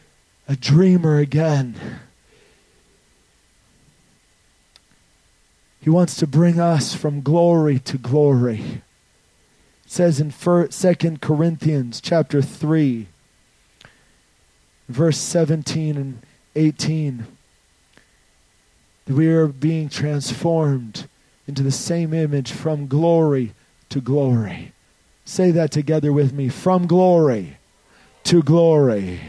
a 0.47 0.57
dreamer 0.57 1.17
again. 1.17 1.75
He 5.81 5.89
wants 5.89 6.17
to 6.17 6.27
bring 6.27 6.61
us 6.61 6.95
from 6.95 7.23
glory 7.23 7.79
to 7.79 7.97
glory. 7.97 8.61
It 9.87 9.91
says 9.91 10.21
in 10.21 10.31
2 10.31 10.69
Corinthians 11.23 12.03
chapter 12.03 12.43
3, 12.43 13.07
verse 14.91 15.17
17 15.17 15.97
and 15.97 16.19
18, 16.55 17.27
that 19.07 19.15
we 19.15 19.29
are 19.29 19.49
being 19.49 19.89
transformed 19.89 21.09
into 21.49 21.63
the 21.63 21.73
same 21.73 22.13
image 22.13 22.53
from 22.53 22.87
glory 22.87 23.55
to 23.93 24.01
glory. 24.01 24.73
Say 25.25 25.51
that 25.51 25.71
together 25.71 26.13
with 26.13 26.33
me 26.33 26.49
from 26.49 26.87
glory 26.87 27.59
to 28.25 28.43
glory. 28.43 29.21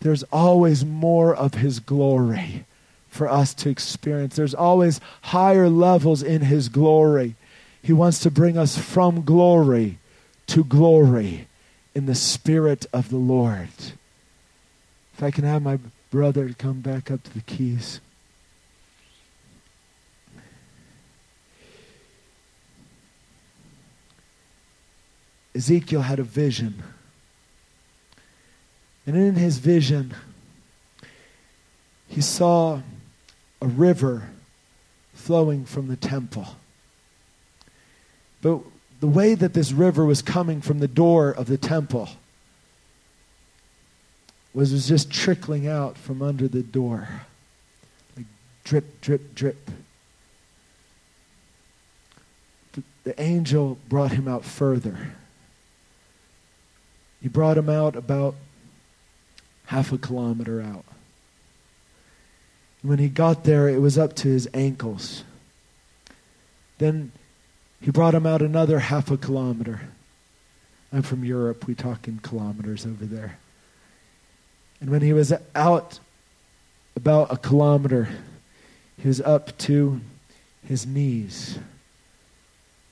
There's 0.00 0.22
always 0.24 0.84
more 0.84 1.34
of 1.34 1.54
His 1.54 1.78
glory 1.78 2.64
for 3.08 3.28
us 3.28 3.52
to 3.54 3.68
experience. 3.68 4.36
There's 4.36 4.54
always 4.54 5.00
higher 5.20 5.68
levels 5.68 6.22
in 6.22 6.42
His 6.42 6.70
glory. 6.70 7.36
He 7.82 7.92
wants 7.92 8.20
to 8.20 8.30
bring 8.30 8.56
us 8.56 8.78
from 8.78 9.22
glory 9.22 9.98
to 10.46 10.64
glory 10.64 11.46
in 11.94 12.06
the 12.06 12.14
Spirit 12.14 12.86
of 12.90 13.10
the 13.10 13.16
Lord. 13.16 13.68
If 15.14 15.22
I 15.22 15.30
can 15.30 15.44
have 15.44 15.62
my 15.62 15.78
brother 16.10 16.54
come 16.56 16.80
back 16.80 17.10
up 17.10 17.22
to 17.24 17.34
the 17.34 17.42
keys. 17.42 18.00
Ezekiel 25.54 26.02
had 26.02 26.18
a 26.18 26.24
vision. 26.24 26.82
And 29.06 29.16
in 29.16 29.34
his 29.34 29.58
vision, 29.58 30.14
he 32.08 32.20
saw 32.20 32.80
a 33.60 33.66
river 33.66 34.28
flowing 35.14 35.64
from 35.64 35.88
the 35.88 35.96
temple. 35.96 36.46
But 38.40 38.60
the 39.00 39.06
way 39.06 39.34
that 39.34 39.54
this 39.54 39.72
river 39.72 40.04
was 40.04 40.22
coming 40.22 40.60
from 40.60 40.78
the 40.78 40.88
door 40.88 41.30
of 41.30 41.46
the 41.46 41.58
temple 41.58 42.08
was, 44.54 44.72
was 44.72 44.88
just 44.88 45.10
trickling 45.10 45.66
out 45.66 45.96
from 45.96 46.22
under 46.22 46.48
the 46.48 46.62
door. 46.62 47.08
Like 48.16 48.26
drip, 48.64 49.00
drip, 49.00 49.34
drip. 49.34 49.70
The, 52.72 52.82
the 53.04 53.20
angel 53.20 53.78
brought 53.88 54.12
him 54.12 54.28
out 54.28 54.44
further. 54.44 55.14
He 57.22 57.28
brought 57.28 57.56
him 57.56 57.68
out 57.68 57.94
about 57.94 58.34
half 59.66 59.92
a 59.92 59.98
kilometer 59.98 60.60
out. 60.60 60.84
When 62.82 62.98
he 62.98 63.08
got 63.08 63.44
there, 63.44 63.68
it 63.68 63.80
was 63.80 63.96
up 63.96 64.16
to 64.16 64.28
his 64.28 64.48
ankles. 64.52 65.22
Then 66.78 67.12
he 67.80 67.92
brought 67.92 68.14
him 68.14 68.26
out 68.26 68.42
another 68.42 68.80
half 68.80 69.10
a 69.10 69.16
kilometer. 69.16 69.82
I'm 70.92 71.02
from 71.02 71.24
Europe. 71.24 71.66
We 71.66 71.76
talk 71.76 72.08
in 72.08 72.18
kilometers 72.18 72.84
over 72.84 73.06
there. 73.06 73.38
And 74.80 74.90
when 74.90 75.00
he 75.00 75.12
was 75.12 75.32
out 75.54 76.00
about 76.96 77.32
a 77.32 77.36
kilometer, 77.36 78.08
he 78.98 79.06
was 79.06 79.20
up 79.20 79.56
to 79.58 80.00
his 80.66 80.86
knees. 80.86 81.58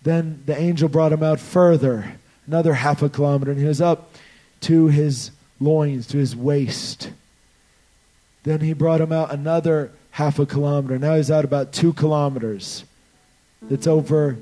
Then 0.03 0.43
the 0.47 0.57
angel 0.57 0.89
brought 0.89 1.13
him 1.13 1.23
out 1.23 1.41
further, 1.41 2.15
another 2.47 2.75
half 2.75 3.03
a 3.03 3.09
kilometer, 3.09 3.51
and 3.51 3.61
he 3.61 3.67
was 3.67 3.81
up 3.81 4.13
to 4.63 4.89
his 4.89 5.31
loins, 5.61 6.07
to 6.09 6.19
his 6.19 6.35
waist. 6.35 7.11
Then 8.43 8.61
he 8.61 8.73
brought 8.73 9.01
him 9.01 9.13
out 9.13 9.33
another 9.33 9.93
half 10.13 10.39
a 10.39 10.47
kilometer. 10.47 10.99
Now 10.99 11.17
he's 11.17 11.31
out 11.31 11.45
about 11.45 11.73
two 11.73 11.93
kilometers. 11.93 12.85
It's 13.69 13.87
over 13.87 14.39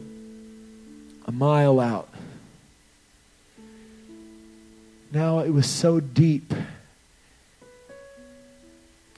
a 1.26 1.32
mile 1.32 1.80
out. 1.80 2.08
Now 5.12 5.40
it 5.40 5.50
was 5.50 5.68
so 5.68 6.00
deep. 6.00 6.52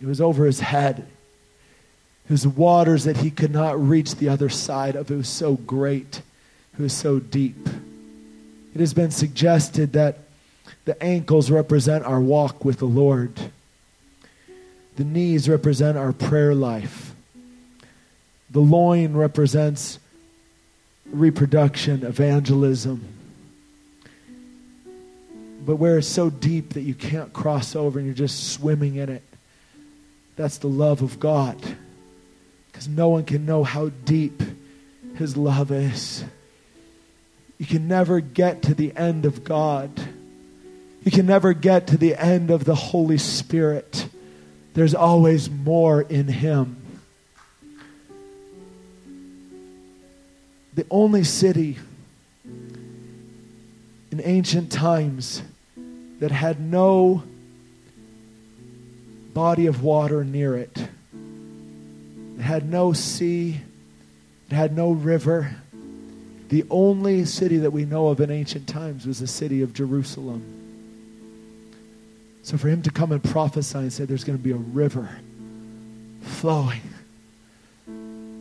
It 0.00 0.06
was 0.06 0.20
over 0.20 0.46
his 0.46 0.60
head. 0.60 1.06
It 2.24 2.32
was 2.32 2.46
waters 2.46 3.04
that 3.04 3.18
he 3.18 3.30
could 3.30 3.50
not 3.50 3.80
reach 3.80 4.14
the 4.14 4.28
other 4.28 4.48
side 4.48 4.96
of. 4.96 5.10
It 5.10 5.16
was 5.16 5.28
so 5.28 5.54
great. 5.54 6.22
It 6.78 6.80
was 6.80 6.92
so 6.92 7.18
deep. 7.18 7.68
It 8.74 8.80
has 8.80 8.94
been 8.94 9.10
suggested 9.10 9.92
that 9.94 10.18
the 10.84 11.00
ankles 11.02 11.50
represent 11.50 12.04
our 12.04 12.20
walk 12.20 12.64
with 12.64 12.78
the 12.78 12.86
Lord. 12.86 13.32
The 14.96 15.04
knees 15.04 15.48
represent 15.48 15.98
our 15.98 16.12
prayer 16.12 16.54
life. 16.54 17.14
The 18.50 18.60
loin 18.60 19.14
represents 19.14 19.98
reproduction, 21.06 22.04
evangelism. 22.04 23.06
But 25.64 25.76
where 25.76 25.98
it's 25.98 26.08
so 26.08 26.30
deep 26.30 26.74
that 26.74 26.82
you 26.82 26.94
can't 26.94 27.32
cross 27.32 27.76
over 27.76 27.98
and 27.98 28.06
you're 28.06 28.14
just 28.14 28.52
swimming 28.52 28.96
in 28.96 29.08
it, 29.08 29.22
that's 30.36 30.58
the 30.58 30.68
love 30.68 31.02
of 31.02 31.20
God. 31.20 31.58
Because 32.70 32.88
no 32.88 33.08
one 33.08 33.24
can 33.24 33.44
know 33.44 33.62
how 33.62 33.90
deep 34.04 34.42
His 35.16 35.36
love 35.36 35.70
is. 35.70 36.24
You 37.60 37.66
can 37.66 37.86
never 37.86 38.20
get 38.20 38.62
to 38.62 38.74
the 38.74 38.96
end 38.96 39.26
of 39.26 39.44
God. 39.44 39.90
You 41.04 41.10
can 41.10 41.26
never 41.26 41.52
get 41.52 41.88
to 41.88 41.98
the 41.98 42.16
end 42.16 42.50
of 42.50 42.64
the 42.64 42.74
Holy 42.74 43.18
Spirit. 43.18 44.08
There's 44.72 44.94
always 44.94 45.50
more 45.50 46.00
in 46.00 46.26
Him. 46.26 46.80
The 50.72 50.86
only 50.90 51.22
city 51.22 51.76
in 54.10 54.22
ancient 54.24 54.72
times 54.72 55.42
that 56.18 56.30
had 56.30 56.62
no 56.62 57.24
body 59.34 59.66
of 59.66 59.82
water 59.82 60.24
near 60.24 60.56
it, 60.56 60.88
it 62.38 62.42
had 62.42 62.70
no 62.70 62.94
sea, 62.94 63.60
it 64.50 64.54
had 64.54 64.74
no 64.74 64.92
river. 64.92 65.56
The 66.50 66.64
only 66.68 67.24
city 67.26 67.58
that 67.58 67.70
we 67.70 67.84
know 67.84 68.08
of 68.08 68.20
in 68.20 68.30
ancient 68.30 68.66
times 68.66 69.06
was 69.06 69.20
the 69.20 69.28
city 69.28 69.62
of 69.62 69.72
Jerusalem. 69.72 70.42
So 72.42 72.58
for 72.58 72.68
him 72.68 72.82
to 72.82 72.90
come 72.90 73.12
and 73.12 73.22
prophesy 73.22 73.78
and 73.78 73.92
say 73.92 74.04
there's 74.04 74.24
going 74.24 74.36
to 74.36 74.42
be 74.42 74.50
a 74.50 74.56
river 74.56 75.08
flowing, 76.22 76.80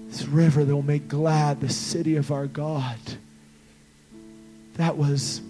this 0.07 0.25
river 0.25 0.65
that 0.65 0.73
will 0.73 0.81
make 0.81 1.07
glad 1.07 1.61
the 1.61 1.69
city 1.69 2.15
of 2.15 2.31
our 2.31 2.47
God. 2.47 2.97
That 4.77 4.97
was 4.97 5.41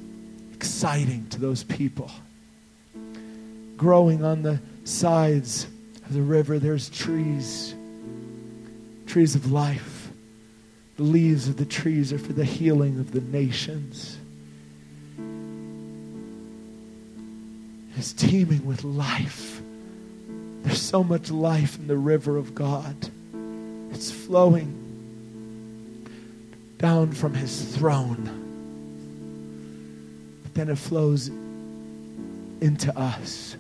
exciting 0.53 1.27
to 1.29 1.39
those 1.39 1.63
people. 1.63 2.11
Growing 3.77 4.25
on 4.25 4.41
the 4.41 4.59
sides 4.83 5.65
of 6.05 6.13
the 6.13 6.21
river, 6.21 6.59
there's 6.59 6.89
trees, 6.89 7.73
trees 9.07 9.35
of 9.35 9.49
life. 9.49 9.98
The 10.99 11.05
leaves 11.05 11.47
of 11.47 11.55
the 11.55 11.63
trees 11.63 12.11
are 12.11 12.19
for 12.19 12.33
the 12.33 12.43
healing 12.43 12.99
of 12.99 13.13
the 13.13 13.21
nations. 13.21 14.17
It's 17.95 18.11
teeming 18.11 18.65
with 18.65 18.83
life. 18.83 19.61
There's 20.63 20.81
so 20.81 21.01
much 21.01 21.31
life 21.31 21.77
in 21.77 21.87
the 21.87 21.95
river 21.95 22.35
of 22.35 22.53
God. 22.53 22.97
It's 23.91 24.11
flowing 24.11 24.75
down 26.79 27.13
from 27.13 27.33
his 27.33 27.77
throne. 27.77 28.25
But 30.43 30.53
then 30.53 30.67
it 30.67 30.77
flows 30.77 31.29
into 31.29 32.93
us 32.99 33.55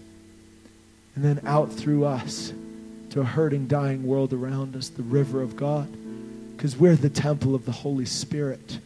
and 1.15 1.23
then 1.23 1.39
out 1.45 1.71
through 1.71 2.03
us 2.03 2.51
to 3.11 3.21
a 3.21 3.23
hurting, 3.23 3.67
dying 3.67 4.05
world 4.05 4.33
around 4.33 4.75
us, 4.75 4.89
the 4.89 5.03
river 5.03 5.41
of 5.41 5.55
God. 5.55 5.87
Because 6.59 6.75
we're 6.75 6.97
the 6.97 7.09
temple 7.09 7.55
of 7.55 7.63
the 7.63 7.71
Holy 7.71 8.03
Spirit. 8.03 8.79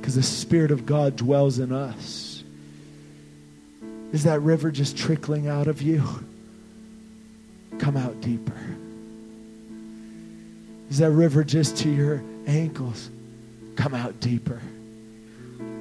Because 0.00 0.16
the 0.16 0.24
Spirit 0.24 0.72
of 0.72 0.84
God 0.84 1.14
dwells 1.14 1.60
in 1.60 1.70
us. 1.70 2.42
Is 4.10 4.24
that 4.24 4.40
river 4.40 4.72
just 4.72 4.96
trickling 4.96 5.46
out 5.46 5.68
of 5.68 5.80
you? 5.80 6.02
Come 7.78 7.96
out 7.96 8.20
deeper. 8.20 8.58
Is 10.90 10.98
that 10.98 11.12
river 11.12 11.44
just 11.44 11.76
to 11.76 11.88
your 11.88 12.24
ankles? 12.48 13.08
Come 13.76 13.94
out 13.94 14.18
deeper. 14.18 14.60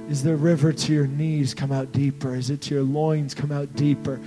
Is 0.09 0.21
the 0.21 0.35
river 0.35 0.71
to 0.71 0.93
your 0.93 1.07
knees? 1.07 1.55
Come 1.55 1.71
out 1.71 1.91
deeper. 1.91 2.35
Is 2.35 2.51
it 2.51 2.61
to 2.61 2.75
your 2.75 2.83
loins? 2.83 3.33
Come 3.33 3.51
out 3.51 3.75
deeper. 3.75 4.19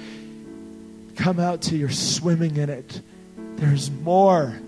Come 1.14 1.38
out 1.38 1.62
to 1.62 1.76
your 1.76 1.90
swimming 1.90 2.56
in 2.56 2.70
it. 2.70 3.02
There's 3.36 3.88
more. 3.88 4.58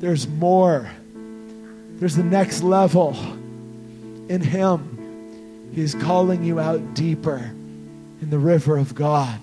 There's 0.00 0.26
more. 0.26 0.90
There's 1.98 2.16
the 2.16 2.24
next 2.24 2.62
level 2.62 3.16
in 4.28 4.40
Him. 4.40 5.70
He's 5.74 5.94
calling 5.94 6.44
you 6.44 6.60
out 6.60 6.94
deeper 6.94 7.38
in 8.20 8.30
the 8.30 8.38
river 8.38 8.76
of 8.76 8.94
God. 8.94 9.40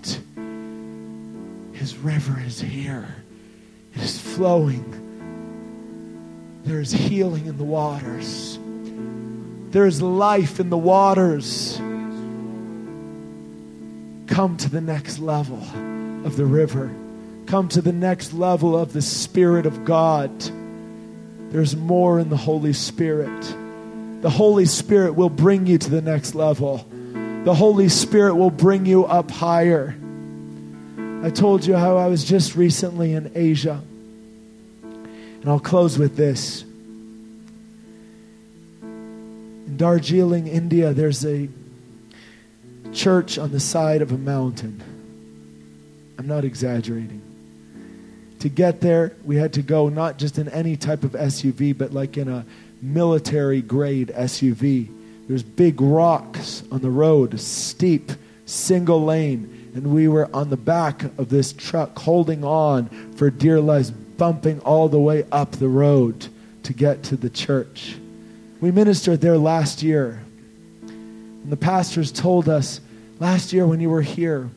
His 1.73 1.97
river 1.97 2.41
is 2.45 2.59
here, 2.59 3.15
it 3.95 4.01
is 4.01 4.19
flowing. 4.19 4.95
There's 6.63 6.91
healing 6.91 7.45
in 7.45 7.57
the 7.57 7.63
waters, 7.63 8.59
there's 9.71 10.01
life 10.01 10.59
in 10.59 10.69
the 10.69 10.77
waters. 10.77 11.79
Come 14.27 14.57
to 14.57 14.69
the 14.69 14.81
next 14.81 15.19
level 15.19 15.61
of 16.25 16.37
the 16.37 16.45
river. 16.45 16.91
Come 17.47 17.67
to 17.69 17.81
the 17.81 17.91
next 17.91 18.31
level 18.31 18.77
of 18.77 18.93
the 18.93 19.01
Spirit 19.01 19.65
of 19.65 19.83
God. 19.85 20.29
There's 21.49 21.75
more 21.75 22.19
in 22.19 22.29
the 22.29 22.37
Holy 22.37 22.73
Spirit. 22.73 23.55
The 24.21 24.29
Holy 24.29 24.65
Spirit 24.65 25.15
will 25.15 25.29
bring 25.29 25.65
you 25.65 25.77
to 25.77 25.89
the 25.89 26.01
next 26.01 26.35
level. 26.35 26.85
The 27.43 27.53
Holy 27.53 27.89
Spirit 27.89 28.35
will 28.35 28.51
bring 28.51 28.85
you 28.85 29.05
up 29.05 29.31
higher. 29.31 29.95
I 31.23 31.29
told 31.31 31.65
you 31.65 31.75
how 31.75 31.97
I 31.97 32.07
was 32.07 32.23
just 32.23 32.55
recently 32.55 33.13
in 33.13 33.31
Asia. 33.33 33.81
And 34.83 35.45
I'll 35.47 35.59
close 35.59 35.97
with 35.97 36.15
this. 36.15 36.63
In 38.81 39.75
Darjeeling, 39.77 40.47
India, 40.47 40.93
there's 40.93 41.25
a 41.25 41.49
church 42.93 43.37
on 43.37 43.51
the 43.51 43.59
side 43.59 44.01
of 44.01 44.11
a 44.11 44.17
mountain. 44.17 44.83
I'm 46.17 46.27
not 46.27 46.43
exaggerating. 46.43 47.28
To 48.39 48.49
get 48.49 48.79
there, 48.79 49.15
we 49.23 49.35
had 49.35 49.53
to 49.53 49.61
go 49.61 49.89
not 49.89 50.17
just 50.17 50.37
in 50.37 50.47
any 50.49 50.77
type 50.77 51.03
of 51.03 51.11
SUV, 51.11 51.77
but 51.77 51.93
like 51.93 52.17
in 52.17 52.29
a 52.29 52.45
military 52.81 53.61
grade 53.61 54.13
SUV. 54.15 54.89
There's 55.27 55.43
big 55.43 55.81
rocks 55.81 56.63
on 56.71 56.81
the 56.81 56.89
road, 56.89 57.39
steep, 57.39 58.11
single 58.45 59.03
lane, 59.03 59.71
and 59.75 59.93
we 59.93 60.07
were 60.07 60.29
on 60.33 60.49
the 60.49 60.57
back 60.57 61.03
of 61.03 61.29
this 61.29 61.53
truck 61.53 61.97
holding 61.99 62.43
on 62.43 62.87
for 63.15 63.29
dear 63.29 63.59
life, 63.59 63.91
bumping 64.17 64.59
all 64.61 64.89
the 64.89 64.99
way 64.99 65.25
up 65.31 65.51
the 65.51 65.69
road 65.69 66.27
to 66.63 66.73
get 66.73 67.03
to 67.03 67.15
the 67.15 67.29
church. 67.29 67.95
We 68.61 68.71
ministered 68.71 69.21
there 69.21 69.37
last 69.37 69.83
year. 69.83 70.23
And 70.81 71.51
the 71.51 71.57
pastors 71.57 72.11
told 72.11 72.49
us 72.49 72.81
last 73.19 73.53
year 73.53 73.65
when 73.67 73.79
you 73.79 73.89
were 73.89 74.01
here, 74.01 74.49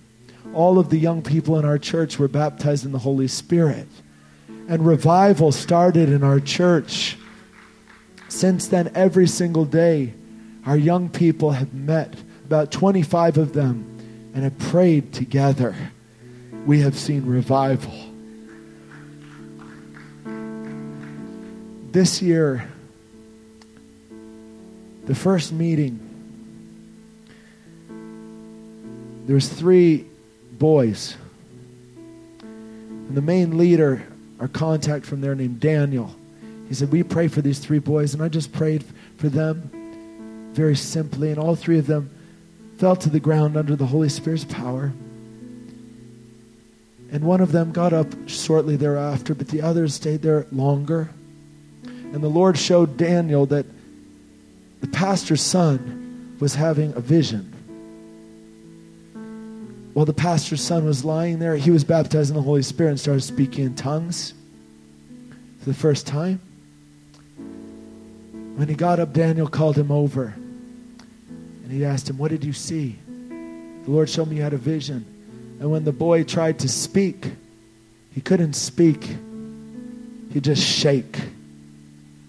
all 0.54 0.78
of 0.78 0.90
the 0.90 0.98
young 0.98 1.22
people 1.22 1.58
in 1.58 1.64
our 1.64 1.78
church 1.78 2.18
were 2.18 2.28
baptized 2.28 2.84
in 2.84 2.92
the 2.92 2.98
Holy 2.98 3.28
Spirit. 3.28 3.88
And 4.68 4.86
revival 4.86 5.52
started 5.52 6.08
in 6.08 6.22
our 6.22 6.40
church. 6.40 7.16
Since 8.28 8.68
then, 8.68 8.90
every 8.94 9.26
single 9.26 9.64
day, 9.64 10.14
our 10.64 10.76
young 10.76 11.08
people 11.08 11.50
have 11.50 11.74
met, 11.74 12.14
about 12.44 12.70
25 12.70 13.38
of 13.38 13.52
them, 13.52 14.30
and 14.34 14.44
have 14.44 14.58
prayed 14.58 15.12
together. 15.12 15.74
We 16.64 16.80
have 16.80 16.96
seen 16.96 17.26
revival. 17.26 17.92
This 21.90 22.22
year, 22.22 22.68
the 25.04 25.14
first 25.14 25.52
meeting, 25.52 25.98
there 29.26 29.34
was 29.34 29.48
three 29.48 30.06
boys. 30.62 31.16
And 32.40 33.16
the 33.16 33.20
main 33.20 33.58
leader, 33.58 34.00
our 34.38 34.46
contact 34.46 35.04
from 35.04 35.20
there 35.20 35.34
named 35.34 35.58
Daniel, 35.58 36.14
he 36.68 36.74
said, 36.74 36.92
We 36.92 37.02
pray 37.02 37.26
for 37.26 37.42
these 37.42 37.58
three 37.58 37.80
boys. 37.80 38.14
And 38.14 38.22
I 38.22 38.28
just 38.28 38.52
prayed 38.52 38.84
for 39.16 39.28
them 39.28 40.52
very 40.54 40.76
simply. 40.76 41.30
And 41.30 41.40
all 41.40 41.56
three 41.56 41.80
of 41.80 41.88
them 41.88 42.10
fell 42.78 42.94
to 42.94 43.10
the 43.10 43.18
ground 43.18 43.56
under 43.56 43.74
the 43.74 43.86
Holy 43.86 44.08
Spirit's 44.08 44.44
power. 44.44 44.92
And 47.10 47.24
one 47.24 47.40
of 47.40 47.50
them 47.50 47.72
got 47.72 47.92
up 47.92 48.06
shortly 48.28 48.76
thereafter, 48.76 49.34
but 49.34 49.48
the 49.48 49.62
others 49.62 49.94
stayed 49.94 50.22
there 50.22 50.46
longer. 50.52 51.10
And 51.82 52.22
the 52.22 52.28
Lord 52.28 52.56
showed 52.56 52.96
Daniel 52.96 53.46
that 53.46 53.66
the 54.80 54.86
pastor's 54.86 55.42
son 55.42 56.36
was 56.38 56.54
having 56.54 56.94
a 56.94 57.00
vision 57.00 57.51
while 59.94 60.06
the 60.06 60.14
pastor's 60.14 60.62
son 60.62 60.84
was 60.84 61.04
lying 61.04 61.38
there, 61.38 61.56
he 61.56 61.70
was 61.70 61.84
baptized 61.84 62.30
in 62.30 62.36
the 62.36 62.42
Holy 62.42 62.62
Spirit 62.62 62.90
and 62.90 63.00
started 63.00 63.22
speaking 63.22 63.66
in 63.66 63.74
tongues 63.74 64.32
for 65.60 65.66
the 65.66 65.74
first 65.74 66.06
time. 66.06 66.40
When 68.56 68.68
he 68.68 68.74
got 68.74 69.00
up, 69.00 69.12
Daniel 69.12 69.48
called 69.48 69.76
him 69.76 69.90
over 69.90 70.34
and 71.62 71.70
he 71.70 71.84
asked 71.84 72.08
him, 72.08 72.18
What 72.18 72.30
did 72.30 72.44
you 72.44 72.52
see? 72.52 72.98
The 73.84 73.90
Lord 73.90 74.08
showed 74.08 74.28
me 74.28 74.36
you 74.36 74.42
had 74.42 74.54
a 74.54 74.58
vision. 74.58 75.04
And 75.60 75.70
when 75.70 75.84
the 75.84 75.92
boy 75.92 76.24
tried 76.24 76.58
to 76.60 76.68
speak, 76.68 77.26
he 78.14 78.20
couldn't 78.20 78.54
speak. 78.54 79.16
He 80.32 80.40
just 80.40 80.62
shake. 80.62 81.18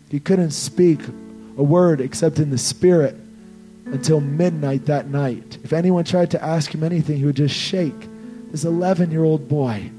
He 0.09 0.19
couldn't 0.19 0.51
speak 0.51 0.99
a 1.57 1.63
word 1.63 2.01
except 2.01 2.39
in 2.39 2.49
the 2.49 2.57
spirit 2.57 3.15
until 3.85 4.21
midnight 4.21 4.85
that 4.85 5.07
night. 5.07 5.57
If 5.63 5.73
anyone 5.73 6.03
tried 6.03 6.31
to 6.31 6.43
ask 6.43 6.73
him 6.73 6.83
anything, 6.83 7.17
he 7.17 7.25
would 7.25 7.35
just 7.35 7.55
shake. 7.55 7.93
This 8.51 8.63
11 8.65 9.11
year 9.11 9.23
old 9.23 9.47
boy. 9.47 9.91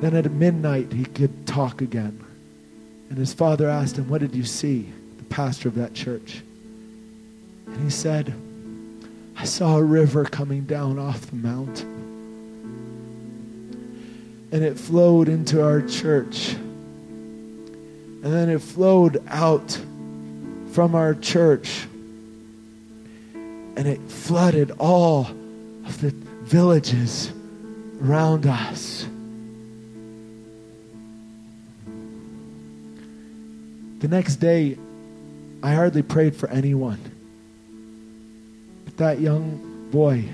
Then 0.00 0.14
at 0.14 0.30
midnight, 0.30 0.92
he 0.92 1.04
could 1.04 1.46
talk 1.46 1.80
again. 1.80 2.24
And 3.10 3.18
his 3.18 3.32
father 3.32 3.68
asked 3.68 3.96
him, 3.96 4.08
What 4.08 4.20
did 4.20 4.34
you 4.34 4.44
see? 4.44 4.92
The 5.18 5.24
pastor 5.24 5.68
of 5.68 5.74
that 5.76 5.94
church. 5.94 6.42
And 7.66 7.82
he 7.82 7.90
said, 7.90 8.34
I 9.36 9.44
saw 9.44 9.76
a 9.76 9.82
river 9.82 10.24
coming 10.24 10.64
down 10.64 10.98
off 10.98 11.26
the 11.26 11.36
mountain. 11.36 11.94
And 14.50 14.64
it 14.64 14.78
flowed 14.78 15.28
into 15.28 15.62
our 15.62 15.82
church. 15.82 16.54
And 16.54 18.24
then 18.24 18.48
it 18.48 18.60
flowed 18.60 19.22
out 19.28 19.80
from 20.72 20.94
our 20.94 21.14
church. 21.14 21.86
And 23.76 23.86
it 23.86 24.00
flooded 24.10 24.72
all 24.78 25.26
of 25.86 26.00
the 26.00 26.10
villages 26.42 27.32
around 28.02 28.46
us. 28.46 29.06
The 34.00 34.08
next 34.08 34.36
day, 34.36 34.78
I 35.62 35.74
hardly 35.74 36.02
prayed 36.02 36.36
for 36.36 36.48
anyone. 36.50 37.00
But 38.84 38.96
that 38.98 39.20
young 39.20 39.88
boy, 39.90 40.24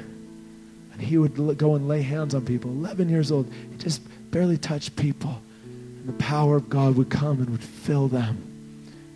and 0.93 1.01
he 1.01 1.17
would 1.19 1.59
go 1.59 1.75
and 1.75 1.89
lay 1.89 2.03
hands 2.03 2.35
on 2.35 2.45
people, 2.45 2.71
11 2.71 3.09
years 3.09 3.33
old, 3.33 3.51
he 3.71 3.79
just 3.79 4.03
barely 4.31 4.59
touched 4.59 4.97
people. 4.97 5.41
And 5.65 6.09
the 6.09 6.23
power 6.23 6.57
of 6.57 6.69
God 6.69 6.97
would 6.97 7.09
come 7.09 7.41
and 7.41 7.51
would 7.51 7.63
fill 7.65 8.09
them. 8.09 8.54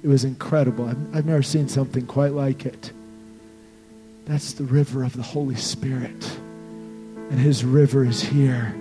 It 0.03 0.09
was 0.09 0.25
incredible. 0.25 0.89
I've, 0.89 1.17
I've 1.17 1.27
never 1.27 1.43
seen 1.43 1.69
something 1.69 2.07
quite 2.07 2.33
like 2.33 2.67
it. 2.67 2.93
That's 4.27 4.53
the 4.53 4.65
river 4.65 5.03
of 5.03 5.17
the 5.17 5.23
Holy 5.23 5.57
Spirit. 5.57 6.39
And 7.31 7.39
His 7.39 7.65
river 7.65 8.05
is 8.05 8.23
here 8.23 8.75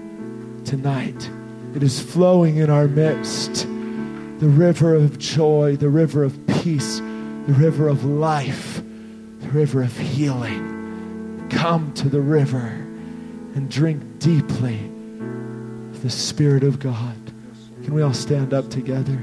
tonight. 0.65 1.29
It 1.75 1.83
is 1.83 1.99
flowing 1.99 2.57
in 2.57 2.69
our 2.69 2.87
midst. 2.87 3.67
The 4.39 4.47
river 4.47 4.93
of 4.93 5.17
joy, 5.17 5.77
the 5.77 5.89
river 5.89 6.23
of 6.23 6.45
peace, 6.47 6.99
the 6.99 7.55
river 7.57 7.87
of 7.87 8.03
life, 8.05 8.81
the 9.39 9.49
river 9.49 9.81
of 9.81 9.97
healing. 9.97 11.47
Come 11.49 11.93
to 11.93 12.09
the 12.09 12.21
river 12.21 12.67
and 13.55 13.71
drink 13.71 14.19
deeply 14.19 14.75
of 15.91 16.03
the 16.03 16.09
Spirit 16.09 16.63
of 16.63 16.79
God. 16.79 17.15
Can 17.83 17.93
we 17.93 18.01
all 18.01 18.13
stand 18.13 18.53
up 18.53 18.69
together? 18.69 19.17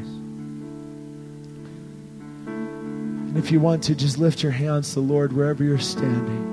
And 3.34 3.42
if 3.42 3.50
you 3.50 3.58
want 3.58 3.82
to, 3.82 3.96
just 3.96 4.16
lift 4.16 4.44
your 4.44 4.52
hands 4.52 4.90
to 4.90 5.00
the 5.00 5.00
Lord 5.00 5.32
wherever 5.32 5.64
you're 5.64 5.76
standing. 5.76 6.52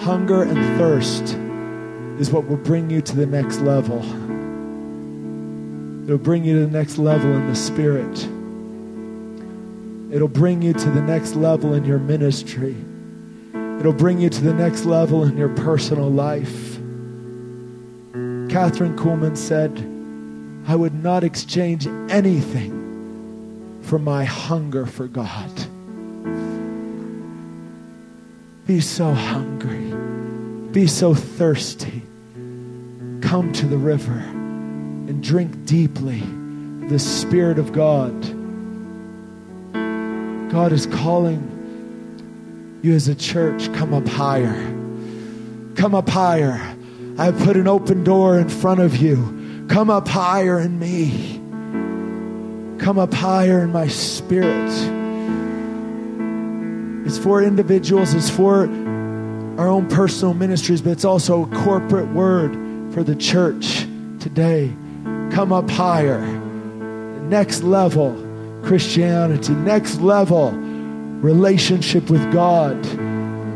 Hunger 0.00 0.44
and 0.44 0.78
thirst 0.78 1.34
is 2.18 2.32
what 2.32 2.46
will 2.46 2.56
bring 2.56 2.88
you 2.88 3.02
to 3.02 3.14
the 3.14 3.26
next 3.26 3.58
level. 3.58 3.98
It'll 6.04 6.16
bring 6.16 6.44
you 6.44 6.60
to 6.60 6.66
the 6.66 6.78
next 6.78 6.96
level 6.96 7.30
in 7.36 7.46
the 7.46 7.54
Spirit. 7.54 8.24
It'll 10.14 10.28
bring 10.28 10.62
you 10.62 10.72
to 10.72 10.90
the 10.90 11.02
next 11.02 11.34
level 11.34 11.74
in 11.74 11.84
your 11.84 11.98
ministry. 11.98 12.74
It'll 13.78 13.92
bring 13.92 14.18
you 14.18 14.30
to 14.30 14.40
the 14.40 14.54
next 14.54 14.86
level 14.86 15.24
in 15.24 15.36
your 15.36 15.50
personal 15.50 16.10
life. 16.10 16.78
Kathryn 18.48 18.96
Kuhlman 18.96 19.36
said, 19.36 19.76
I 20.66 20.74
would 20.74 20.94
not 20.94 21.22
exchange 21.22 21.86
anything 22.08 22.75
for 23.86 23.98
my 23.98 24.24
hunger 24.24 24.84
for 24.84 25.06
God. 25.06 25.50
Be 28.66 28.80
so 28.80 29.12
hungry. 29.12 29.92
Be 30.72 30.88
so 30.88 31.14
thirsty. 31.14 32.02
Come 33.20 33.52
to 33.54 33.66
the 33.66 33.78
river 33.78 34.18
and 34.18 35.22
drink 35.22 35.64
deeply 35.66 36.22
the 36.88 36.98
Spirit 36.98 37.58
of 37.60 37.72
God. 37.72 38.12
God 40.50 40.72
is 40.72 40.86
calling 40.86 41.52
you 42.82 42.92
as 42.92 43.06
a 43.08 43.14
church, 43.14 43.72
come 43.72 43.94
up 43.94 44.06
higher. 44.08 44.54
Come 45.76 45.94
up 45.94 46.08
higher. 46.08 46.60
I 47.18 47.26
have 47.26 47.38
put 47.38 47.56
an 47.56 47.68
open 47.68 48.02
door 48.02 48.38
in 48.38 48.48
front 48.48 48.80
of 48.80 48.96
you. 48.96 49.66
Come 49.68 49.90
up 49.90 50.08
higher 50.08 50.58
in 50.58 50.78
me. 50.78 51.35
Come 52.78 52.98
up 52.98 53.12
higher 53.12 53.60
in 53.60 53.72
my 53.72 53.88
spirit. 53.88 54.70
It's 57.06 57.18
for 57.18 57.42
individuals, 57.42 58.14
it's 58.14 58.30
for 58.30 58.68
our 59.58 59.68
own 59.68 59.88
personal 59.88 60.34
ministries, 60.34 60.82
but 60.82 60.90
it's 60.90 61.04
also 61.04 61.44
a 61.44 61.46
corporate 61.64 62.08
word 62.08 62.52
for 62.92 63.02
the 63.02 63.16
church 63.16 63.86
today. 64.20 64.74
Come 65.30 65.52
up 65.52 65.70
higher. 65.70 66.20
Next 66.20 67.62
level 67.62 68.22
Christianity, 68.64 69.52
next 69.54 70.00
level 70.00 70.50
relationship 70.50 72.10
with 72.10 72.32
God, 72.32 72.76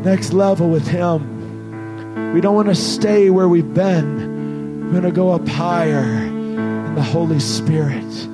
next 0.03 0.33
level 0.33 0.69
with 0.69 0.87
Him. 0.87 2.33
We 2.33 2.39
don't 2.39 2.55
want 2.55 2.69
to 2.69 2.75
stay 2.75 3.29
where 3.29 3.49
we've 3.49 3.73
been. 3.73 4.85
We're 4.85 5.01
going 5.01 5.03
to 5.03 5.11
go 5.11 5.31
up 5.31 5.47
higher 5.47 6.03
in 6.03 6.95
the 6.95 7.03
Holy 7.03 7.39
Spirit. 7.39 8.30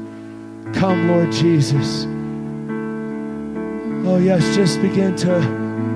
Come, 0.73 1.07
Lord 1.07 1.31
Jesus. 1.31 2.05
Oh, 4.07 4.17
yes, 4.17 4.55
just 4.55 4.81
begin 4.81 5.15
to 5.17 5.35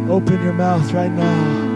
open 0.09 0.41
your 0.43 0.53
mouth 0.53 0.91
right 0.91 1.11
now. 1.11 1.70